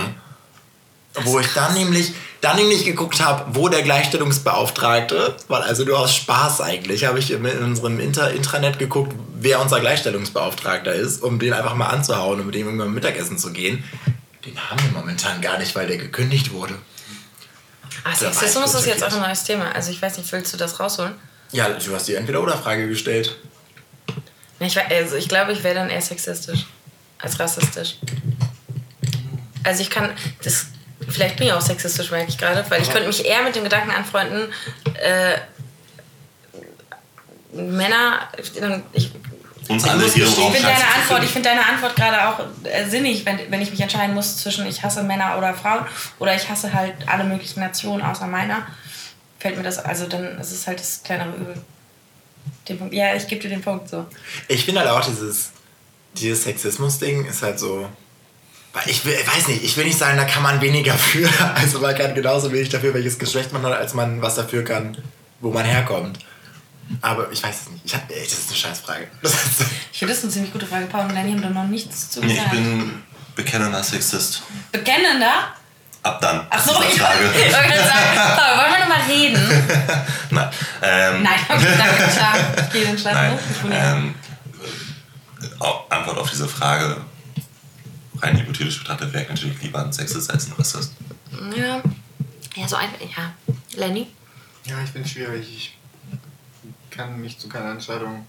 Wo 1.24 1.40
ich 1.40 1.48
dann 1.54 1.74
nämlich, 1.74 2.12
dann 2.40 2.56
nämlich 2.56 2.84
geguckt 2.84 3.20
habe, 3.20 3.54
wo 3.54 3.68
der 3.68 3.82
Gleichstellungsbeauftragte, 3.82 5.36
weil 5.48 5.62
also 5.62 5.84
nur 5.84 5.98
aus 5.98 6.14
Spaß 6.14 6.60
eigentlich, 6.60 7.04
habe 7.04 7.18
ich 7.18 7.32
in 7.32 7.44
unserem 7.44 7.98
Inter 7.98 8.30
Intranet 8.30 8.78
geguckt, 8.78 9.12
wer 9.34 9.60
unser 9.60 9.80
Gleichstellungsbeauftragter 9.80 10.92
ist, 10.92 11.22
um 11.22 11.38
den 11.38 11.52
einfach 11.52 11.74
mal 11.74 11.88
anzuhauen 11.88 12.40
und 12.40 12.46
mit 12.46 12.54
dem 12.54 12.66
irgendwann 12.66 12.94
Mittagessen 12.94 13.38
zu 13.38 13.52
gehen. 13.52 13.82
Den 14.46 14.56
haben 14.58 14.80
wir 14.82 15.00
momentan 15.00 15.40
gar 15.40 15.58
nicht, 15.58 15.74
weil 15.74 15.86
der 15.86 15.98
gekündigt 15.98 16.52
wurde. 16.52 16.74
Ah, 18.04 18.08
war 18.08 18.14
Sexismus 18.14 18.74
ist 18.74 18.86
jetzt 18.86 19.04
auch 19.04 19.12
ein 19.12 19.20
neues 19.20 19.44
Thema. 19.44 19.72
Also 19.72 19.90
ich 19.90 20.00
weiß 20.00 20.18
nicht, 20.18 20.30
willst 20.32 20.52
du 20.52 20.56
das 20.56 20.80
rausholen? 20.80 21.14
Ja, 21.52 21.68
du 21.68 21.94
hast 21.94 22.08
die 22.08 22.14
Entweder-Oder-Frage 22.14 22.88
gestellt. 22.88 23.36
Ich, 24.60 24.78
also 24.78 25.16
ich 25.16 25.28
glaube, 25.28 25.52
ich 25.52 25.62
wäre 25.64 25.74
dann 25.74 25.90
eher 25.90 26.02
sexistisch 26.02 26.66
als 27.18 27.38
rassistisch. 27.38 27.96
Also 29.64 29.82
ich 29.82 29.90
kann, 29.90 30.10
das, 30.42 30.66
vielleicht 31.08 31.36
bin 31.36 31.46
ich 31.46 31.52
auch 31.52 31.60
sexistisch, 31.60 32.10
merke 32.10 32.30
ich 32.30 32.38
gerade, 32.38 32.64
weil 32.70 32.82
ich 32.82 32.90
könnte 32.90 33.06
mich 33.06 33.24
eher 33.24 33.42
mit 33.42 33.54
dem 33.54 33.64
Gedanken 33.64 33.90
anfreunden, 33.90 34.52
äh, 34.94 35.38
Männer, 37.52 38.28
ich, 38.92 39.10
Uns 39.70 39.85
ich, 39.85 39.90
alle 39.90 40.04
hier 40.04 40.24
im 40.24 40.28
gestehen, 40.28 40.42
Raum 40.42 40.52
ich 40.52 40.59
finde 40.59 40.72
deine 40.72 40.94
Antwort, 40.96 41.22
ich 41.22 41.30
finde 41.30 41.48
deine 41.48 41.66
Antwort 41.66 41.94
gerade 41.94 42.28
auch 42.28 42.40
äh, 42.64 42.90
sinnig, 42.90 43.24
wenn, 43.24 43.38
wenn 43.50 43.62
ich 43.62 43.70
mich 43.70 43.80
entscheiden 43.80 44.16
muss 44.16 44.38
zwischen 44.38 44.66
ich 44.66 44.83
hasse 44.83 45.04
Männer 45.04 45.38
oder 45.38 45.54
Frauen 45.54 45.87
oder 46.18 46.35
ich 46.35 46.48
hasse 46.48 46.74
halt 46.74 46.94
alle 47.06 47.22
möglichen 47.22 47.61
Nationen 47.61 48.02
außer 48.02 48.26
meiner, 48.26 48.66
fällt 49.38 49.56
mir 49.56 49.62
das, 49.62 49.78
also 49.78 50.06
dann 50.09 50.40
ist 50.40 50.50
es 50.50 50.66
halt 50.66 50.80
das 50.80 51.04
kleinere 51.04 51.37
Übel. 51.37 51.54
Den 52.68 52.78
Punkt, 52.78 52.94
ja, 52.94 53.14
ich 53.14 53.28
gebe 53.28 53.40
dir 53.40 53.48
den 53.48 53.62
Punkt 53.62 53.88
so. 53.88 54.06
Ich 54.48 54.64
finde 54.64 54.80
halt 54.80 54.90
auch 54.90 55.06
dieses, 55.06 55.52
dieses 56.14 56.42
Sexismus-Ding 56.42 57.26
ist 57.26 57.42
halt 57.42 57.61
so. 57.61 57.88
Ich, 58.87 59.04
will, 59.04 59.14
ich 59.20 59.37
weiß 59.37 59.46
nicht, 59.46 59.62
ich 59.62 59.76
will 59.76 59.85
nicht 59.85 59.98
sagen, 59.98 60.16
da 60.16 60.24
kann 60.24 60.42
man 60.42 60.61
weniger 60.61 60.94
für. 60.94 61.28
Also 61.54 61.78
man 61.78 61.94
kann 61.94 62.12
genauso 62.16 62.50
wenig 62.50 62.70
dafür, 62.70 62.92
welches 62.92 63.20
Geschlecht 63.20 63.52
man 63.52 63.62
hat, 63.62 63.74
als 63.74 63.94
man 63.94 64.20
was 64.20 64.35
dafür 64.35 64.64
kann, 64.64 64.98
wo 65.38 65.52
man 65.52 65.64
herkommt. 65.64 66.18
Aber 67.03 67.31
ich 67.31 67.42
weiß 67.42 67.62
es 67.62 67.70
nicht. 67.70 67.85
Ich 67.85 67.94
hab, 67.94 68.11
ey, 68.11 68.22
das 68.24 68.33
ist 68.38 68.48
eine 68.48 68.57
Scheißfrage. 68.57 69.09
Ich 69.92 69.98
finde 69.98 70.12
das 70.14 70.18
ist 70.18 70.24
eine 70.24 70.33
ziemlich 70.33 70.53
gute 70.53 70.66
Frage. 70.66 70.87
Paul 70.87 71.03
und 71.05 71.11
Lenny 71.14 71.33
haben 71.33 71.42
da 71.42 71.50
noch 71.50 71.66
nichts 71.66 72.11
zu 72.11 72.20
Nee, 72.20 72.35
ich 72.38 72.50
bin 72.50 73.03
bekennender 73.35 73.83
Sexist. 73.83 74.42
Bekennender? 74.72 75.48
Ab 76.03 76.20
dann. 76.22 76.46
Ach 76.48 76.64
so, 76.64 76.72
ich 76.72 76.79
wollte 76.79 77.00
Frage. 77.00 77.29
gerade 77.68 77.76
sagen, 77.76 78.37
Paul, 78.37 78.59
wollen 78.59 78.72
wir 78.72 78.79
nochmal 78.81 79.03
reden? 79.09 79.64
Nein. 80.31 80.50
Ähm, 80.83 81.22
Nein, 81.22 81.38
okay, 81.48 81.74
danke, 81.76 82.12
klar. 82.12 82.35
Ich 82.57 82.72
gehe 82.72 82.87
den 82.87 82.98
Schlaf 82.98 83.12
Nein. 83.14 83.33
hoch. 83.33 83.38
Ich 83.64 83.70
Ähm, 83.74 84.14
äh, 85.42 85.94
Antwort 85.94 86.18
auf 86.18 86.31
diese 86.31 86.48
Frage, 86.48 86.96
rein 88.22 88.38
hypothetisch 88.38 88.79
betrachtet, 88.79 89.12
wäre 89.12 89.24
ich 89.24 89.29
natürlich 89.31 89.61
lieber 89.62 89.85
ein 89.85 89.92
Sexist 89.92 90.31
als 90.31 90.46
ein 90.46 90.53
Rassist. 90.55 90.92
ja. 91.55 91.83
ja, 92.57 92.68
so 92.68 92.76
ein. 92.76 92.88
Ja. 93.16 93.33
Lenny? 93.76 94.07
Ja, 94.64 94.76
ich 94.83 94.90
bin 94.92 95.07
schwierig. 95.07 95.46
Ich 95.55 95.76
kann 97.00 97.20
mich 97.20 97.38
zu 97.38 97.48
keiner 97.48 97.70
Entscheidung. 97.70 98.26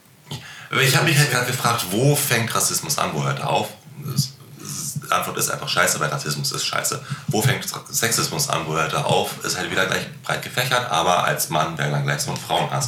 Ich 0.82 0.96
habe 0.96 1.06
mich 1.06 1.18
halt 1.18 1.32
gerade 1.32 1.48
gefragt, 1.48 1.86
wo 1.92 2.16
fängt 2.16 2.54
Rassismus 2.56 2.98
an, 2.98 3.12
wo 3.14 3.24
hört 3.24 3.40
er 3.40 3.50
auf? 3.50 3.70
Die 3.98 5.12
Antwort 5.12 5.38
ist 5.38 5.50
einfach 5.50 5.68
scheiße, 5.68 6.00
weil 6.00 6.10
Rassismus 6.10 6.52
ist 6.54 6.66
scheiße. 6.66 7.04
Wo 7.28 7.42
fängt 7.42 7.66
Sexismus 7.90 8.50
an, 8.50 8.66
wo 8.66 8.74
hört 8.74 8.94
er 8.94 9.06
auf? 9.06 9.44
Ist 9.44 9.58
halt 9.58 9.70
wieder 9.70 9.86
gleich 9.86 10.06
breit 10.24 10.42
gefächert, 10.42 10.90
aber 10.90 11.26
als 11.26 11.50
Mann 11.50 11.78
wäre 11.78 11.92
dann 11.92 12.04
gleich 12.04 12.22
so 12.22 12.32
ein 12.32 12.38
Frauenhass. 12.38 12.88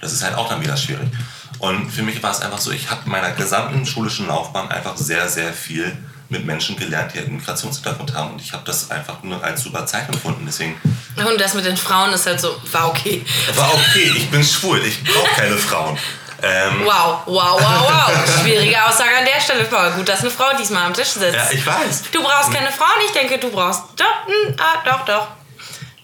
Das 0.00 0.12
ist 0.12 0.22
halt 0.22 0.34
auch 0.34 0.48
dann 0.48 0.60
wieder 0.60 0.76
schwierig. 0.76 1.10
Und 1.58 1.90
für 1.90 2.02
mich 2.02 2.22
war 2.22 2.32
es 2.32 2.40
einfach 2.40 2.58
so, 2.58 2.72
ich 2.72 2.90
habe 2.90 3.02
in 3.06 3.12
meiner 3.12 3.30
gesamten 3.30 3.86
schulischen 3.86 4.26
Laufbahn 4.26 4.68
einfach 4.70 4.96
sehr, 4.96 5.28
sehr 5.28 5.52
viel 5.54 5.96
mit 6.28 6.44
Menschen 6.44 6.76
gelernt, 6.76 7.14
die 7.14 7.20
einen 7.20 7.36
Migrationshintergrund 7.36 8.14
haben. 8.14 8.32
Und 8.32 8.40
ich 8.40 8.52
habe 8.52 8.64
das 8.64 8.90
einfach 8.90 9.22
nur 9.22 9.42
als 9.42 9.62
super 9.62 9.86
Zeit 9.86 10.08
empfunden. 10.08 10.44
Deswegen 10.44 10.74
Und 11.16 11.40
das 11.40 11.54
mit 11.54 11.64
den 11.64 11.76
Frauen 11.76 12.12
ist 12.12 12.26
halt 12.26 12.40
so, 12.40 12.60
war 12.72 12.88
okay. 12.88 13.24
war 13.54 13.72
okay, 13.74 14.12
ich 14.16 14.30
bin 14.30 14.42
schwul, 14.42 14.80
ich 14.84 15.02
brauche 15.04 15.28
keine 15.36 15.56
Frauen. 15.56 15.98
Ähm, 16.42 16.84
Wow, 16.84 17.22
wow, 17.26 17.60
wow, 17.60 17.88
wow. 17.88 18.40
Schwierige 18.40 18.82
Aussage 18.84 19.16
an 19.16 19.24
der 19.24 19.40
Stelle, 19.40 19.64
Paul. 19.64 19.92
Gut, 19.92 20.08
dass 20.08 20.20
eine 20.20 20.30
Frau 20.30 20.56
diesmal 20.58 20.86
am 20.86 20.94
Tisch 20.94 21.08
sitzt. 21.08 21.34
ja, 21.34 21.50
ich 21.52 21.64
weiß. 21.64 22.04
du 22.10 22.22
brauchst 22.22 22.52
keine 22.52 22.72
Frauen, 22.72 22.98
ich 23.06 23.12
denke, 23.12 23.38
du 23.38 23.50
brauchst. 23.50 23.82
Doch, 23.96 24.26
hm, 24.26 24.56
ah, 24.58 24.82
doch, 24.84 25.04
doch. 25.04 25.28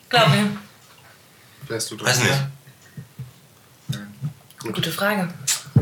Glaub 0.08 0.28
mir. 0.28 0.56
Wärst 1.66 1.90
du 1.90 1.96
dran? 1.96 2.06
Weiß 2.06 2.20
nicht. 2.20 2.38
Gute 4.58 4.92
Frage. 4.92 5.28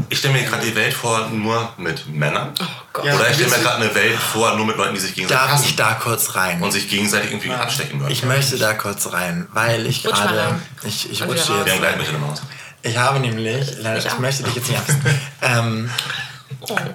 Ich 0.08 0.18
stelle 0.18 0.34
mir 0.34 0.44
gerade 0.44 0.64
die 0.64 0.74
Welt 0.74 0.94
vor, 0.94 1.28
nur 1.28 1.72
mit 1.76 2.06
Männern. 2.08 2.52
Oh 2.60 2.64
Gott. 2.92 3.04
Ja. 3.04 3.14
Oder 3.14 3.28
ich 3.28 3.34
stelle 3.36 3.50
mir 3.50 3.58
gerade 3.58 3.84
eine 3.84 3.94
Welt 3.94 4.18
vor, 4.18 4.54
nur 4.56 4.66
mit 4.66 4.76
Leuten, 4.76 4.94
die 4.94 5.00
sich 5.00 5.14
gegenseitig 5.14 5.48
Darf 5.50 5.64
ich 5.64 5.76
da 5.76 5.94
kurz 5.94 6.34
rein? 6.34 6.62
und 6.62 6.70
sich 6.72 6.88
gegenseitig 6.88 7.30
irgendwie 7.32 7.52
abstechen 7.52 8.00
würden. 8.00 8.12
Ich 8.12 8.22
möchte 8.24 8.58
da 8.58 8.74
kurz 8.74 9.12
rein, 9.12 9.46
weil 9.52 9.86
ich 9.86 10.02
gerade. 10.02 10.60
Ich, 10.84 11.10
ich 11.10 11.22
rutsche 11.22 11.40
raus. 11.40 11.48
Wir 11.48 11.56
haben 11.56 11.66
jetzt. 11.66 11.78
gleich 11.80 11.96
mit 11.98 12.06
der 12.12 12.18
Maus. 12.18 12.42
Ich 12.82 12.96
habe 12.96 13.18
nämlich, 13.18 13.66
leider, 13.80 13.98
Ich 13.98 14.06
ich, 14.06 14.18
möchte 14.18 14.44
dich 14.44 14.54
jetzt 14.54 14.68
nicht 14.68 14.78
absen. 14.78 15.00
ähm, 15.42 15.90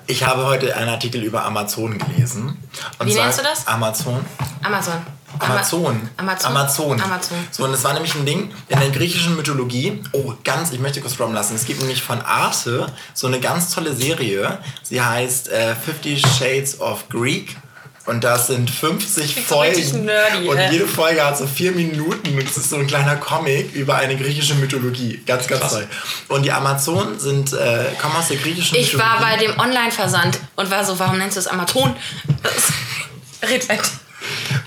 ich 0.07 0.23
habe 0.23 0.45
heute 0.45 0.75
einen 0.75 0.89
Artikel 0.89 1.21
über 1.23 1.43
Amazon 1.45 1.97
gelesen. 1.97 2.57
Und 2.97 3.07
Wie 3.07 3.13
nennst 3.13 3.39
du 3.39 3.43
das? 3.43 3.67
Amazon. 3.67 4.25
Amazon. 4.63 5.05
Ama- 5.39 5.55
Amazon. 5.55 6.09
Amazon. 6.17 6.51
Amazon. 6.51 7.01
Amazon. 7.01 7.37
So, 7.51 7.63
und 7.65 7.73
es 7.73 7.83
war 7.83 7.93
nämlich 7.93 8.13
ein 8.15 8.25
Ding 8.25 8.51
in 8.69 8.79
der 8.79 8.89
griechischen 8.89 9.35
Mythologie. 9.35 10.01
Oh, 10.11 10.33
ganz, 10.43 10.71
ich 10.71 10.79
möchte 10.79 11.01
kurz 11.01 11.15
droppen 11.17 11.33
lassen. 11.35 11.55
Es 11.55 11.65
gibt 11.65 11.79
nämlich 11.79 12.01
von 12.01 12.21
Arte 12.21 12.87
so 13.13 13.27
eine 13.27 13.39
ganz 13.39 13.73
tolle 13.73 13.95
Serie. 13.95 14.59
Sie 14.83 15.01
heißt 15.01 15.49
äh, 15.49 15.75
Fifty 15.75 16.17
Shades 16.17 16.79
of 16.81 17.07
Greek. 17.09 17.55
Und 18.07 18.23
das 18.23 18.47
sind 18.47 18.67
50 18.71 19.31
Klingt 19.33 19.47
so 19.47 19.59
richtig 19.59 19.89
Folgen. 19.89 20.05
nerdy, 20.05 20.47
und 20.49 20.57
äh. 20.57 20.71
jede 20.71 20.87
Folge 20.87 21.23
hat 21.23 21.37
so 21.37 21.45
vier 21.45 21.71
Minuten. 21.71 22.33
Und 22.33 22.49
es 22.49 22.57
ist 22.57 22.71
so 22.71 22.77
ein 22.77 22.87
kleiner 22.87 23.15
Comic 23.17 23.73
über 23.75 23.95
eine 23.95 24.17
griechische 24.17 24.55
Mythologie. 24.55 25.21
Ganz, 25.27 25.45
ganz 25.47 25.61
Krass. 25.61 25.71
toll. 25.73 25.87
Und 26.29 26.41
die 26.43 26.51
Amazonen 26.51 27.19
sind, 27.19 27.53
äh, 27.53 27.85
kommen 28.01 28.15
aus 28.15 28.29
der 28.29 28.37
griechischen 28.37 28.75
Ich 28.75 28.97
war 28.97 29.19
Mythologie. 29.19 29.37
bei 29.37 29.45
dem 29.45 29.59
Online-Versand 29.59 30.39
und 30.55 30.71
war 30.71 30.83
so, 30.83 30.97
warum 30.97 31.19
nennst 31.19 31.35
du 31.37 31.41
es 31.41 31.47
Amazon? 31.47 31.95
Red 33.43 33.69
weiter. 33.69 33.83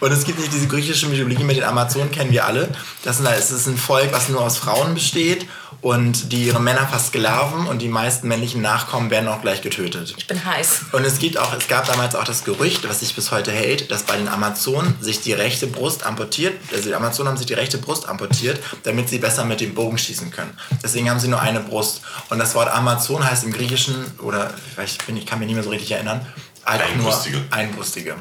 Und 0.00 0.12
es 0.12 0.24
gibt 0.24 0.38
nicht 0.38 0.52
diese 0.52 0.66
griechische 0.66 1.06
Mythologie 1.06 1.44
mit 1.44 1.56
den 1.56 1.64
Amazonen, 1.64 2.10
kennen 2.10 2.30
wir 2.30 2.44
alle. 2.44 2.68
Das 3.02 3.18
sind, 3.18 3.26
es 3.26 3.50
ist 3.50 3.66
ein 3.66 3.78
Volk, 3.78 4.12
was 4.12 4.28
nur 4.28 4.40
aus 4.40 4.58
Frauen 4.58 4.94
besteht 4.94 5.46
und 5.84 6.32
die 6.32 6.46
ihre 6.46 6.60
Männer 6.60 6.86
versklaven 6.86 7.66
und 7.66 7.82
die 7.82 7.88
meisten 7.88 8.26
männlichen 8.26 8.62
Nachkommen 8.62 9.10
werden 9.10 9.28
auch 9.28 9.42
gleich 9.42 9.60
getötet. 9.60 10.14
Ich 10.16 10.26
bin 10.26 10.42
heiß. 10.42 10.86
Und 10.92 11.04
es 11.04 11.18
gibt 11.18 11.36
auch, 11.36 11.52
es 11.54 11.68
gab 11.68 11.86
damals 11.86 12.14
auch 12.14 12.24
das 12.24 12.44
Gerücht, 12.44 12.88
was 12.88 13.00
sich 13.00 13.14
bis 13.14 13.30
heute 13.30 13.52
hält, 13.52 13.90
dass 13.90 14.04
bei 14.04 14.16
den 14.16 14.28
Amazonen 14.28 14.96
sich 15.02 15.20
die 15.20 15.34
rechte 15.34 15.66
Brust 15.66 16.06
amputiert, 16.06 16.54
also 16.72 16.88
die 16.88 16.94
Amazonen 16.94 17.28
haben 17.28 17.36
sich 17.36 17.46
die 17.46 17.52
rechte 17.54 17.76
Brust 17.76 18.08
amputiert, 18.08 18.60
damit 18.84 19.10
sie 19.10 19.18
besser 19.18 19.44
mit 19.44 19.60
dem 19.60 19.74
Bogen 19.74 19.98
schießen 19.98 20.30
können. 20.30 20.56
Deswegen 20.82 21.10
haben 21.10 21.20
sie 21.20 21.28
nur 21.28 21.42
eine 21.42 21.60
Brust. 21.60 22.00
Und 22.30 22.38
das 22.38 22.54
Wort 22.54 22.72
Amazon 22.72 23.22
heißt 23.22 23.44
im 23.44 23.52
Griechischen, 23.52 24.06
oder 24.22 24.54
ich, 24.82 24.96
bin, 25.06 25.18
ich 25.18 25.26
kann 25.26 25.38
mich 25.38 25.48
nicht 25.48 25.56
mehr 25.56 25.64
so 25.64 25.70
richtig 25.70 25.90
erinnern, 25.90 26.24
einfach 26.64 26.88
Einbrustige. 26.88 27.36
nur 27.36 27.52
Einbrustige. 27.52 28.14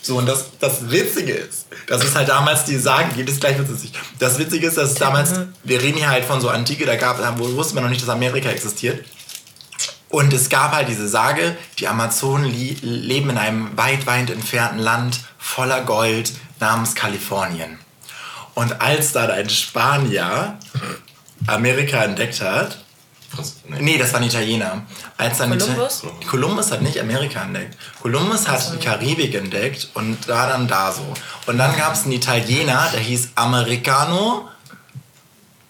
So, 0.00 0.16
und 0.18 0.26
das, 0.26 0.46
das 0.60 0.90
Witzige 0.90 1.32
ist, 1.32 1.66
dass 1.86 2.04
es 2.04 2.14
halt 2.14 2.28
damals 2.28 2.64
die 2.64 2.78
Sagen 2.78 3.10
gibt, 3.14 3.28
ist 3.28 3.40
gleich 3.40 3.58
witzig. 3.58 3.92
Das 4.18 4.38
Witzige 4.38 4.68
ist, 4.68 4.76
dass 4.76 4.92
es 4.92 4.96
damals, 4.96 5.32
wir 5.64 5.82
reden 5.82 5.98
hier 5.98 6.08
halt 6.08 6.24
von 6.24 6.40
so 6.40 6.48
Antike, 6.48 6.86
da 6.86 6.96
gab, 6.96 7.18
da 7.18 7.38
wusste 7.38 7.74
man 7.74 7.84
noch 7.84 7.90
nicht, 7.90 8.02
dass 8.02 8.08
Amerika 8.08 8.48
existiert. 8.48 9.04
Und 10.08 10.32
es 10.32 10.48
gab 10.48 10.72
halt 10.72 10.88
diese 10.88 11.06
Sage, 11.08 11.56
die 11.78 11.86
Amazonen 11.86 12.44
leben 12.44 13.30
in 13.30 13.38
einem 13.38 13.76
weit, 13.76 14.06
weit 14.06 14.30
entfernten 14.30 14.78
Land 14.78 15.20
voller 15.38 15.82
Gold 15.82 16.32
namens 16.60 16.94
Kalifornien. 16.94 17.78
Und 18.54 18.80
als 18.80 19.12
dann 19.12 19.30
ein 19.30 19.50
Spanier 19.50 20.58
Amerika 21.46 22.02
entdeckt 22.02 22.40
hat, 22.40 22.78
Franz- 23.28 23.56
nee. 23.68 23.76
Nee, 23.80 23.98
das 23.98 24.12
war 24.12 24.20
ein 24.20 24.26
Italiener. 24.26 24.82
Als 25.16 25.38
dann 25.38 25.50
Kolumbus? 25.58 26.02
Ita- 26.04 26.26
Kolumbus 26.30 26.70
hat 26.72 26.82
nicht 26.82 26.98
Amerika 27.00 27.42
entdeckt. 27.42 27.76
Kolumbus 28.00 28.48
hat 28.48 28.72
die 28.72 28.78
Karibik 28.84 29.34
entdeckt 29.34 29.88
und 29.94 30.26
war 30.28 30.48
dann 30.48 30.66
da 30.66 30.92
so. 30.92 31.02
Und 31.46 31.58
dann 31.58 31.76
gab 31.76 31.92
es 31.94 32.04
einen 32.04 32.12
Italiener, 32.12 32.88
der 32.92 33.00
hieß 33.00 33.30
Americano. 33.34 34.48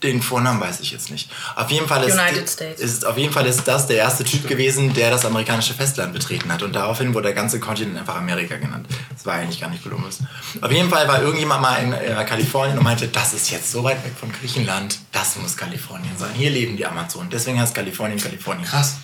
Den 0.02 0.22
Vornamen 0.22 0.60
weiß 0.60 0.80
ich 0.80 0.92
jetzt 0.92 1.10
nicht. 1.10 1.28
Auf 1.56 1.70
jeden 1.70 1.88
Fall 1.88 2.04
ist, 2.04 2.14
United 2.14 2.48
States. 2.48 2.80
ist 2.80 3.04
auf 3.04 3.18
jeden 3.18 3.32
Fall 3.32 3.46
ist 3.46 3.66
das 3.66 3.86
der 3.88 3.96
erste 3.96 4.22
Typ 4.22 4.46
gewesen, 4.46 4.94
der 4.94 5.10
das 5.10 5.24
amerikanische 5.24 5.74
Festland 5.74 6.12
betreten 6.12 6.52
hat. 6.52 6.62
Und 6.62 6.74
daraufhin 6.74 7.14
wurde 7.14 7.28
der 7.28 7.34
ganze 7.34 7.58
Kontinent 7.58 7.98
einfach 7.98 8.16
Amerika 8.16 8.56
genannt. 8.56 8.86
Das 9.12 9.26
war 9.26 9.34
eigentlich 9.34 9.60
gar 9.60 9.70
nicht 9.70 9.82
Kolumbus. 9.82 10.20
Auf 10.60 10.70
jeden 10.70 10.88
Fall 10.88 11.08
war 11.08 11.20
irgendjemand 11.20 11.62
mal 11.62 11.76
in 11.76 11.92
äh, 11.92 12.24
Kalifornien 12.24 12.78
und 12.78 12.84
meinte, 12.84 13.08
das 13.08 13.34
ist 13.34 13.50
jetzt 13.50 13.72
so 13.72 13.82
weit 13.82 14.04
weg 14.04 14.12
von 14.18 14.30
Griechenland, 14.32 14.98
das 15.12 15.36
muss 15.36 15.56
Kalifornien 15.56 16.16
sein. 16.16 16.30
Hier 16.34 16.50
leben 16.50 16.76
die 16.76 16.86
Amazonen. 16.86 17.28
Deswegen 17.30 17.60
heißt 17.60 17.74
Kalifornien 17.74 18.20
Kalifornien. 18.20 18.66
Krass. 18.66 18.96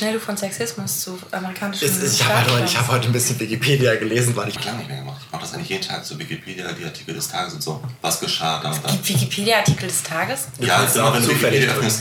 Schnell 0.00 0.14
du 0.14 0.20
von 0.20 0.34
Sexismus 0.34 1.00
zu 1.02 1.18
amerikanischen 1.30 1.84
Es 1.84 1.98
ist, 1.98 2.14
ich 2.14 2.24
habe 2.24 2.38
halt 2.38 2.50
heute, 2.50 2.64
ich 2.64 2.78
hab 2.78 2.88
heute 2.88 3.04
ein 3.08 3.12
bisschen 3.12 3.38
Wikipedia 3.38 3.96
gelesen, 3.96 4.34
weil 4.34 4.48
ich 4.48 4.54
Ich 4.54 4.60
habe 4.60 4.68
lange 4.68 4.78
nicht 4.78 4.88
mehr 4.88 4.98
gemacht. 5.00 5.20
Ich 5.26 5.30
mache 5.30 5.42
das 5.42 5.52
eigentlich 5.52 5.68
jeden 5.68 5.86
Tag 5.86 6.02
zu 6.06 6.18
Wikipedia, 6.18 6.72
die 6.72 6.84
Artikel 6.86 7.14
des 7.14 7.28
Tages 7.28 7.52
und 7.52 7.62
so. 7.62 7.82
Was 8.00 8.18
geschah 8.18 8.60
dann 8.62 8.72
und. 8.72 8.86
Gibt 8.86 9.06
Wikipedia-Artikel 9.10 9.88
des 9.88 10.02
Tages? 10.02 10.46
Ja, 10.58 10.76
kannst 10.78 10.96
immer 10.96 11.12
wenn 11.12 11.22
du 11.22 11.28
Wikipedia 11.28 11.72
öffnest. 11.72 12.00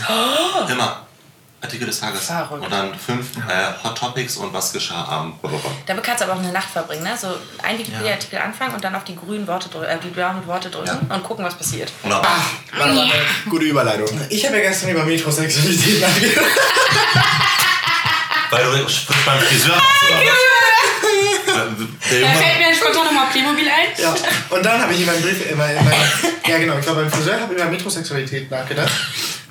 Immer. 0.69 1.05
Artikel 1.62 1.88
des 1.88 1.99
Tages. 1.99 2.21
Verrückt. 2.21 2.63
Und 2.63 2.71
dann 2.71 2.95
fünf 2.97 3.35
äh, 3.35 3.83
Hot 3.83 3.97
Topics 3.97 4.38
und 4.38 4.53
was 4.53 4.71
geschah 4.71 5.03
am. 5.03 5.38
blablabla. 5.39 5.69
Da 5.85 5.93
kannst 5.95 6.21
du 6.21 6.27
aber 6.29 6.35
auch 6.35 6.39
eine 6.41 6.53
Nacht 6.53 6.69
verbringen, 6.69 7.03
ne? 7.03 7.17
So 7.21 7.27
ein 7.62 7.77
Wikipedia-Artikel 7.79 8.39
anfangen 8.39 8.75
und 8.75 8.81
dann 8.81 8.95
auf 8.95 9.03
die 9.03 9.17
grünen 9.17 9.45
Worte 9.45 9.67
drücken, 9.67 9.88
äh, 9.88 9.97
die 10.01 10.07
blauen 10.07 10.47
Worte 10.47 10.69
drücken 10.69 10.88
Ja. 11.09 11.15
und 11.17 11.21
gucken, 11.23 11.43
was 11.43 11.55
passiert. 11.55 11.91
Und 12.03 12.12
dann, 12.12 12.21
War 12.23 12.31
aber 12.79 13.01
eine 13.01 13.12
gute 13.49 13.65
Überleitung. 13.65 14.07
Ich 14.29 14.45
habe 14.45 14.55
ja 14.55 14.69
gestern 14.69 14.91
über 14.91 15.03
Metrosexualität 15.03 15.99
nachgedacht. 15.99 16.45
weil 18.51 18.63
du 18.63 18.71
frisch 18.83 19.05
beim 19.25 19.39
Friseur 19.39 19.75
was? 19.75 19.83
Der 22.12 22.19
Junge- 22.21 22.59
mir 22.69 22.75
spontan 22.75 23.05
nochmal 23.05 23.27
Playmobil 23.31 23.67
ein. 23.67 23.88
Ja, 24.01 24.15
und 24.49 24.65
dann 24.65 24.81
habe 24.81 24.93
ich 24.93 24.99
in 25.01 25.05
meinem 25.05 25.21
Brief, 25.21 25.49
in 25.51 25.57
meinem, 25.57 25.77
in 25.77 25.85
meinem, 25.85 25.97
ja 26.47 26.57
genau, 26.57 26.77
ich 26.79 26.88
war 26.88 26.95
beim 26.95 27.12
Friseur, 27.12 27.39
habe 27.41 27.53
über 27.53 27.65
Metrosexualität 27.65 28.49
nachgedacht 28.49 28.91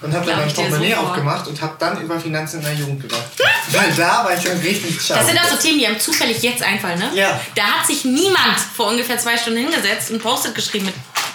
und 0.01 0.13
habe 0.15 0.27
dann 0.27 0.39
mein 0.41 0.53
Portemonnaie 0.53 0.95
aufgemacht 0.95 1.47
und 1.49 1.61
habe 1.61 1.75
dann 1.79 2.01
über 2.01 2.19
Finanzen 2.21 2.59
in 2.61 2.65
der 2.65 2.75
Jugend 2.75 3.03
gedacht. 3.03 3.25
Weil 3.73 3.93
da 3.97 4.25
war 4.25 4.35
ich 4.37 4.43
dann 4.45 4.59
richtig 4.59 5.01
schade. 5.03 5.21
Das 5.21 5.29
sind 5.29 5.39
auch 5.41 5.49
so 5.49 5.57
Themen, 5.57 5.79
die 5.79 5.87
einem 5.87 6.01
zufällig 6.01 6.41
jetzt 6.43 6.63
einfallen, 6.63 6.99
ne? 6.99 7.11
Ja. 7.15 7.41
Da 7.55 7.63
hat 7.65 7.87
sich 7.87 8.05
niemand 8.05 8.59
vor 8.77 8.89
ungefähr 8.89 9.19
zwei 9.19 9.37
Stunden 9.37 9.59
hingesetzt 9.59 10.11
und 10.11 10.23
Post-it 10.23 10.55
geschrieben 10.55 10.87
mit 10.87 10.95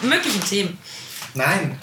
möglichen 0.09 0.43
Themen. 0.43 0.77
Nein. 1.33 1.77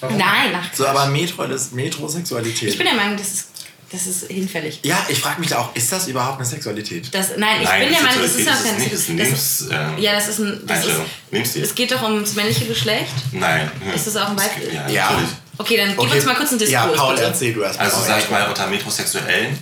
Warum? 0.00 0.16
Nein, 0.16 0.54
ach, 0.58 0.74
So, 0.74 0.86
aber 0.86 1.06
Metro, 1.06 1.46
das 1.46 1.72
Metrosexualität. 1.72 2.70
ich 2.70 2.78
bin 2.78 2.86
der 2.86 2.94
Meinung, 2.96 3.18
das 3.18 3.26
ist, 3.28 3.49
das 3.92 4.06
ist 4.06 4.26
hinfällig. 4.28 4.80
ja, 4.84 4.98
ich 5.08 5.18
frage 5.20 5.40
mich 5.40 5.48
da 5.50 5.58
auch, 5.58 5.74
ist 5.74 5.90
das 5.90 6.06
überhaupt 6.08 6.38
eine 6.38 6.46
Sexualität? 6.46 7.12
Das, 7.12 7.30
nein, 7.36 7.62
ich 7.62 7.68
Nein, 7.68 7.80
bin 7.82 7.92
der 7.92 8.02
Meinung, 8.02 8.22
das 8.22 8.30
ist 8.34 8.44
Sexualität 8.44 8.52
auch 8.60 8.64
keine 8.64 8.78
nicht, 8.78 9.30
das 9.32 9.64
ähm, 9.70 9.98
Ja, 9.98 10.12
das 10.14 10.28
ist 10.28 10.38
ein. 10.38 10.60
Das 10.66 10.78
ist, 10.78 10.84
Einstellung. 10.84 11.06
Lebensstil. 11.30 11.62
es 11.64 11.74
geht 11.74 11.92
doch 11.92 12.02
ums 12.02 12.34
männliche 12.34 12.66
Geschlecht. 12.66 13.12
Nein. 13.32 13.70
Ist 13.94 14.06
das 14.06 14.16
auch 14.16 14.28
ein 14.30 14.36
Beispiel? 14.36 14.72
Ja, 14.74 14.88
Ja. 14.88 15.10
natürlich. 15.10 15.30
Okay, 15.58 15.76
dann 15.76 15.88
gib 15.96 16.14
uns 16.14 16.24
mal 16.24 16.34
kurz 16.36 16.50
einen 16.52 16.60
Ja, 16.60 16.82
Diskurs. 16.84 16.96
Paul, 16.98 17.14
bitte. 17.16 17.26
erzähl 17.26 17.52
du 17.52 17.62
erst 17.62 17.78
mal. 17.78 17.84
Also 17.84 18.00
sag 18.06 18.18
ich 18.20 18.30
mal, 18.30 18.48
unter 18.48 18.66
Metrosexuellen 18.68 19.58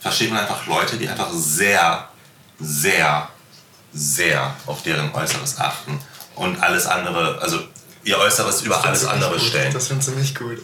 versteht 0.00 0.30
man 0.30 0.40
einfach 0.40 0.66
Leute, 0.66 0.96
die 0.96 1.08
einfach 1.08 1.30
sehr, 1.32 2.08
sehr, 2.58 3.28
sehr 3.92 4.54
auf 4.66 4.82
deren 4.82 5.12
Äußeres 5.14 5.58
achten 5.58 5.98
und 6.34 6.60
alles 6.62 6.86
andere, 6.86 7.38
also 7.40 7.60
ihr 8.04 8.18
Äußeres 8.18 8.62
über 8.62 8.82
alles 8.84 9.04
andere 9.04 9.32
gut. 9.38 9.42
stellen. 9.48 9.72
Das 9.72 9.88
finde 9.88 10.04
ziemlich 10.04 10.34
gut. 10.34 10.58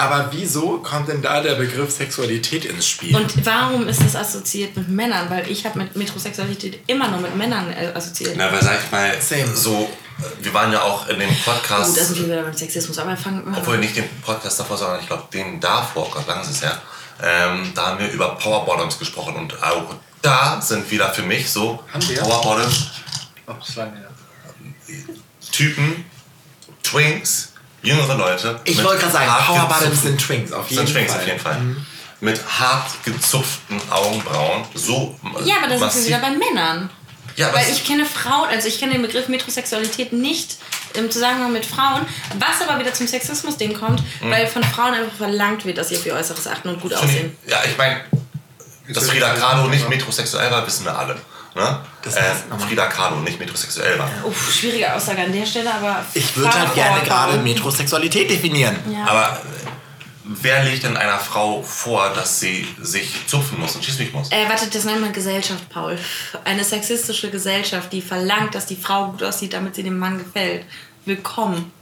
Aber 0.00 0.28
wieso 0.32 0.78
kommt 0.78 1.08
denn 1.08 1.20
da 1.20 1.42
der 1.42 1.56
Begriff 1.56 1.90
Sexualität 1.94 2.64
ins 2.64 2.88
Spiel? 2.88 3.14
Und 3.14 3.44
warum 3.44 3.86
ist 3.86 4.02
das 4.02 4.16
assoziiert 4.16 4.74
mit 4.76 4.88
Männern? 4.88 5.28
Weil 5.28 5.46
ich 5.50 5.66
habe 5.66 5.78
mit 5.78 5.94
Metrosexualität 5.94 6.80
immer 6.86 7.08
nur 7.08 7.20
mit 7.20 7.36
Männern 7.36 7.70
äh, 7.70 7.92
assoziiert. 7.94 8.34
Na, 8.36 8.50
weil 8.50 8.62
sag 8.62 8.78
ich 8.82 8.90
mal, 8.90 9.20
Same. 9.20 9.54
so, 9.54 9.90
äh, 10.18 10.44
wir 10.44 10.54
waren 10.54 10.72
ja 10.72 10.80
auch 10.82 11.06
in 11.08 11.18
dem 11.18 11.28
Oh, 11.28 11.50
Podcast, 11.50 11.96
da 11.98 12.02
sind 12.04 12.18
wir 12.18 12.26
wieder 12.28 12.42
beim 12.44 12.54
Sexismus. 12.54 12.98
Aber 12.98 13.14
fangen 13.16 13.44
wir 13.44 13.58
obwohl 13.58 13.76
nicht 13.76 13.94
den 13.94 14.08
Podcast 14.22 14.58
davor, 14.58 14.78
sondern 14.78 15.00
ich 15.00 15.06
glaube 15.06 15.24
den 15.32 15.60
davor, 15.60 16.06
oh 16.08 16.10
Gott, 16.14 16.26
lang 16.26 16.40
ist 16.40 16.50
es 16.50 16.62
her, 16.62 16.80
ähm, 17.22 17.70
da 17.74 17.88
haben 17.88 17.98
wir 17.98 18.10
über 18.10 18.36
Power 18.36 18.64
Bottoms 18.64 18.98
gesprochen 18.98 19.36
und 19.36 19.62
auch 19.62 19.94
da 20.22 20.60
sind 20.62 20.90
wieder 20.90 21.10
für 21.12 21.22
mich 21.22 21.50
so 21.50 21.78
Haben 21.92 22.08
wir? 22.08 22.20
Power 22.22 22.42
Bottoms 22.42 22.86
Oh, 23.46 23.52
das 23.58 23.76
war 23.76 23.86
mir. 23.86 24.08
Typen, 25.52 26.04
Twinks, 26.82 27.49
jüngere 27.82 28.14
Leute. 28.16 28.60
ich 28.64 28.76
mit 28.76 28.84
wollte 28.84 29.00
gerade 29.00 29.12
sagen, 29.12 29.30
hart 29.30 29.46
Power 29.46 29.60
Bottoms 29.68 29.80
gezupften- 29.82 30.02
sind 30.02 30.20
Twinks, 30.20 30.52
auf 30.52 30.70
jeden 30.70 30.86
sind 30.86 30.94
Twinks 30.94 31.12
Fall. 31.12 31.20
auf 31.20 31.26
jeden 31.26 31.40
Fall. 31.40 31.60
Mit 32.20 32.40
hart 32.58 32.90
gezupften 33.04 33.80
Augenbrauen. 33.90 34.64
So 34.74 35.18
Ja, 35.44 35.56
aber 35.62 35.68
da 35.68 35.78
sind 35.90 36.02
wir 36.02 36.08
wieder 36.08 36.18
bei 36.20 36.30
Männern. 36.30 36.90
Ja, 37.36 37.54
Weil 37.54 37.70
ich 37.72 37.84
kenne 37.86 38.04
Frauen, 38.04 38.48
also 38.50 38.68
ich 38.68 38.78
kenne 38.78 38.92
den 38.92 39.02
Begriff 39.02 39.28
Metrosexualität 39.28 40.12
nicht 40.12 40.56
im 40.94 41.10
Zusammenhang 41.10 41.52
mit 41.52 41.64
Frauen, 41.64 42.04
was 42.38 42.66
aber 42.68 42.78
wieder 42.80 42.92
zum 42.92 43.06
Sexismus-Ding 43.06 43.72
kommt, 43.78 44.02
Mhm. 44.20 44.30
weil 44.30 44.46
von 44.48 44.62
Frauen 44.64 44.92
einfach 44.94 45.16
verlangt 45.16 45.64
wird, 45.64 45.78
dass 45.78 45.88
sie 45.88 45.96
auf 45.96 46.04
ihr 46.04 46.14
Äußeres 46.14 46.46
achten 46.48 46.68
und 46.68 46.80
gut 46.80 46.92
aussehen. 46.92 47.36
Ja, 47.46 47.62
ich 47.64 47.78
meine, 47.78 48.00
dass 48.88 49.08
Frida 49.08 49.32
Kahlo 49.34 49.68
nicht 49.68 49.88
metrosexuell 49.88 50.50
war, 50.50 50.66
wissen 50.66 50.84
wir 50.84 50.98
alle. 50.98 51.16
Ne? 51.54 51.80
Das 52.02 52.20
heißt 52.20 52.48
nochmal. 52.48 52.68
Frida 52.68 52.86
Kahlo 52.86 53.16
nicht 53.16 53.38
metrosexuell 53.40 53.98
war. 53.98 54.08
Uff, 54.24 54.52
schwierige 54.54 54.94
Aussage 54.94 55.22
an 55.22 55.32
der 55.32 55.44
Stelle, 55.44 55.72
aber. 55.74 56.04
Ich 56.14 56.36
würde 56.36 56.52
halt 56.52 56.74
gerne 56.74 56.96
vor- 56.98 57.04
gerade 57.06 57.38
Metrosexualität 57.38 58.30
definieren. 58.30 58.76
Ja. 58.88 59.04
Aber 59.06 59.32
äh, 59.38 59.68
wer 60.24 60.62
legt 60.64 60.84
denn 60.84 60.96
einer 60.96 61.18
Frau 61.18 61.60
vor, 61.62 62.10
dass 62.14 62.38
sie 62.38 62.68
sich 62.80 63.26
zupfen 63.26 63.58
muss 63.58 63.74
und 63.74 63.84
schieß 63.84 63.98
mich 63.98 64.12
muss? 64.12 64.30
Äh, 64.30 64.48
warte, 64.48 64.68
das 64.68 64.84
nennt 64.84 65.00
man 65.00 65.12
Gesellschaft, 65.12 65.68
Paul. 65.70 65.98
Eine 66.44 66.62
sexistische 66.62 67.30
Gesellschaft, 67.30 67.92
die 67.92 68.00
verlangt, 68.02 68.54
dass 68.54 68.66
die 68.66 68.76
Frau 68.76 69.06
gut 69.08 69.22
aussieht, 69.24 69.52
damit 69.52 69.74
sie 69.74 69.82
dem 69.82 69.98
Mann 69.98 70.18
gefällt. 70.18 70.64
Willkommen. 71.04 71.72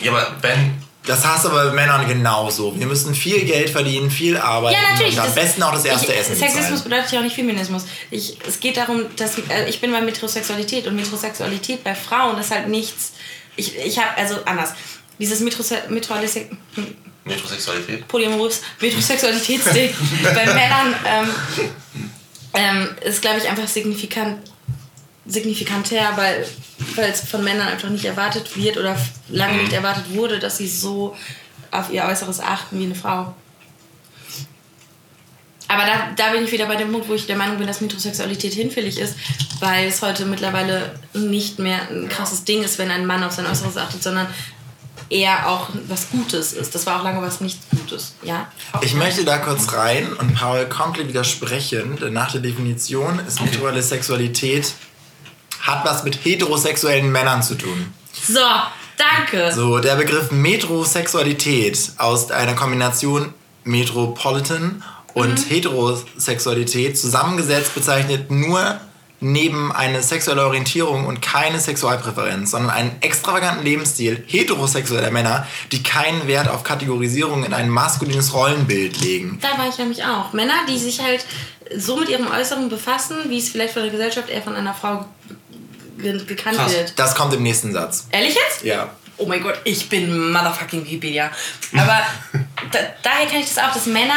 Ja, 0.00 0.12
aber 0.12 0.36
wenn. 0.40 0.82
Das 1.04 1.26
hast 1.26 1.44
du 1.44 1.48
aber 1.48 1.66
bei 1.70 1.72
Männern 1.72 2.06
genauso. 2.06 2.78
Wir 2.78 2.86
müssen 2.86 3.12
viel 3.14 3.44
Geld 3.44 3.70
verdienen, 3.70 4.08
viel 4.10 4.36
arbeiten 4.36 4.76
Ja, 4.80 4.90
natürlich. 4.92 5.14
und 5.14 5.18
am 5.20 5.26
das- 5.26 5.34
besten 5.34 5.62
auch 5.64 5.72
das 5.72 5.84
erste 5.84 6.12
ich, 6.12 6.18
Essen 6.18 6.36
Sexismus 6.36 6.64
bezahlen. 6.64 6.84
bedeutet 6.84 7.12
ja 7.12 7.18
auch 7.18 7.24
nicht 7.24 7.34
Feminismus. 7.34 7.84
Ich, 8.10 8.38
es 8.46 8.60
geht 8.60 8.76
darum, 8.76 9.02
dass 9.16 9.36
äh, 9.38 9.68
ich 9.68 9.80
bin 9.80 9.90
bei 9.90 10.00
Metrosexualität 10.00 10.86
und 10.86 10.94
Metrosexualität 10.94 11.82
bei 11.82 11.94
Frauen 11.96 12.38
ist 12.38 12.52
halt 12.52 12.68
nichts. 12.68 13.12
Ich, 13.56 13.76
ich 13.76 13.98
habe 13.98 14.16
also 14.16 14.36
anders. 14.44 14.74
Dieses 15.18 15.40
Metrose 15.40 15.78
Metroalise 15.88 16.46
Metrosexualität? 17.24 18.06
Polyamorös 18.08 18.60
Metrosexualitätsding 18.80 19.90
bei 20.22 20.46
Männern 20.46 20.94
ähm, 21.06 21.28
ähm, 22.54 22.88
ist, 23.04 23.20
glaube 23.22 23.38
ich, 23.38 23.48
einfach 23.48 23.66
signifikant 23.68 24.38
signifikanter, 25.26 26.16
weil 26.16 26.46
weil 26.96 27.10
es 27.10 27.20
von 27.20 27.44
Männern 27.44 27.68
einfach 27.68 27.88
nicht 27.88 28.04
erwartet 28.04 28.56
wird 28.56 28.76
oder 28.76 28.96
lange 29.28 29.62
nicht 29.62 29.72
erwartet 29.72 30.04
wurde, 30.14 30.38
dass 30.38 30.58
sie 30.58 30.68
so 30.68 31.16
auf 31.70 31.90
ihr 31.90 32.04
Äußeres 32.04 32.40
achten 32.40 32.78
wie 32.78 32.84
eine 32.84 32.94
Frau. 32.94 33.34
Aber 35.68 35.86
da, 35.86 36.10
da 36.16 36.32
bin 36.32 36.44
ich 36.44 36.52
wieder 36.52 36.66
bei 36.66 36.76
dem 36.76 36.92
Punkt, 36.92 37.08
wo 37.08 37.14
ich 37.14 37.26
der 37.26 37.36
Meinung 37.36 37.56
bin, 37.56 37.66
dass 37.66 37.80
Metrosexualität 37.80 38.52
hinfällig 38.52 38.98
ist, 38.98 39.16
weil 39.60 39.88
es 39.88 40.02
heute 40.02 40.26
mittlerweile 40.26 40.94
nicht 41.14 41.58
mehr 41.58 41.88
ein 41.90 42.10
krasses 42.10 42.44
Ding 42.44 42.62
ist, 42.62 42.78
wenn 42.78 42.90
ein 42.90 43.06
Mann 43.06 43.24
auf 43.24 43.32
sein 43.32 43.46
Äußeres 43.46 43.78
achtet, 43.78 44.02
sondern 44.02 44.26
eher 45.08 45.48
auch 45.48 45.70
was 45.88 46.10
Gutes 46.10 46.52
ist. 46.52 46.74
Das 46.74 46.84
war 46.84 47.00
auch 47.00 47.04
lange 47.04 47.22
was 47.22 47.40
nichts 47.40 47.64
Gutes. 47.70 48.14
Ja? 48.22 48.52
Ich 48.82 48.94
möchte 48.94 49.24
da 49.24 49.38
kurz 49.38 49.72
rein 49.72 50.12
und 50.12 50.34
Paul 50.34 50.66
komplett 50.66 51.08
widersprechen, 51.08 51.96
denn 51.98 52.12
nach 52.12 52.32
der 52.32 52.42
Definition 52.42 53.18
ist 53.20 53.40
metrosexuelle 53.40 53.82
Sexualität 53.82 54.74
hat 55.62 55.84
was 55.84 56.04
mit 56.04 56.24
heterosexuellen 56.24 57.10
Männern 57.10 57.42
zu 57.42 57.54
tun. 57.54 57.92
So, 58.12 58.40
danke. 58.98 59.52
So, 59.52 59.78
der 59.78 59.94
Begriff 59.94 60.30
Metrosexualität 60.30 61.92
aus 61.96 62.30
einer 62.30 62.54
Kombination 62.54 63.32
Metropolitan 63.64 64.82
und 65.14 65.50
Heterosexualität 65.50 66.98
zusammengesetzt 66.98 67.74
bezeichnet 67.74 68.30
nur 68.30 68.80
neben 69.22 69.70
eine 69.70 70.02
sexuelle 70.02 70.44
Orientierung 70.44 71.06
und 71.06 71.22
keine 71.22 71.60
Sexualpräferenz, 71.60 72.50
sondern 72.50 72.70
einen 72.70 72.96
extravaganten 73.02 73.64
Lebensstil 73.64 74.24
heterosexueller 74.26 75.12
Männer, 75.12 75.46
die 75.70 75.82
keinen 75.82 76.26
Wert 76.26 76.48
auf 76.48 76.64
Kategorisierung 76.64 77.44
in 77.44 77.54
ein 77.54 77.68
maskulines 77.68 78.34
Rollenbild 78.34 79.00
legen. 79.00 79.38
Da 79.40 79.56
war 79.56 79.68
ich 79.68 79.78
nämlich 79.78 80.02
auch. 80.04 80.32
Männer, 80.32 80.66
die 80.68 80.76
sich 80.76 81.00
halt 81.00 81.24
so 81.76 81.96
mit 81.96 82.08
ihrem 82.08 82.26
Äußeren 82.26 82.68
befassen, 82.68 83.16
wie 83.28 83.38
es 83.38 83.48
vielleicht 83.48 83.74
von 83.74 83.82
der 83.82 83.92
Gesellschaft 83.92 84.28
eher 84.28 84.42
von 84.42 84.56
einer 84.56 84.74
Frau 84.74 85.06
gekannt 86.02 86.56
Krass. 86.56 86.72
wird. 86.72 86.92
Das 86.98 87.14
kommt 87.14 87.32
im 87.34 87.42
nächsten 87.42 87.72
Satz. 87.72 88.06
Ehrlich 88.10 88.34
jetzt? 88.34 88.64
Ja. 88.64 88.90
Oh 89.18 89.26
mein 89.26 89.42
Gott, 89.42 89.60
ich 89.64 89.88
bin 89.88 90.32
motherfucking 90.32 90.84
Wikipedia. 90.84 91.30
Aber 91.76 92.02
da, 92.72 92.78
daher 93.02 93.26
kenne 93.26 93.40
ich 93.44 93.54
das 93.54 93.62
auch, 93.62 93.72
dass 93.72 93.86
Männer. 93.86 94.14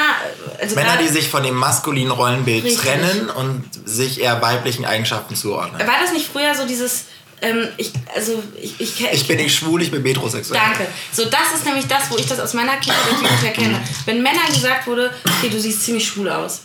Also 0.60 0.76
Männer, 0.76 0.98
die 0.98 1.08
sich 1.10 1.30
von 1.30 1.44
dem 1.44 1.56
maskulinen 1.56 2.12
Rollenbild 2.12 2.64
Richtig. 2.64 2.82
trennen 2.82 3.30
und 3.30 3.64
sich 3.86 4.22
eher 4.22 4.42
weiblichen 4.42 4.86
Eigenschaften 4.86 5.36
zuordnen. 5.36 5.80
War 5.86 5.96
das 6.02 6.12
nicht 6.14 6.28
früher 6.32 6.56
so 6.56 6.66
dieses. 6.66 7.06
Ähm, 7.42 7.68
ich, 7.76 7.92
also, 8.16 8.42
ich, 8.60 8.80
ich, 8.80 8.92
kenn- 8.96 9.12
Ich 9.12 9.28
bin 9.28 9.36
nicht 9.38 9.54
schwul, 9.54 9.82
ich 9.82 9.92
bin 9.92 10.02
metrosexuell. 10.02 10.60
Danke. 10.60 10.88
So, 11.12 11.26
das 11.26 11.54
ist 11.54 11.66
nämlich 11.66 11.86
das, 11.86 12.10
wo 12.10 12.18
ich 12.18 12.26
das 12.26 12.40
aus 12.40 12.54
meiner 12.54 12.78
Kindheit 12.78 13.44
erkenne. 13.44 13.82
Wenn 14.06 14.24
Männern 14.24 14.48
gesagt 14.48 14.88
wurde, 14.88 15.12
okay, 15.26 15.50
du 15.50 15.60
siehst 15.60 15.84
ziemlich 15.84 16.08
schwul 16.08 16.30
aus. 16.30 16.62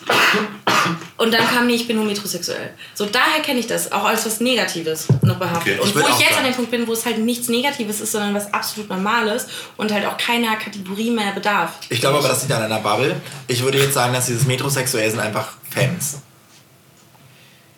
Und 1.16 1.32
dann 1.32 1.46
kam, 1.46 1.66
nee, 1.66 1.74
ich 1.74 1.86
bin 1.86 1.96
nur 1.96 2.04
metrosexuell. 2.04 2.70
So, 2.94 3.06
daher 3.06 3.42
kenne 3.42 3.60
ich 3.60 3.66
das, 3.66 3.90
auch 3.92 4.04
als 4.04 4.24
was 4.26 4.40
Negatives 4.40 5.06
noch 5.22 5.36
behaftet. 5.38 5.78
Okay. 5.80 5.88
Und 5.88 5.94
wo 5.94 6.00
ich 6.08 6.18
jetzt 6.18 6.30
an 6.30 6.34
sagen- 6.36 6.44
dem 6.46 6.54
Punkt 6.54 6.70
bin, 6.70 6.86
wo 6.86 6.92
es 6.92 7.04
halt 7.06 7.18
nichts 7.18 7.48
Negatives 7.48 8.00
ist, 8.00 8.12
sondern 8.12 8.34
was 8.34 8.52
absolut 8.52 8.88
Normales 8.90 9.46
und 9.76 9.92
halt 9.92 10.06
auch 10.06 10.16
keiner 10.16 10.56
Kategorie 10.56 11.10
mehr 11.10 11.32
bedarf. 11.32 11.72
Ich 11.88 12.00
glaube 12.00 12.18
aber, 12.18 12.28
das 12.28 12.42
liegt 12.42 12.52
an 12.52 12.62
einer 12.62 12.80
Bubble. 12.80 13.20
Ich 13.46 13.62
würde 13.62 13.78
jetzt 13.78 13.94
sagen, 13.94 14.12
dass 14.14 14.26
dieses 14.26 14.46
Metrosexuell 14.46 15.10
sind 15.10 15.20
einfach 15.20 15.52
Fans. 15.70 16.18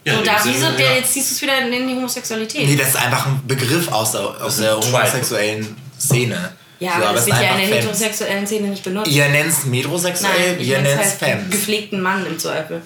Ja, 0.05 0.17
So, 0.17 0.23
da, 0.25 0.33
wieso, 0.45 0.71
der, 0.73 0.91
ja. 0.91 0.97
jetzt 0.97 1.13
ziehst 1.13 1.31
du 1.31 1.35
es 1.37 1.43
wieder 1.43 1.59
in 1.61 1.89
die 1.89 1.95
Homosexualität. 1.95 2.67
Nee, 2.67 2.77
das 2.77 2.89
ist 2.89 2.97
einfach 2.97 3.27
ein 3.27 3.41
Begriff 3.47 3.87
aus 3.93 4.13
der, 4.13 4.21
aus 4.43 4.57
der 4.57 4.77
homosexuellen 4.77 5.77
Szene. 5.99 6.57
Ja, 6.83 6.99
So, 6.99 7.05
aber 7.05 7.13
das 7.13 7.21
es 7.21 7.27
wird 7.27 7.37
sind 7.37 7.45
ja 7.47 7.53
in 7.53 7.59
der 7.59 7.69
Fans. 7.69 7.77
heterosexuellen 7.81 8.47
Szene 8.47 8.69
nicht 8.69 8.83
benutzt. 8.85 9.11
Ihr 9.11 9.29
nennt 9.29 9.49
es 9.51 9.65
metrosexuell, 9.65 10.61
ich 10.61 10.69
ihr 10.69 10.81
nennt 10.81 11.01
es 11.01 11.21
halt 11.21 11.39
Fans. 11.39 11.51
gepflegten 11.51 12.01
Mann 12.01 12.27
im 12.27 12.39
Zweifel. 12.39 12.83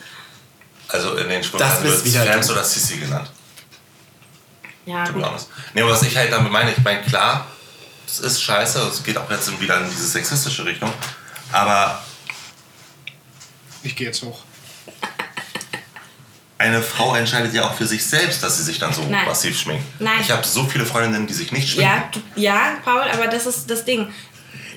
Also 0.88 1.16
in 1.16 1.28
den 1.28 1.40
bist 1.40 1.52
wird 1.52 2.04
wieder 2.04 2.24
Fans 2.26 2.50
oder 2.50 2.62
Sissi 2.64 2.98
genannt. 2.98 3.30
Ja, 4.84 5.04
to 5.04 5.12
be 5.14 5.18
gut. 5.18 5.28
honest. 5.28 5.48
Nee, 5.74 5.82
aber 5.82 5.90
was 5.92 6.02
ich 6.02 6.16
halt 6.16 6.30
damit 6.32 6.52
meine, 6.52 6.70
ich 6.70 6.78
meine, 6.84 7.02
klar, 7.02 7.46
es 8.06 8.20
ist 8.20 8.40
scheiße, 8.42 8.78
es 8.82 9.02
geht 9.02 9.18
auch 9.18 9.28
jetzt 9.30 9.60
wieder 9.60 9.80
in 9.80 9.90
diese 9.90 10.06
sexistische 10.06 10.64
Richtung, 10.64 10.92
aber 11.50 12.02
Ich 13.82 13.94
gehe 13.96 14.06
jetzt 14.08 14.22
hoch. 14.22 14.40
Eine 16.58 16.80
Frau 16.82 17.14
entscheidet 17.14 17.52
ja 17.54 17.68
auch 17.68 17.74
für 17.74 17.86
sich 17.86 18.04
selbst, 18.04 18.42
dass 18.42 18.56
sie 18.56 18.62
sich 18.64 18.78
dann 18.78 18.92
so 18.92 19.02
Nein. 19.02 19.26
massiv 19.26 19.58
schminkt. 19.58 19.84
Nein. 20.00 20.14
Ich 20.20 20.30
habe 20.30 20.46
so 20.46 20.64
viele 20.64 20.86
Freundinnen, 20.86 21.26
die 21.26 21.34
sich 21.34 21.52
nicht 21.52 21.68
schminken. 21.68 21.92
Ja, 21.92 22.08
du, 22.12 22.20
ja, 22.40 22.60
Paul, 22.84 23.02
aber 23.12 23.26
das 23.26 23.46
ist 23.46 23.70
das 23.70 23.84
Ding. 23.84 24.08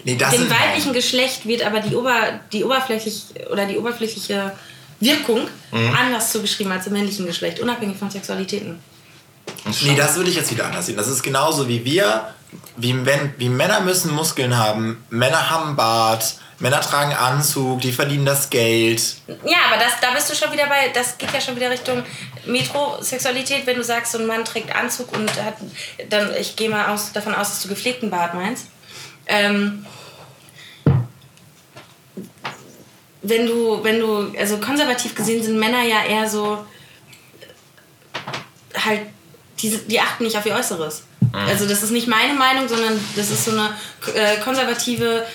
Nee, 0.03 0.15
das 0.15 0.31
Dem 0.31 0.49
weiblichen 0.49 0.93
Geschlecht 0.93 1.45
wird 1.45 1.61
aber 1.63 1.79
die, 1.81 1.95
Ober, 1.95 2.39
die, 2.51 2.63
oberflächlich, 2.63 3.23
oder 3.51 3.65
die 3.65 3.77
oberflächliche 3.77 4.51
Wirkung 4.99 5.47
Mhm. 5.71 5.95
anders 5.95 6.31
zugeschrieben 6.31 6.71
als 6.71 6.87
im 6.87 6.93
männlichen 6.93 7.25
Geschlecht, 7.25 7.59
unabhängig 7.59 7.97
von 7.97 8.09
Sexualitäten. 8.09 8.79
Und 9.65 9.83
Nee, 9.83 9.95
das 9.95 10.15
würde 10.15 10.29
ich 10.29 10.35
jetzt 10.35 10.51
wieder 10.51 10.65
anders 10.65 10.87
sehen. 10.87 10.97
Das 10.97 11.07
ist 11.07 11.21
genauso 11.21 11.67
wie 11.67 11.83
wir, 11.85 12.33
wie, 12.77 13.05
wenn, 13.05 13.33
wie 13.37 13.49
Männer 13.49 13.81
müssen 13.81 14.11
Muskeln 14.13 14.57
haben, 14.57 15.03
Männer 15.09 15.49
haben 15.49 15.75
Bart, 15.75 16.35
Männer 16.59 16.81
tragen 16.81 17.13
Anzug, 17.13 17.81
die 17.81 17.91
verdienen 17.91 18.25
das 18.25 18.49
Geld. 18.49 19.15
Ja, 19.45 19.57
aber 19.71 19.81
das, 19.81 19.93
da 20.01 20.11
bist 20.11 20.29
du 20.29 20.35
schon 20.35 20.51
wieder 20.51 20.67
bei, 20.67 20.89
das 20.93 21.17
geht 21.17 21.33
ja 21.33 21.39
schon 21.39 21.55
wieder 21.55 21.69
Richtung 21.69 22.03
Metrosexualität, 22.45 23.65
wenn 23.65 23.77
du 23.77 23.83
sagst, 23.83 24.11
so 24.11 24.17
ein 24.17 24.27
Mann 24.27 24.43
trägt 24.43 24.75
Anzug 24.75 25.13
und 25.13 25.29
hat, 25.41 25.55
dann, 26.09 26.33
ich 26.35 26.55
gehe 26.55 26.69
mal 26.69 26.93
aus, 26.93 27.13
davon 27.13 27.33
aus, 27.33 27.49
dass 27.49 27.61
du 27.61 27.69
gepflegten 27.69 28.09
Bart 28.09 28.33
meinst. 28.33 28.67
Ähm, 29.27 29.85
wenn 33.21 33.45
du, 33.45 33.83
wenn 33.83 33.99
du, 33.99 34.33
also 34.37 34.57
konservativ 34.57 35.15
gesehen 35.15 35.43
sind 35.43 35.59
Männer 35.59 35.83
ja 35.83 36.03
eher 36.03 36.29
so, 36.29 36.65
halt, 38.73 39.01
die, 39.59 39.77
die 39.77 39.99
achten 39.99 40.23
nicht 40.23 40.37
auf 40.37 40.45
ihr 40.45 40.55
Äußeres. 40.55 41.03
Also 41.31 41.67
das 41.67 41.83
ist 41.83 41.91
nicht 41.91 42.07
meine 42.07 42.33
Meinung, 42.33 42.67
sondern 42.67 42.99
das 43.15 43.29
ist 43.29 43.45
so 43.45 43.51
eine 43.51 43.69
äh, 44.15 44.37
konservative 44.37 45.25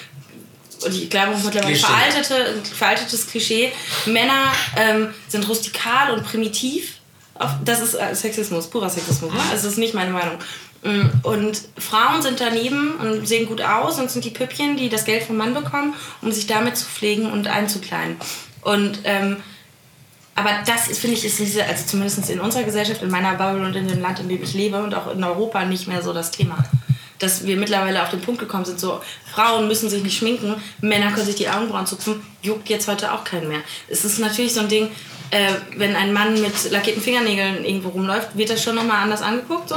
und 0.85 0.94
ich 0.94 1.11
glaube 1.11 1.35
mittlerweile 1.42 1.77
veraltete, 1.77 2.55
veraltetes 2.75 3.27
Klischee. 3.27 3.73
Männer 4.07 4.53
ähm, 4.77 5.09
sind 5.29 5.49
rustikal 5.49 6.12
und 6.12 6.25
primitiv. 6.25 6.94
Das 7.64 7.81
ist 7.81 7.94
äh, 7.94 8.14
Sexismus, 8.14 8.68
purer 8.68 8.90
Sexismus. 8.90 9.33
Ne? 9.33 9.40
Das 9.51 9.64
ist 9.64 9.79
nicht 9.79 9.94
meine 9.94 10.11
Meinung. 10.11 10.38
Mm, 10.83 11.07
Und 11.23 11.62
Frauen 11.79 12.23
sind 12.23 12.40
daneben 12.40 12.97
und 12.97 13.27
sehen 13.27 13.47
gut 13.47 13.62
aus 13.62 13.99
und 13.99 14.11
sind 14.11 14.25
die 14.25 14.31
Püppchen, 14.31 14.77
die 14.77 14.88
das 14.88 15.05
Geld 15.05 15.25
vom 15.25 15.37
Mann 15.37 15.55
bekommen, 15.55 15.94
um 16.23 16.31
sich 16.31 16.47
damit 16.47 16.77
zu 16.77 16.85
pflegen 16.85 17.33
und 17.33 17.49
einzukleiden. 17.49 18.16
Und 18.62 19.01
ähm, 19.05 19.38
aber 20.37 20.51
das 20.66 20.88
ist, 20.88 20.99
finde 20.99 21.16
ich, 21.16 21.25
ist 21.25 21.38
diese, 21.38 21.64
also 21.64 21.87
zumindest 21.87 22.29
in 22.29 22.40
unserer 22.40 22.64
Gesellschaft, 22.64 23.03
in 23.03 23.11
meiner 23.11 23.35
Bubble 23.35 23.64
und 23.64 23.77
in 23.77 23.87
dem 23.87 24.01
Land, 24.01 24.18
in 24.18 24.29
dem 24.29 24.42
ich 24.42 24.53
lebe 24.53 24.83
und 24.83 24.94
auch 24.94 25.12
in 25.12 25.23
Europa 25.23 25.64
nicht 25.64 25.87
mehr 25.87 26.03
so 26.03 26.12
das 26.12 26.33
Thema. 26.33 26.64
Dass 27.24 27.46
wir 27.46 27.56
mittlerweile 27.56 28.02
auf 28.02 28.10
den 28.10 28.20
Punkt 28.20 28.38
gekommen 28.38 28.66
sind, 28.66 28.78
so 28.78 29.00
Frauen 29.32 29.66
müssen 29.66 29.88
sich 29.88 30.02
nicht 30.02 30.18
schminken, 30.18 30.56
Männer 30.82 31.10
können 31.10 31.24
sich 31.24 31.37
die 31.37 31.48
Augenbrauen 31.48 31.87
zupfen, 31.87 32.22
juckt 32.42 32.68
jetzt 32.68 32.87
heute 32.87 33.12
auch 33.12 33.24
keinen 33.24 33.48
mehr. 33.48 33.60
Es 33.88 34.04
ist 34.04 34.18
natürlich 34.18 34.52
so 34.52 34.60
ein 34.60 34.68
Ding, 34.68 34.90
äh, 35.30 35.54
wenn 35.77 35.96
ein 35.96 36.12
Mann 36.12 36.40
mit 36.40 36.70
lackierten 36.70 37.02
Fingernägeln 37.02 37.64
irgendwo 37.64 37.88
rumläuft, 37.88 38.37
wird 38.37 38.50
das 38.50 38.62
schon 38.62 38.75
nochmal 38.75 39.02
anders 39.02 39.22
angeguckt. 39.22 39.70
So. 39.70 39.77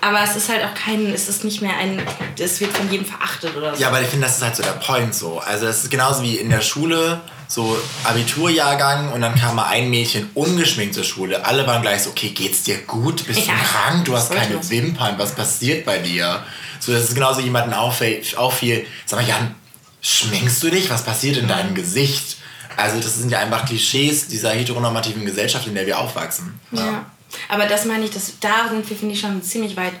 Aber 0.00 0.22
es 0.22 0.36
ist 0.36 0.48
halt 0.48 0.64
auch 0.64 0.74
kein, 0.74 1.12
es 1.12 1.28
ist 1.28 1.42
nicht 1.42 1.60
mehr 1.60 1.76
ein, 1.76 2.00
es 2.38 2.60
wird 2.60 2.76
von 2.76 2.88
jedem 2.90 3.04
verachtet 3.04 3.56
oder 3.56 3.74
so. 3.74 3.82
Ja, 3.82 3.88
aber 3.88 4.00
ich 4.00 4.06
finde, 4.06 4.26
das 4.26 4.36
ist 4.36 4.44
halt 4.44 4.54
so 4.54 4.62
der 4.62 4.70
Point 4.70 5.12
so. 5.12 5.40
Also 5.40 5.66
das 5.66 5.82
ist 5.82 5.90
genauso 5.90 6.22
wie 6.22 6.36
in 6.36 6.50
der 6.50 6.60
Schule, 6.60 7.20
so 7.48 7.76
Abiturjahrgang 8.04 9.12
und 9.12 9.20
dann 9.20 9.34
kam 9.34 9.56
mal 9.56 9.66
ein 9.66 9.88
Mädchen 9.90 10.30
ungeschminkt 10.34 10.94
zur 10.94 11.04
Schule. 11.04 11.44
Alle 11.44 11.66
waren 11.66 11.82
gleich 11.82 12.02
so, 12.02 12.10
okay, 12.10 12.30
geht's 12.30 12.62
dir 12.64 12.78
gut? 12.82 13.26
Bist 13.26 13.46
Ja. 13.46 13.54
du 13.54 13.60
krank? 13.64 14.04
Du 14.04 14.16
hast 14.16 14.32
keine? 14.32 14.68
Wimpern. 14.68 15.14
Was 15.18 15.34
passiert 15.34 15.84
bei 15.84 15.98
dir? 15.98 16.42
So, 16.80 16.92
das 16.92 17.04
ist 17.04 17.14
genauso 17.14 17.40
jemanden 17.40 17.72
auffällt, 17.74 18.36
auffiel. 18.36 18.86
Sag 19.06 19.20
mal, 19.20 19.28
Jan, 19.28 19.54
schminkst 20.00 20.62
du 20.62 20.70
dich? 20.70 20.90
Was 20.90 21.04
passiert 21.04 21.36
in 21.36 21.48
deinem 21.48 21.74
Gesicht? 21.74 22.36
Also 22.76 23.00
das 23.00 23.16
sind 23.16 23.30
ja 23.30 23.38
einfach 23.38 23.64
Klischees 23.64 24.28
dieser 24.28 24.50
heteronormativen 24.50 25.24
Gesellschaft, 25.24 25.66
in 25.66 25.74
der 25.74 25.86
wir 25.86 25.98
aufwachsen. 25.98 26.60
Ja. 26.72 27.06
Aber 27.48 27.66
das 27.66 27.84
meine 27.86 28.04
ich, 28.04 28.10
das, 28.10 28.32
da 28.40 28.68
sind 28.70 28.88
wir, 28.88 28.96
finde 28.96 29.14
ich, 29.14 29.20
schon 29.20 29.42
ziemlich 29.42 29.76
weit 29.76 29.94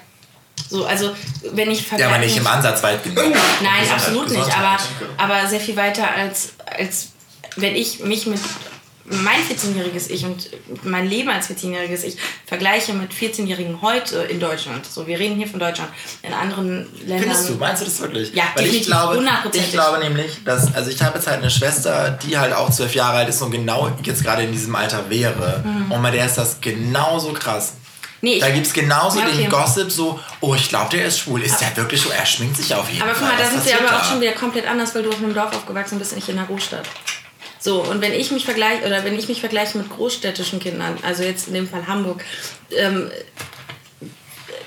So, 0.68 0.84
also 0.84 1.14
wenn 1.52 1.70
ich 1.70 1.90
Ja, 1.96 2.08
aber 2.08 2.18
nicht 2.18 2.36
im 2.36 2.46
Ansatz 2.46 2.82
weit 2.82 3.02
genug. 3.02 3.24
Nein, 3.62 3.90
absolut 3.92 4.30
nicht, 4.30 4.58
aber, 4.58 4.76
aber 5.16 5.48
sehr 5.48 5.60
viel 5.60 5.76
weiter 5.76 6.08
als, 6.14 6.50
als 6.66 7.08
wenn 7.56 7.74
ich 7.74 8.00
mich 8.00 8.26
mit 8.26 8.40
mein 9.08 9.38
14-jähriges 9.40 10.10
Ich 10.10 10.24
und 10.24 10.50
mein 10.84 11.08
Leben 11.08 11.28
als 11.30 11.48
14-jähriges 11.48 12.02
Ich 12.02 12.16
vergleiche 12.44 12.92
mit 12.92 13.12
14-Jährigen 13.12 13.80
heute 13.80 14.16
in 14.24 14.40
Deutschland. 14.40 14.84
So, 14.84 15.06
wir 15.06 15.16
reden 15.16 15.36
hier 15.36 15.46
von 15.46 15.60
Deutschland. 15.60 15.90
In 16.22 16.32
anderen 16.32 16.88
Ländern. 17.06 17.20
Findest 17.20 17.48
du? 17.50 17.54
Meinst 17.54 17.82
du 17.82 17.84
das 17.86 18.00
wirklich? 18.00 18.34
Ja, 18.34 18.44
Weil 18.56 18.66
ich 18.66 18.82
glaube, 18.82 19.24
ich 19.52 19.70
glaube 19.70 20.00
nämlich, 20.00 20.42
dass, 20.44 20.74
also 20.74 20.90
ich 20.90 21.00
habe 21.02 21.18
jetzt 21.18 21.28
halt 21.28 21.38
eine 21.40 21.50
Schwester, 21.52 22.18
die 22.26 22.36
halt 22.36 22.52
auch 22.52 22.68
zwölf 22.70 22.96
Jahre 22.96 23.18
alt 23.18 23.28
ist 23.28 23.40
und 23.42 23.52
genau 23.52 23.92
jetzt 24.02 24.24
gerade 24.24 24.42
in 24.42 24.50
diesem 24.50 24.74
Alter 24.74 25.08
wäre. 25.08 25.62
Und 25.88 26.02
bei 26.02 26.10
der 26.10 26.26
ist 26.26 26.36
das 26.36 26.60
genauso 26.60 27.32
krass. 27.32 27.74
Mhm. 27.74 27.86
Nee, 28.22 28.32
ich- 28.34 28.40
da 28.40 28.50
gibt 28.50 28.66
es 28.66 28.72
genauso 28.72 29.20
Ja, 29.20 29.26
okay. 29.26 29.36
den 29.36 29.50
Gossip 29.50 29.92
so, 29.92 30.18
oh, 30.40 30.54
ich 30.56 30.68
glaube, 30.68 30.88
der 30.90 31.04
ist 31.06 31.20
schwul. 31.20 31.42
Ist 31.42 31.60
der 31.60 31.76
wirklich 31.76 32.00
so? 32.00 32.08
Er 32.10 32.26
schminkt 32.26 32.56
sich 32.56 32.74
auf 32.74 32.88
jeden 32.90 33.02
Aber 33.02 33.14
Fall. 33.14 33.28
guck 33.30 33.38
mal, 33.38 33.44
da 33.44 33.50
sind 33.50 33.62
sie 33.62 33.72
aber 33.74 33.86
auch 33.94 34.00
da? 34.00 34.04
schon 34.04 34.20
wieder 34.20 34.32
komplett 34.32 34.66
anders, 34.66 34.92
weil 34.96 35.04
du 35.04 35.10
auf 35.10 35.18
einem 35.18 35.32
Dorf 35.34 35.54
aufgewachsen 35.54 35.98
bist 36.00 36.10
und 36.10 36.16
nicht 36.16 36.28
in 36.28 36.36
einer 36.38 36.48
Großstadt. 36.48 36.86
So, 37.66 37.82
und 37.82 38.00
wenn 38.00 38.12
ich 38.12 38.30
mich 38.30 38.44
vergleiche, 38.44 38.86
oder 38.86 39.02
wenn 39.02 39.18
ich 39.18 39.26
mich 39.26 39.40
vergleiche 39.40 39.76
mit 39.76 39.90
großstädtischen 39.90 40.60
Kindern, 40.60 40.96
also 41.02 41.24
jetzt 41.24 41.48
in 41.48 41.54
dem 41.54 41.68
Fall 41.68 41.88
Hamburg, 41.88 42.24
ähm, 42.70 43.10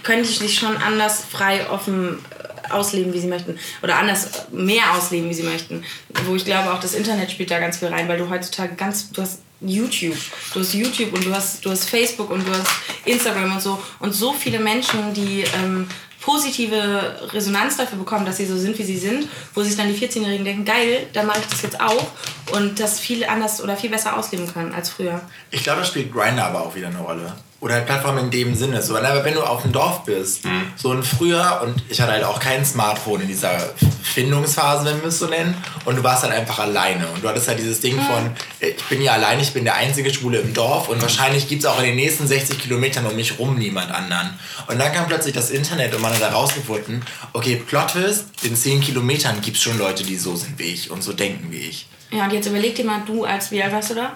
könnte 0.03 0.29
ich 0.29 0.37
sich 0.37 0.59
schon 0.59 0.75
anders 0.75 1.23
frei 1.23 1.69
offen 1.69 2.17
äh, 2.29 2.73
ausleben, 2.73 3.13
wie 3.13 3.21
sie 3.21 3.27
möchten. 3.27 3.57
Oder 3.81 3.95
anders 3.95 4.25
äh, 4.25 4.53
mehr 4.53 4.83
ausleben, 4.97 5.29
wie 5.29 5.33
sie 5.33 5.43
möchten. 5.43 5.85
Wo 6.25 6.35
ich 6.35 6.43
glaube, 6.43 6.73
auch 6.73 6.81
das 6.81 6.93
Internet 6.93 7.31
spielt 7.31 7.51
da 7.51 7.59
ganz 7.59 7.77
viel 7.77 7.87
rein, 7.87 8.09
weil 8.09 8.17
du 8.17 8.29
heutzutage 8.29 8.75
ganz, 8.75 9.09
du 9.11 9.21
hast 9.21 9.43
YouTube, 9.61 10.17
du 10.53 10.59
hast 10.59 10.73
YouTube 10.73 11.13
und 11.13 11.25
du 11.25 11.33
hast, 11.33 11.63
du 11.63 11.71
hast 11.71 11.89
Facebook 11.89 12.29
und 12.29 12.45
du 12.45 12.51
hast 12.51 12.67
Instagram 13.05 13.53
und 13.53 13.61
so. 13.61 13.81
Und 13.99 14.11
so 14.11 14.33
viele 14.33 14.59
Menschen, 14.59 15.13
die 15.13 15.45
ähm, 15.63 15.87
positive 16.29 17.31
Resonanz 17.33 17.77
dafür 17.77 17.97
bekommen, 17.97 18.25
dass 18.25 18.37
sie 18.37 18.45
so 18.45 18.55
sind, 18.55 18.77
wie 18.77 18.83
sie 18.83 18.97
sind, 18.97 19.27
wo 19.55 19.63
sich 19.63 19.75
dann 19.75 19.87
die 19.91 19.97
14-Jährigen 19.97 20.45
denken, 20.45 20.63
geil, 20.63 21.07
dann 21.13 21.25
mache 21.25 21.39
ich 21.39 21.47
das 21.47 21.63
jetzt 21.63 21.81
auch 21.81 22.07
und 22.51 22.79
das 22.79 22.99
viel 22.99 23.25
anders 23.25 23.63
oder 23.63 23.75
viel 23.75 23.89
besser 23.89 24.15
ausleben 24.15 24.51
können 24.51 24.73
als 24.73 24.89
früher. 24.89 25.21
Ich 25.49 25.63
glaube, 25.63 25.79
da 25.79 25.85
spielt 25.85 26.13
Grindr 26.13 26.43
aber 26.43 26.61
auch 26.61 26.75
wieder 26.75 26.87
eine 26.87 26.99
Rolle. 26.99 27.33
Oder 27.61 27.73
halt 27.75 27.85
Plattform 27.87 28.17
in 28.17 28.31
dem 28.31 28.55
Sinne. 28.55 28.81
So, 28.81 28.95
aber 28.95 29.25
wenn 29.25 29.33
du 29.33 29.43
auf 29.43 29.63
dem 29.63 29.73
Dorf 29.73 30.05
bist, 30.05 30.43
so 30.77 30.91
ein 30.91 31.03
früher, 31.03 31.61
und 31.65 31.83
ich 31.89 31.99
hatte 31.99 32.13
halt 32.13 32.23
auch 32.23 32.39
kein 32.39 32.63
Smartphone 32.65 33.21
in 33.21 33.27
dieser 33.27 33.73
Findungsphase, 34.01 34.85
wenn 34.85 35.01
wir 35.01 35.09
es 35.09 35.19
so 35.19 35.27
nennen, 35.27 35.55
und 35.85 35.97
du 35.97 36.03
warst 36.03 36.23
halt 36.23 36.33
einfach 36.33 36.59
alleine. 36.59 37.07
Und 37.09 37.23
du 37.23 37.27
hattest 37.27 37.47
halt 37.47 37.59
dieses 37.59 37.81
Ding 37.81 37.99
von, 37.99 38.31
äh, 38.59 38.69
ich 38.69 38.83
bin 38.85 39.01
ja 39.01 39.13
alleine, 39.13 39.41
ich 39.41 39.51
bin 39.53 39.65
der 39.65 39.75
einzige 39.75 40.13
Schwule 40.13 40.39
im 40.39 40.53
Dorf 40.53 40.89
und 40.89 41.01
wahrscheinlich 41.01 41.47
gibt 41.47 41.63
es 41.63 41.69
auch 41.69 41.79
in 41.79 41.85
den 41.85 41.95
nächsten 41.95 42.27
60 42.27 42.59
Kilometern 42.59 43.05
um 43.05 43.15
mich 43.15 43.37
rum 43.39 43.57
niemand 43.57 43.91
anderen. 43.91 44.39
Und 44.67 44.79
dann 44.79 44.93
kam 44.93 45.07
plötzlich 45.07 45.33
das 45.33 45.49
Internet 45.49 45.93
und 45.93 46.01
man 46.01 46.13
hat 46.13 46.21
herausgefunden, 46.21 47.03
okay, 47.33 47.55
Plot 47.57 47.89
Twist, 47.89 48.25
in 48.43 48.55
10 48.55 48.81
Kilometern 48.81 49.41
gibt 49.41 49.57
es 49.57 49.63
schon 49.63 49.77
Leute, 49.77 50.03
die 50.03 50.15
so 50.15 50.35
sind 50.35 50.57
wie 50.57 50.63
ich 50.63 50.91
und 50.91 51.03
so 51.03 51.13
denken 51.13 51.51
wie 51.51 51.57
ich. 51.57 51.87
Ja, 52.11 52.23
und 52.23 52.33
jetzt 52.33 52.47
überleg 52.47 52.75
dir 52.75 52.85
mal, 52.85 53.03
du 53.05 53.25
als, 53.25 53.51
wie 53.51 53.61
alt 53.61 53.71
warst 53.71 53.91
du 53.91 53.95
da? 53.95 54.13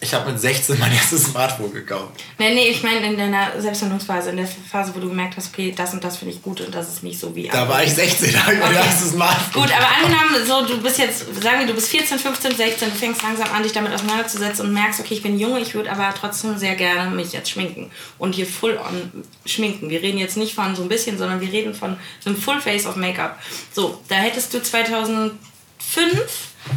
Ich 0.00 0.12
habe 0.12 0.30
mit 0.30 0.38
16 0.40 0.78
mein 0.78 0.92
erstes 0.92 1.24
Smartphone 1.24 1.72
gekauft. 1.72 2.22
Nee, 2.38 2.52
nee, 2.52 2.68
ich 2.68 2.82
meine 2.82 3.06
in 3.06 3.16
deiner 3.16 3.58
Selbstfindungsphase, 3.58 4.30
in 4.30 4.36
der 4.36 4.46
Phase, 4.46 4.94
wo 4.94 5.00
du 5.00 5.08
gemerkt 5.08 5.36
hast, 5.36 5.48
okay, 5.52 5.72
das 5.74 5.94
und 5.94 6.04
das 6.04 6.18
finde 6.18 6.34
ich 6.34 6.42
gut 6.42 6.60
und 6.60 6.74
das 6.74 6.88
ist 6.88 7.02
nicht 7.02 7.18
so 7.18 7.34
wie 7.34 7.48
Da 7.48 7.66
war 7.68 7.82
ich 7.82 7.94
16, 7.94 8.32
da 8.32 8.42
habe 8.42 8.54
ich 8.54 8.60
mein 8.60 8.70
Okay. 8.70 8.84
erstes 8.84 9.10
Smartphone. 9.12 9.62
Gut, 9.62 9.72
aber 9.72 9.88
angenommen, 9.88 10.46
so, 10.46 10.66
du 10.66 10.82
bist 10.82 10.98
jetzt, 10.98 11.20
sagen 11.42 11.60
wir, 11.60 11.66
du 11.66 11.74
bist 11.74 11.88
14, 11.88 12.18
15, 12.18 12.54
16, 12.56 12.90
du 12.90 12.96
fängst 12.96 13.22
langsam 13.22 13.50
an, 13.52 13.62
dich 13.62 13.72
damit 13.72 13.92
auseinanderzusetzen 13.94 14.66
und 14.66 14.74
merkst, 14.74 15.00
okay, 15.00 15.14
ich 15.14 15.22
bin 15.22 15.38
jung, 15.38 15.56
ich 15.56 15.74
würde 15.74 15.90
aber 15.90 16.12
trotzdem 16.18 16.58
sehr 16.58 16.74
gerne 16.74 17.10
mich 17.14 17.32
jetzt 17.32 17.48
schminken. 17.50 17.90
Und 18.18 18.34
hier 18.34 18.46
full 18.46 18.76
on 18.76 19.24
schminken. 19.46 19.88
Wir 19.88 20.02
reden 20.02 20.18
jetzt 20.18 20.36
nicht 20.36 20.54
von 20.54 20.76
so 20.76 20.82
ein 20.82 20.88
bisschen, 20.88 21.16
sondern 21.16 21.40
wir 21.40 21.50
reden 21.50 21.72
von 21.74 21.96
so 22.20 22.30
einem 22.30 22.38
Full 22.38 22.60
Face 22.60 22.84
of 22.84 22.96
Make-up. 22.96 23.38
So, 23.72 24.02
da 24.08 24.16
hättest 24.16 24.52
du 24.52 24.62
2005 24.62 25.34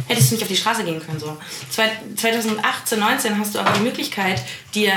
hättest 0.06 0.30
du 0.30 0.34
nicht 0.34 0.42
auf 0.42 0.48
die 0.48 0.56
Straße 0.56 0.84
gehen 0.84 1.04
können. 1.04 1.18
So. 1.18 1.36
Zwei- 1.70 1.90
2018, 2.16 2.98
19 2.98 3.38
hast 3.38 3.54
du 3.54 3.58
aber 3.58 3.72
die 3.72 3.80
Möglichkeit, 3.80 4.42
dir 4.74 4.92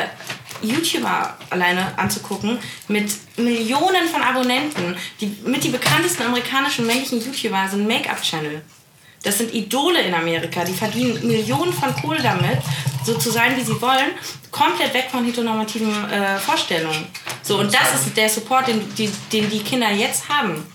YouTuber 0.61 1.37
alleine 1.49 1.97
anzugucken 1.97 2.59
mit 2.87 3.11
Millionen 3.37 4.07
von 4.11 4.21
Abonnenten. 4.21 4.95
Die, 5.19 5.35
mit 5.45 5.63
die 5.63 5.69
bekanntesten 5.69 6.23
amerikanischen 6.23 6.85
männlichen 6.85 7.19
YouTuber 7.23 7.67
sind 7.69 7.87
Make-up-Channel. 7.87 8.61
Das 9.23 9.37
sind 9.37 9.53
Idole 9.53 10.01
in 10.01 10.13
Amerika, 10.13 10.63
die 10.63 10.73
verdienen 10.73 11.27
Millionen 11.27 11.71
von 11.71 11.93
Kohle 11.95 12.21
damit, 12.23 12.57
so 13.05 13.13
zu 13.15 13.29
sein, 13.29 13.55
wie 13.55 13.61
sie 13.61 13.79
wollen, 13.79 14.11
komplett 14.49 14.93
weg 14.95 15.09
von 15.11 15.23
heteronormativen 15.23 16.09
äh, 16.09 16.37
Vorstellungen. 16.39 17.05
So, 17.43 17.59
und 17.59 17.71
das 17.73 17.93
ist 17.93 18.17
der 18.17 18.29
Support, 18.29 18.67
den 18.67 18.95
die, 18.95 19.11
den 19.31 19.49
die 19.49 19.59
Kinder 19.59 19.91
jetzt 19.91 20.27
haben. 20.27 20.65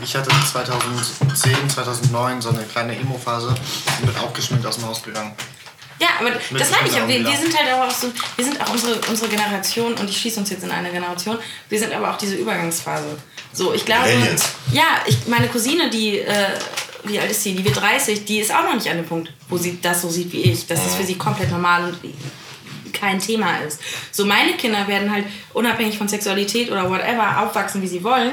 Ich 0.00 0.16
hatte 0.16 0.30
2010, 0.30 1.70
2009 1.70 2.42
so 2.42 2.48
eine 2.48 2.62
kleine 2.64 2.96
Emo-Phase 2.96 3.48
und 3.48 4.06
bin 4.06 4.16
auch 4.16 4.32
geschminkt 4.32 4.66
aus 4.66 4.76
dem 4.76 4.86
Haus 4.86 5.02
gegangen. 5.02 5.32
Ja, 6.00 6.08
aber 6.18 6.30
das 6.30 6.70
meine 6.70 6.88
ich 6.88 6.94
ja. 6.94 7.06
Wir, 7.06 7.24
wir 7.24 7.36
sind 7.36 7.56
halt 7.56 7.72
auch 7.72 7.90
so, 7.90 8.12
wir 8.36 8.44
sind 8.44 8.60
auch 8.60 8.70
unsere, 8.70 8.98
unsere 9.08 9.28
Generation 9.28 9.94
und 9.94 10.10
ich 10.10 10.18
schließe 10.20 10.40
uns 10.40 10.50
jetzt 10.50 10.64
in 10.64 10.70
eine 10.70 10.90
Generation. 10.90 11.38
Wir 11.68 11.78
sind 11.78 11.92
aber 11.92 12.10
auch 12.10 12.18
diese 12.18 12.34
Übergangsphase. 12.34 13.18
So, 13.52 13.72
ich 13.72 13.84
glaube. 13.84 14.08
Millennials. 14.08 14.50
Ja, 14.72 15.02
ich, 15.06 15.28
meine 15.28 15.46
Cousine, 15.46 15.90
die, 15.90 16.18
äh, 16.18 16.48
wie 17.04 17.20
alt 17.20 17.30
ist 17.30 17.44
sie? 17.44 17.54
Die 17.54 17.64
wird 17.64 17.80
30, 17.80 18.24
die 18.24 18.40
ist 18.40 18.52
auch 18.52 18.64
noch 18.64 18.74
nicht 18.74 18.88
an 18.88 18.96
dem 18.96 19.06
Punkt, 19.06 19.32
wo 19.48 19.56
sie 19.56 19.80
das 19.80 20.02
so 20.02 20.08
sieht 20.08 20.32
wie 20.32 20.42
ich. 20.42 20.66
Dass 20.66 20.82
das 20.82 20.96
für 20.96 21.04
sie 21.04 21.14
komplett 21.14 21.52
normal 21.52 21.84
und 21.84 21.98
kein 22.92 23.20
Thema 23.20 23.58
ist. 23.58 23.80
So, 24.10 24.24
meine 24.24 24.54
Kinder 24.54 24.86
werden 24.88 25.12
halt 25.12 25.26
unabhängig 25.52 25.98
von 25.98 26.08
Sexualität 26.08 26.70
oder 26.70 26.90
whatever 26.90 27.42
aufwachsen, 27.42 27.80
wie 27.82 27.88
sie 27.88 28.02
wollen. 28.02 28.32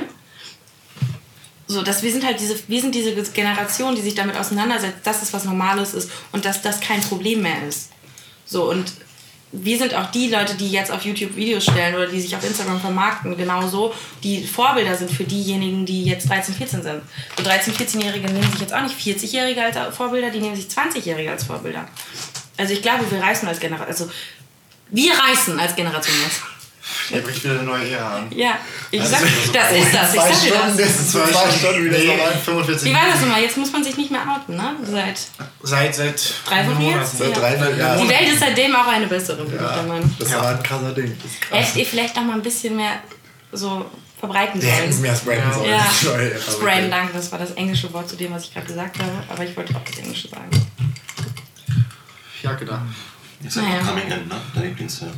So, 1.71 1.83
dass 1.83 2.01
wir 2.01 2.11
sind 2.11 2.25
halt 2.25 2.39
diese, 2.39 2.55
wir 2.67 2.81
sind 2.81 2.95
diese 2.95 3.13
Generation, 3.13 3.93
die 3.93 4.01
sich 4.01 4.15
damit 4.15 4.35
auseinandersetzt, 4.35 5.05
dass 5.05 5.21
es 5.21 5.31
was 5.33 5.45
Normales 5.45 5.93
ist 5.93 6.09
und 6.31 6.43
dass 6.43 6.63
das 6.63 6.79
kein 6.79 6.99
Problem 7.01 7.43
mehr 7.43 7.67
ist. 7.67 7.91
So, 8.43 8.71
und 8.71 8.91
wir 9.51 9.77
sind 9.77 9.93
auch 9.93 10.09
die 10.09 10.29
Leute, 10.29 10.55
die 10.55 10.71
jetzt 10.71 10.89
auf 10.91 11.05
YouTube 11.05 11.35
Videos 11.35 11.65
stellen 11.65 11.93
oder 11.93 12.07
die 12.07 12.21
sich 12.21 12.35
auf 12.35 12.43
Instagram 12.43 12.81
vermarkten, 12.81 13.37
genauso, 13.37 13.93
die 14.23 14.43
Vorbilder 14.47 14.95
sind 14.95 15.11
für 15.11 15.25
diejenigen, 15.25 15.85
die 15.85 16.05
jetzt 16.05 16.27
13, 16.27 16.55
14 16.55 16.81
sind. 16.81 17.01
So 17.37 17.43
13, 17.43 17.75
14-Jährige 17.75 18.33
nehmen 18.33 18.51
sich 18.51 18.61
jetzt 18.61 18.73
auch 18.73 18.81
nicht 18.81 18.97
40-Jährige 18.99 19.63
als 19.63 19.95
Vorbilder, 19.95 20.31
die 20.31 20.39
nehmen 20.39 20.55
sich 20.55 20.65
20-Jährige 20.65 21.29
als 21.29 21.43
Vorbilder. 21.43 21.87
Also 22.57 22.73
ich 22.73 22.81
glaube, 22.81 23.09
wir 23.11 23.21
reißen 23.21 23.47
als 23.47 23.59
Generation, 23.59 23.87
also 23.87 24.11
wir 24.89 25.13
reißen 25.13 25.59
als 25.59 25.75
Generation 25.75 26.15
jetzt. 26.23 26.41
Hier 27.09 27.21
bricht 27.21 27.43
wieder 27.43 27.53
eine 27.55 27.63
neue 27.63 27.89
Ära 27.89 28.17
an. 28.17 28.27
Ja, 28.31 28.57
ich 28.91 29.03
sag, 29.03 29.21
das 29.21 29.71
ist 29.71 29.93
das, 29.93 30.13
ich 30.13 30.21
sag 30.21 30.41
dir 30.41 30.51
das. 30.53 30.77
das 30.77 30.89
ist 30.99 31.11
zwei 31.11 31.51
Stunden 31.51 31.85
wieder 31.85 31.97
nee, 31.97 32.05
so 32.05 32.11
weit. 32.11 32.35
45 32.43 32.89
Wie 32.89 32.93
war 32.95 33.07
das 33.11 33.21
nochmal? 33.21 33.41
Jetzt 33.41 33.57
muss 33.57 33.71
man 33.71 33.83
sich 33.83 33.97
nicht 33.97 34.11
mehr 34.11 34.21
outen, 34.21 34.55
ne? 34.55 34.75
Seit 34.83 35.19
Seit, 35.63 35.95
seit 35.95 36.33
Drei 36.45 36.65
Wochen 36.67 36.81
Monaten. 36.81 36.99
jetzt? 37.01 37.17
Seit 37.17 37.29
Ja. 37.29 37.33
dreiviertel 37.39 37.73
Die 37.75 37.79
Jahren. 37.79 38.09
Welt 38.09 38.33
ist 38.33 38.39
seitdem 38.39 38.75
auch 38.75 38.87
eine 38.87 39.07
bessere, 39.07 39.43
bin 39.45 39.55
ich 39.55 39.59
der 39.73 39.83
Meinung. 39.83 40.15
Das 40.19 40.33
war 40.33 40.49
ein 40.49 40.63
krasser 40.63 40.91
Ding. 40.93 41.15
Das 41.21 41.31
ist 41.31 41.41
krass. 41.41 41.59
Hättet 41.59 41.75
ihr 41.77 41.85
vielleicht 41.85 42.15
noch 42.15 42.23
mal 42.23 42.33
ein 42.33 42.41
bisschen 42.43 42.75
mehr 42.75 42.99
so 43.51 43.85
verbreiten 44.19 44.61
Wir 44.61 44.69
hätten 44.69 44.89
es 44.89 44.95
sollen. 44.97 45.01
mehr 45.07 45.15
sprayen 45.15 45.53
sollen. 45.53 45.69
Ja, 45.71 45.87
sprayen, 46.51 46.91
danke, 46.91 47.13
das 47.13 47.31
war 47.31 47.39
das 47.39 47.51
englische 47.51 47.91
Wort 47.93 48.09
zu 48.09 48.15
dem, 48.17 48.33
was 48.33 48.43
ich 48.45 48.53
gerade 48.53 48.67
gesagt 48.67 48.99
habe, 48.99 49.11
aber 49.29 49.43
ich 49.45 49.55
wollte 49.55 49.75
auch 49.75 49.83
das 49.83 49.97
Englische 49.97 50.27
sagen. 50.27 50.49
Ja, 52.43 52.53
genau. 52.53 52.79
Jetzt 53.41 53.55
ist 53.55 53.61
Naja. 53.61 53.75
ja. 53.77 53.81
Coming 53.85 54.03
In, 54.05 54.27
ne? 54.27 54.35
Dein 54.53 54.63
Lieblingsfilm. 54.63 55.11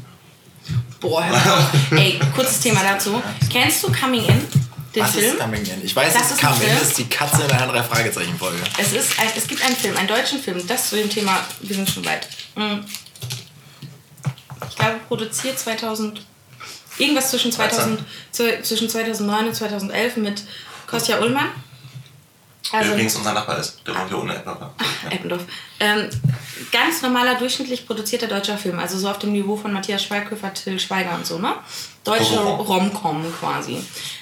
Boah, 1.00 1.24
hör 1.26 1.58
auf. 1.58 1.70
Ey, 1.92 2.20
kurzes 2.36 2.60
Thema 2.60 2.82
dazu. 2.84 3.22
Kennst 3.52 3.84
du 3.84 3.92
Coming 3.92 4.24
In, 4.26 4.48
den 4.96 5.04
Was 5.04 5.12
Film? 5.12 5.34
ist 5.36 5.40
Coming 5.40 5.66
In? 5.66 5.84
Ich 5.86 5.96
weiß, 5.96 6.14
Das 6.14 6.26
es 6.26 6.32
ist 6.34 6.42
Coming 6.42 6.62
In 6.70 6.78
ist 6.82 6.98
die 6.98 7.10
Katze 7.10 7.44
in 7.44 7.52
einer 7.52 7.68
drei 7.72 7.84
Fragezeichen 7.84 8.38
Folge. 8.38 8.58
Es, 8.78 8.94
ist 8.94 9.20
ein, 9.20 9.28
es 9.36 9.48
gibt 9.48 9.64
einen 9.66 9.76
Film, 9.76 9.98
einen 9.98 10.08
deutschen 10.08 10.40
Film, 10.42 10.66
das 10.68 10.90
zu 10.90 10.96
dem 10.98 11.10
Thema, 11.10 11.40
wir 11.62 11.76
sind 11.76 11.90
schon 11.90 12.06
weit. 12.06 12.28
Mm. 12.56 12.80
Ich 14.70 14.76
glaube, 14.76 15.00
produziert 15.08 15.58
2000, 15.60 16.22
irgendwas 16.98 17.32
zwischen, 17.32 17.52
2000, 17.52 18.00
zu- 18.32 18.62
zwischen 18.64 18.90
2009 18.90 19.48
und 19.48 19.56
2011 19.56 20.18
mit 20.18 20.44
Kostja 20.88 21.20
Ullmann. 21.20 21.50
Der 22.72 22.80
Also, 22.80 22.92
übrigens 22.94 23.16
unser 23.16 23.34
Nachbar 23.34 23.58
ist. 23.58 23.80
Der 23.86 23.96
wohnt 23.96 24.08
hier 24.08 24.20
ohne 24.20 24.36
Ecknopper. 24.36 24.74
Eppendorf. 25.10 25.42
Ähm, 25.80 26.10
ganz 26.72 27.02
normaler, 27.02 27.36
durchschnittlich 27.36 27.86
produzierter 27.86 28.28
deutscher 28.28 28.58
Film. 28.58 28.80
Also 28.80 28.98
so 28.98 29.10
auf 29.10 29.20
dem 29.20 29.32
Niveau 29.32 29.56
von 29.56 29.74
Matthias 29.74 30.04
Schweighöfer, 30.04 30.54
Till 30.54 30.80
Schweiger 30.80 31.16
und 31.16 31.26
so, 31.26 31.40
ne? 31.40 31.54
Deutsche 32.04 32.40
Rom-Com. 32.40 32.66
Rom-Com 32.66 33.34
quasi. 33.40 33.78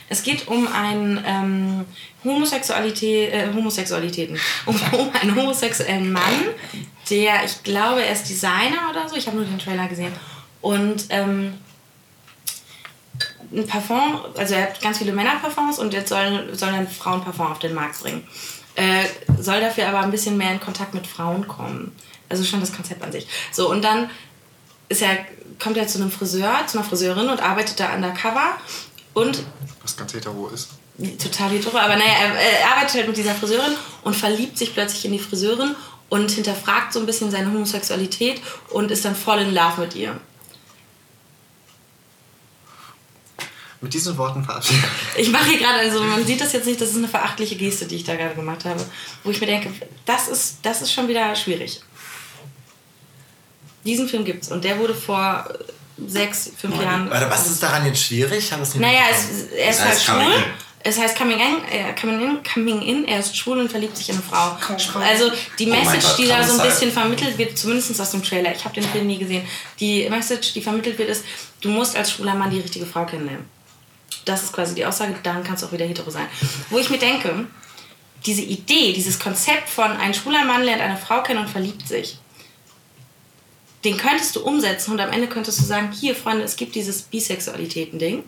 Es 0.10 0.24
geht 0.24 0.48
um 0.48 0.68
einen 0.68 1.24
ähm, 1.26 1.86
Homosexualität, 2.24 3.34
äh, 3.34 3.48
Homosexualitäten. 3.54 4.38
Um, 4.66 4.76
um 4.92 5.12
einen 5.22 5.36
homosexuellen 5.36 6.12
Mann, 6.12 6.46
der, 7.10 7.44
ich 7.46 7.64
glaube, 7.64 8.04
er 8.04 8.12
ist 8.12 8.30
Designer 8.30 8.90
oder 8.92 9.08
so. 9.08 9.16
Ich 9.16 9.28
habe 9.28 9.38
nur 9.38 9.46
den 9.46 9.60
Trailer 9.60 9.88
gesehen. 9.88 10.14
Und 10.62 11.06
ähm, 11.10 11.54
ein 13.52 13.66
Parfum, 13.66 14.20
also 14.36 14.54
er 14.54 14.64
hat 14.64 14.82
ganz 14.82 15.00
viele 15.00 15.12
Männerparfums 15.12 15.80
und 15.80 15.94
jetzt 15.94 16.10
soll, 16.10 16.50
soll 16.54 16.70
ein 16.70 16.88
Frauenparfum 16.88 17.48
auf 17.48 17.60
den 17.60 17.74
Markt 17.74 18.00
bringen. 18.02 18.28
Äh, 18.76 19.06
soll 19.40 19.60
dafür 19.60 19.88
aber 19.88 20.00
ein 20.02 20.12
bisschen 20.12 20.38
mehr 20.38 20.52
in 20.52 20.60
Kontakt 20.60 20.94
mit 20.94 21.08
Frauen 21.08 21.48
kommen. 21.48 21.96
Also 22.30 22.44
schon 22.44 22.60
das 22.60 22.74
Konzept 22.74 23.04
an 23.04 23.12
sich. 23.12 23.28
So, 23.52 23.70
und 23.70 23.84
dann 23.84 24.10
ist 24.88 25.02
er, 25.02 25.18
kommt 25.62 25.78
er 25.78 25.88
zu 25.88 26.00
einem 26.00 26.12
Friseur, 26.12 26.66
zu 26.68 26.78
einer 26.78 26.88
Friseurin 26.88 27.30
und 27.30 27.42
arbeitet 27.42 27.80
da 27.80 27.94
undercover 27.94 28.58
und 29.14 29.44
Was 29.82 29.98
ganz 29.98 30.14
hetero 30.14 30.50
ist. 30.50 30.70
total 31.22 31.50
hetero, 31.50 31.78
aber 31.78 31.96
naja, 31.96 32.12
er, 32.22 32.36
er 32.36 32.72
arbeitet 32.72 32.96
halt 32.96 33.08
mit 33.08 33.18
dieser 33.18 33.36
Friseurin 33.36 33.76
und 34.04 34.16
verliebt 34.16 34.58
sich 34.58 34.74
plötzlich 34.74 35.06
in 35.06 35.12
die 35.12 35.20
Friseurin 35.20 35.76
und 36.10 36.32
hinterfragt 36.32 36.94
so 36.94 37.00
ein 37.00 37.06
bisschen 37.06 37.32
seine 37.32 37.48
Homosexualität 37.48 38.42
und 38.70 38.92
ist 38.92 39.06
dann 39.06 39.16
voll 39.16 39.40
in 39.40 39.54
Love 39.54 39.82
mit 39.82 39.96
ihr. 39.96 40.20
Mit 43.82 43.94
diesen 43.94 44.18
Worten 44.18 44.44
verabschieden. 44.44 44.84
Ich 45.16 45.30
mache 45.30 45.52
hier 45.52 45.60
gerade, 45.60 45.80
also 45.80 46.04
man 46.04 46.26
sieht 46.26 46.42
das 46.42 46.52
jetzt 46.52 46.66
nicht, 46.66 46.82
das 46.82 46.90
ist 46.90 46.98
eine 46.98 47.08
verachtliche 47.08 47.56
Geste, 47.56 47.86
die 47.86 47.96
ich 47.96 48.04
da 48.04 48.16
gerade 48.16 48.36
gemacht 48.36 48.66
habe, 48.66 48.84
wo 49.24 49.32
ich 49.32 49.40
mir 49.40 49.48
denke, 49.48 49.72
das 50.06 50.28
ist, 50.28 50.58
das 50.64 50.82
ist 50.82 50.92
schon 50.92 51.08
wieder 51.08 51.34
schwierig. 51.36 51.80
Diesen 53.90 54.08
Film 54.08 54.24
gibt's 54.24 54.50
und 54.52 54.64
der 54.64 54.78
wurde 54.80 54.94
vor 54.94 55.46
äh, 55.50 55.64
sechs, 56.08 56.52
fünf 56.56 56.80
Jahren. 56.82 57.10
Warte, 57.10 57.30
was 57.30 57.48
ist 57.48 57.62
daran 57.64 57.86
jetzt 57.86 58.04
schwierig? 58.04 58.38
Ich 58.46 58.52
habe 58.52 58.62
es 58.62 58.74
nicht 58.74 58.82
Naja, 58.82 59.06
es, 59.12 59.52
er 59.52 59.70
ist 59.72 59.84
halt 59.84 60.06
Coming 60.06 60.28
schwul. 60.28 60.38
In. 60.38 60.44
Es 60.82 60.98
heißt 60.98 61.18
coming 61.18 61.40
in, 61.40 61.56
äh, 61.78 61.94
coming 62.00 62.22
in, 62.22 62.40
coming 62.54 62.82
in, 62.82 63.06
er 63.06 63.20
ist 63.20 63.36
schwul 63.36 63.60
und 63.60 63.70
verliebt 63.70 63.98
sich 63.98 64.10
in 64.10 64.16
eine 64.16 64.24
Frau. 64.24 64.56
Also 65.02 65.30
die 65.60 65.68
Oh 65.68 65.72
Message, 65.76 66.06
Gott, 66.06 66.18
die 66.20 66.28
da 66.28 66.42
so 66.42 66.42
ein 66.42 66.44
es 66.44 66.56
sein? 66.56 66.70
bisschen 66.70 66.92
vermittelt 66.94 67.38
wird, 67.38 67.58
zumindest 67.58 68.00
aus 68.00 68.12
dem 68.12 68.24
Trailer, 68.24 68.56
ich 68.56 68.64
habe 68.64 68.76
den 68.76 68.86
Film 68.86 69.06
nie 69.08 69.18
gesehen, 69.18 69.46
die 69.80 70.10
Message, 70.10 70.54
die 70.54 70.62
vermittelt 70.62 70.98
wird, 70.98 71.10
ist, 71.10 71.26
du 71.60 71.68
musst 71.70 71.98
als 71.98 72.12
schwuler 72.12 72.34
Mann 72.36 72.50
die 72.50 72.62
richtige 72.62 72.86
Frau 72.86 73.04
kennenlernen. 73.06 73.46
Das 74.24 74.44
ist 74.44 74.54
quasi 74.54 74.74
die 74.74 74.86
Aussage, 74.86 75.16
dann 75.22 75.44
kannst 75.44 75.64
du 75.64 75.68
auch 75.68 75.72
wieder 75.74 75.86
hetero 75.86 76.10
sein. 76.10 76.28
Wo 76.70 76.78
ich 76.78 76.90
mir 76.90 76.98
denke, 76.98 77.46
diese 78.26 78.42
Idee, 78.42 78.94
dieses 78.94 79.20
Konzept 79.20 79.70
von 79.70 79.92
ein 79.92 80.14
schwuler 80.14 80.46
Mann 80.46 80.64
lernt 80.64 80.82
eine 80.82 80.98
Frau 80.98 81.22
kennen 81.24 81.42
und 81.42 81.50
verliebt 81.50 81.88
sich, 81.90 82.18
den 83.84 83.98
könntest 83.98 84.36
du 84.36 84.42
umsetzen 84.42 84.92
und 84.92 85.00
am 85.00 85.12
Ende 85.12 85.28
könntest 85.28 85.60
du 85.60 85.64
sagen, 85.64 85.92
hier 85.92 86.16
Freunde, 86.16 86.44
es 86.44 86.56
gibt 86.56 86.76
dieses 86.76 87.04
Bisexualitäten-Ding 87.04 88.24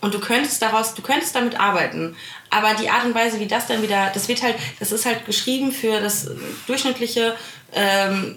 und 0.00 0.14
du 0.14 0.20
könntest 0.20 0.62
daraus, 0.62 0.94
du 0.94 1.02
könntest 1.02 1.34
damit 1.34 1.58
arbeiten, 1.58 2.14
aber 2.50 2.74
die 2.74 2.88
Art 2.88 3.04
und 3.04 3.14
Weise, 3.14 3.40
wie 3.40 3.46
das 3.46 3.66
dann 3.66 3.82
wieder, 3.82 4.10
das 4.14 4.28
wird 4.28 4.42
halt, 4.42 4.56
das 4.78 4.92
ist 4.92 5.06
halt 5.06 5.26
geschrieben 5.26 5.72
für 5.72 6.00
das 6.00 6.30
durchschnittliche 6.66 7.34
ähm, 7.72 8.36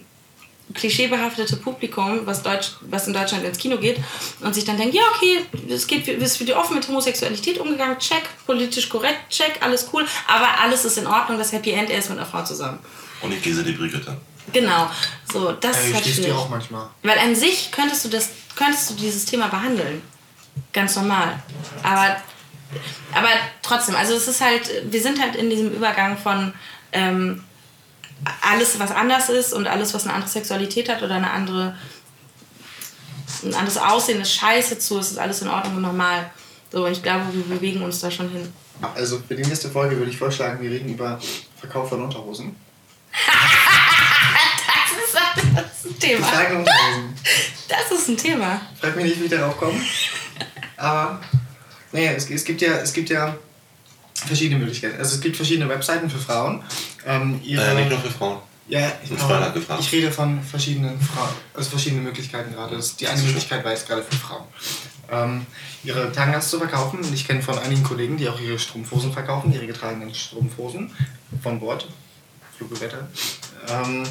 klischeebehaftete 0.73 1.57
Publikum, 1.57 2.21
was, 2.25 2.43
Deutsch, 2.43 2.71
was 2.81 3.07
in 3.07 3.13
Deutschland 3.13 3.43
ins 3.43 3.57
Kino 3.57 3.77
geht 3.77 3.97
und 4.41 4.53
sich 4.53 4.65
dann 4.65 4.77
denkt, 4.77 4.95
ja 4.95 5.01
okay, 5.15 5.41
es 5.69 5.87
geht, 5.87 6.07
es 6.07 6.39
wird 6.39 6.51
offen 6.51 6.75
mit 6.75 6.87
Homosexualität 6.87 7.57
umgegangen, 7.57 7.97
check, 7.99 8.23
politisch 8.45 8.89
korrekt, 8.89 9.29
check, 9.29 9.57
alles 9.61 9.89
cool, 9.93 10.05
aber 10.27 10.59
alles 10.61 10.85
ist 10.85 10.97
in 10.97 11.07
Ordnung, 11.07 11.37
das 11.37 11.51
Happy 11.51 11.71
End, 11.71 11.89
er 11.89 11.99
ist 11.99 12.09
mit 12.09 12.19
einer 12.19 12.27
Frau 12.27 12.43
zusammen. 12.43 12.79
Und 13.21 13.33
ich 13.33 13.43
lese 13.43 13.63
die 13.63 13.73
Brigitte. 13.73 14.15
Genau, 14.53 14.89
so, 15.31 15.51
das 15.53 15.77
Ey, 15.77 15.89
ist 15.89 15.95
halt 15.95 16.05
schwierig. 16.05 16.33
auch 16.33 16.49
manchmal. 16.49 16.87
Weil 17.03 17.19
an 17.19 17.35
sich 17.35 17.71
könntest 17.71 18.05
du 18.05 18.09
das, 18.09 18.29
könntest 18.55 18.89
du 18.89 18.93
dieses 18.95 19.25
Thema 19.25 19.47
behandeln. 19.47 20.01
Ganz 20.73 20.95
normal. 20.95 21.41
Aber, 21.83 22.17
aber 23.13 23.29
trotzdem, 23.61 23.95
also 23.95 24.13
es 24.13 24.27
ist 24.27 24.41
halt, 24.41 24.69
wir 24.91 25.01
sind 25.01 25.21
halt 25.21 25.35
in 25.35 25.49
diesem 25.49 25.71
Übergang 25.71 26.17
von 26.17 26.53
ähm, 26.91 27.43
alles, 28.41 28.79
was 28.79 28.91
anders 28.91 29.29
ist 29.29 29.53
und 29.53 29.67
alles, 29.67 29.93
was 29.93 30.05
eine 30.05 30.13
andere 30.13 30.29
Sexualität 30.29 30.89
hat 30.89 31.01
oder 31.01 31.15
eine 31.15 31.31
andere, 31.31 31.75
ein 33.43 33.53
anderes 33.53 33.77
Aussehen 33.77 34.21
ist 34.21 34.33
scheiße 34.33 34.79
zu, 34.79 34.99
es 34.99 35.11
ist 35.11 35.17
alles 35.17 35.41
in 35.41 35.47
Ordnung 35.47 35.77
und 35.77 35.81
normal. 35.83 36.29
So, 36.71 36.85
ich 36.87 37.01
glaube, 37.01 37.25
wir 37.31 37.43
bewegen 37.43 37.81
uns 37.81 37.99
da 37.99 38.11
schon 38.11 38.29
hin. 38.29 38.51
Also 38.95 39.21
für 39.27 39.35
die 39.35 39.43
nächste 39.43 39.69
Folge 39.69 39.97
würde 39.97 40.11
ich 40.11 40.17
vorschlagen, 40.17 40.61
wir 40.61 40.69
reden 40.69 40.89
über 40.89 41.19
Verkauf 41.59 41.89
von 41.89 42.03
Unterhosen. 42.03 42.55
Das 44.19 44.97
ist, 45.05 45.55
das 45.55 45.85
ist 45.85 45.91
ein 45.91 45.99
Thema. 45.99 46.27
Das 47.67 47.91
ist 47.91 48.07
ein 48.09 48.17
Thema. 48.17 48.61
Frag 48.79 48.95
mich 48.95 49.05
nicht, 49.05 49.19
wie 49.19 49.25
ich 49.25 49.31
darauf 49.31 49.57
komme. 49.57 49.79
Aber, 50.77 51.19
naja, 51.91 52.11
es, 52.11 52.29
es, 52.29 52.43
gibt 52.43 52.61
ja, 52.61 52.73
es 52.77 52.93
gibt 52.93 53.09
ja 53.09 53.35
verschiedene 54.13 54.59
Möglichkeiten. 54.59 54.97
Also 54.97 55.15
es 55.15 55.21
gibt 55.21 55.35
verschiedene 55.35 55.69
Webseiten 55.69 56.09
für 56.09 56.19
Frauen. 56.19 56.63
Ähm, 57.05 57.39
ihre, 57.43 57.63
Äh, 57.65 57.75
nicht 57.75 57.89
nur 57.89 57.99
für 57.99 58.09
Frauen. 58.11 58.39
ja, 58.67 58.91
ich, 59.03 59.11
ich 59.79 59.91
rede 59.91 60.11
von 60.11 60.41
verschiedenen 60.43 60.99
Frauen, 61.01 61.29
also 61.53 61.69
verschiedene 61.69 62.01
Möglichkeiten 62.01 62.53
gerade. 62.53 62.75
Das- 62.75 62.95
Die 62.95 63.07
eine 63.07 63.21
Möglichkeit 63.21 63.63
war 63.63 63.71
jetzt 63.71 63.87
gerade 63.87 64.03
für 64.03 64.15
Frauen. 64.15 64.43
Ähm, 65.11 65.45
ihre 65.83 66.11
Tangas 66.11 66.49
zu 66.49 66.59
verkaufen. 66.59 66.99
Und 66.99 67.13
Ich 67.13 67.25
kenne 67.27 67.41
von 67.41 67.57
einigen 67.59 67.83
Kollegen, 67.83 68.17
die 68.17 68.29
auch 68.29 68.39
ihre 68.39 68.59
Strumpfhosen 68.59 69.11
verkaufen, 69.13 69.51
ihre 69.53 69.65
getragenen 69.67 70.13
Strumpfhosen 70.13 70.91
von 71.41 71.59
Bord, 71.59 71.87
Flugewetter. 72.57 73.07
Ähm, 73.67 74.03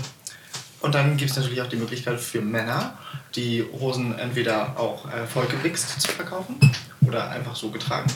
und 0.81 0.95
dann 0.95 1.17
gibt 1.17 1.31
es 1.31 1.37
natürlich 1.37 1.61
auch 1.61 1.69
die 1.69 1.77
Möglichkeit 1.77 2.21
für 2.21 2.41
Männer, 2.41 2.97
die 3.35 3.65
Hosen 3.81 4.17
entweder 4.19 4.79
auch 4.79 5.11
äh, 5.13 5.27
vollgewichst 5.27 6.01
zu 6.01 6.13
verkaufen 6.13 6.57
oder 7.01 7.31
einfach 7.31 7.57
so 7.57 7.71
getragen. 7.71 8.11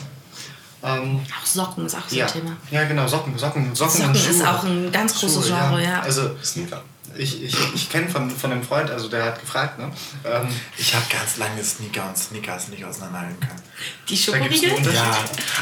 Ähm, 0.81 1.21
Auch 1.41 1.45
Socken 1.45 1.85
ist 1.85 1.95
auch 1.95 2.07
so 2.07 2.15
ja, 2.15 2.25
ein 2.25 2.31
Thema. 2.31 2.57
ja, 2.71 2.83
genau, 2.85 3.07
Socken, 3.07 3.37
Socken, 3.37 3.73
Socken, 3.73 4.01
Socken 4.01 4.09
und 4.09 4.29
ist 4.29 4.45
auch 4.45 4.63
ein 4.63 4.91
ganz 4.91 5.19
großes 5.19 5.47
Schuhe, 5.47 5.57
Genre, 5.57 5.83
ja. 5.83 6.01
Also 6.01 6.31
Sneaker. 6.43 6.81
Ich, 7.17 7.43
ich, 7.43 7.55
ich 7.75 7.89
kenne 7.89 8.09
von, 8.09 8.29
von 8.31 8.51
einem 8.51 8.63
Freund, 8.63 8.89
also 8.91 9.07
der 9.07 9.25
hat 9.25 9.39
gefragt, 9.39 9.77
ne? 9.79 9.91
Ähm, 10.25 10.47
Ich 10.77 10.93
habe 10.95 11.05
ganz 11.09 11.37
lange 11.37 11.63
Sneaker 11.63 12.07
und 12.09 12.17
Sneakers 12.17 12.69
nicht 12.69 12.83
auseinanderhalten 12.83 13.39
können. 13.39 13.61
Die 14.09 14.17
Schokoriegel? 14.17 14.69
Ja. 14.93 15.17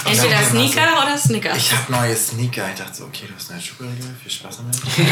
Entweder 0.05 0.43
Sneaker 0.43 1.01
oder 1.03 1.17
Snickers. 1.17 1.57
Ich 1.57 1.71
habe 1.73 1.91
neue 1.91 2.15
Sneaker. 2.15 2.69
Ich 2.71 2.79
dachte 2.79 2.95
so, 2.95 3.05
okay, 3.05 3.25
du 3.27 3.33
hast 3.35 3.51
neue 3.51 3.61
Schokoriegel, 3.61 4.15
viel 4.21 4.31
Spaß 4.31 4.57
damit. 4.57 4.75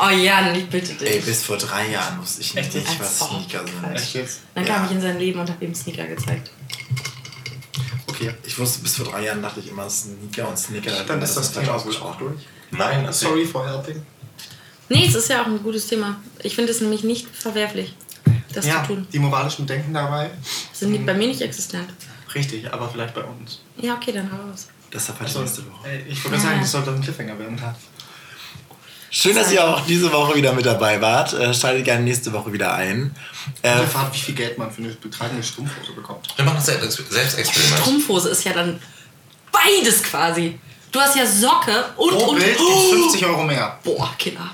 Oh 0.00 0.08
Jan, 0.08 0.54
ich 0.54 0.68
bitte 0.68 0.92
Ey, 1.04 1.16
dich. 1.16 1.24
bis 1.26 1.42
vor 1.44 1.56
drei 1.58 1.88
Jahren 1.90 2.18
wusste 2.20 2.40
ich 2.40 2.54
nicht, 2.54 2.74
Echt? 2.74 2.98
was 3.00 3.18
Sneaker 3.18 3.60
sind. 3.66 3.94
Echt 3.94 4.14
jetzt? 4.14 4.40
Dann 4.54 4.64
kam 4.64 4.82
Ja. 4.82 4.86
ich 4.86 4.92
in 4.92 5.00
sein 5.02 5.18
Leben 5.18 5.38
und 5.40 5.48
habe 5.50 5.64
ihm 5.64 5.74
Sneaker 5.74 6.04
gezeigt. 6.06 6.50
Okay. 8.06 8.34
Ich 8.44 8.58
wusste 8.58 8.80
bis 8.82 8.96
vor 8.96 9.06
drei 9.06 9.24
Jahren 9.24 9.42
dachte 9.42 9.60
ich 9.60 9.68
immer 9.68 9.88
Sneaker 9.88 10.48
und 10.48 10.58
Sneaker. 10.58 11.04
Dann 11.04 11.20
ist 11.22 11.34
das 11.36 11.52
Thema 11.52 11.82
wohl 11.84 11.96
auch 11.96 12.16
durch. 12.16 12.42
Nein, 12.70 13.06
Sorry 13.12 13.44
for 13.44 13.66
helping. 13.68 14.04
Nee, 14.92 15.06
es 15.08 15.14
ist 15.14 15.28
ja 15.28 15.42
auch 15.42 15.46
ein 15.46 15.62
gutes 15.62 15.86
Thema. 15.86 16.20
Ich 16.42 16.54
finde 16.54 16.70
es 16.72 16.80
nämlich 16.80 17.02
nicht 17.04 17.26
verwerflich, 17.34 17.94
das 18.52 18.66
ja, 18.66 18.82
zu 18.82 18.88
tun. 18.94 19.06
die 19.12 19.18
moralischen 19.18 19.66
Denken 19.66 19.94
dabei. 19.94 20.30
Das 20.70 20.80
sind 20.80 20.92
nicht- 20.92 21.06
bei 21.06 21.14
mir 21.14 21.28
nicht 21.28 21.40
existent. 21.40 21.88
Richtig, 22.34 22.72
aber 22.72 22.88
vielleicht 22.88 23.14
bei 23.14 23.22
uns. 23.22 23.60
Ja, 23.78 23.94
okay, 23.94 24.12
dann 24.12 24.30
hau 24.32 24.48
raus. 24.50 24.68
Deshalb 24.92 25.18
halt 25.20 25.28
Also, 25.28 25.40
nächste 25.40 25.62
Woche. 25.70 25.88
ey, 25.88 26.04
ich 26.08 26.22
würde 26.24 26.38
sagen, 26.38 26.60
das 26.60 26.70
sollte 26.70 26.90
ein 26.90 27.00
Cliffhanger 27.00 27.38
werden. 27.38 27.58
Schön, 29.10 29.34
dass 29.36 29.52
ihr 29.52 29.62
auch 29.66 29.84
diese 29.84 30.10
Woche 30.10 30.34
wieder 30.36 30.54
mit 30.54 30.64
dabei 30.64 30.98
wart. 31.00 31.34
Äh, 31.34 31.52
Schaltet 31.52 31.84
gerne 31.84 32.02
nächste 32.02 32.32
Woche 32.32 32.50
wieder 32.52 32.72
ein. 32.74 33.14
Äh, 33.62 33.68
Äh, 33.68 33.80
erfahrt, 33.82 34.14
wie 34.14 34.18
viel 34.18 34.34
Geld 34.34 34.56
man 34.56 34.70
für 34.70 34.82
eine 34.82 34.92
betragene 34.94 35.42
Strumpfhose 35.42 35.92
bekommt. 35.92 36.28
Wir 36.36 36.44
machen 36.46 36.56
das 36.56 36.66
Selbst- 36.66 37.10
Selbstexperiment. 37.10 37.80
Strumpfhose 37.80 38.30
ist 38.30 38.44
ja 38.44 38.54
dann 38.54 38.80
beides 39.50 40.02
quasi. 40.02 40.58
Du 40.90 40.98
hast 41.00 41.16
ja 41.16 41.26
Socke 41.26 41.84
und 41.96 42.10
Pro 42.10 42.30
und. 42.30 42.38
Bild 42.38 42.56
gibt's 42.56 42.90
50 42.90 43.26
Euro 43.26 43.44
mehr. 43.44 43.78
Boah, 43.84 44.14
Killer. 44.18 44.50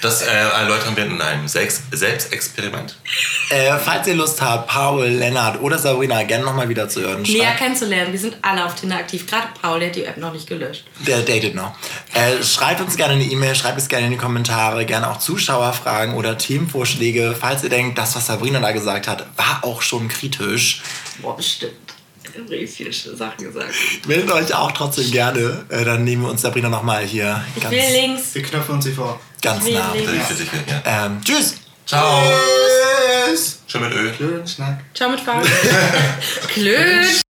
Das 0.00 0.22
äh, 0.22 0.26
erläutern 0.30 0.96
wir 0.96 1.04
in 1.04 1.20
einem 1.20 1.46
Selbst 1.46 1.82
Selbstexperiment. 1.90 2.96
äh, 3.50 3.76
falls 3.76 4.06
ihr 4.06 4.14
Lust 4.14 4.40
habt, 4.40 4.68
Paul, 4.68 5.06
Lennart 5.06 5.60
oder 5.60 5.78
Sabrina 5.78 6.22
gerne 6.22 6.44
nochmal 6.44 6.68
wieder 6.68 6.88
zu 6.88 7.00
hören, 7.02 7.22
Näher 7.22 7.44
schreibt, 7.44 7.58
kennenzulernen. 7.58 8.12
Wir 8.12 8.18
sind 8.18 8.36
alle 8.42 8.64
auf 8.64 8.74
Tinder 8.74 8.96
aktiv. 8.96 9.26
Gerade 9.26 9.48
Paul, 9.60 9.80
der 9.80 9.88
hat 9.88 9.96
die 9.96 10.04
App 10.04 10.16
noch 10.16 10.32
nicht 10.32 10.46
gelöscht. 10.46 10.84
der 11.06 11.18
datet 11.20 11.54
noch. 11.54 11.74
Äh, 12.14 12.42
schreibt 12.42 12.80
uns 12.80 12.96
gerne 12.96 13.14
eine 13.14 13.24
E-Mail, 13.24 13.54
schreibt 13.54 13.78
es 13.78 13.88
gerne 13.88 14.06
in 14.06 14.12
die 14.12 14.18
Kommentare, 14.18 14.86
gerne 14.86 15.10
auch 15.10 15.18
Zuschauerfragen 15.18 16.14
oder 16.14 16.38
Themenvorschläge. 16.38 17.36
Falls 17.38 17.62
ihr 17.62 17.70
denkt, 17.70 17.98
das, 17.98 18.16
was 18.16 18.26
Sabrina 18.26 18.60
da 18.60 18.72
gesagt 18.72 19.06
hat, 19.06 19.26
war 19.36 19.60
auch 19.62 19.82
schon 19.82 20.08
kritisch. 20.08 20.82
Boah, 21.18 21.36
bestimmt. 21.36 21.72
Richtig 22.48 22.94
viele 22.94 23.16
Sachen 23.16 23.44
gesagt. 23.44 23.74
Meldet 24.06 24.30
euch 24.30 24.54
auch 24.54 24.70
trotzdem 24.72 25.10
gerne. 25.10 25.64
Äh, 25.68 25.84
dann 25.84 26.04
nehmen 26.04 26.22
wir 26.22 26.30
uns 26.30 26.42
Sabrina 26.42 26.68
nochmal 26.68 27.04
hier 27.04 27.44
Ich 27.56 27.62
ganz, 27.62 27.74
will 27.74 27.92
links. 27.92 28.34
Wir 28.34 28.42
knöpfen 28.42 28.76
uns 28.76 28.84
sie 28.84 28.92
vor. 28.92 29.20
Ganz 29.40 29.68
nah. 29.68 29.92
Für 29.92 30.34
sich, 30.34 30.48
ja. 30.52 31.06
Ähm, 31.06 31.20
tschüss! 31.24 31.56
Ciao. 31.86 32.22
Tschüss. 33.26 33.60
Schön 33.66 33.82
mit 33.82 33.92
Öl. 33.92 34.14
Schön, 34.16 34.46
Schnack. 34.46 34.84
Ciao 34.94 35.10
mit 35.10 35.20
V. 35.20 35.32
Klösch. 36.48 37.20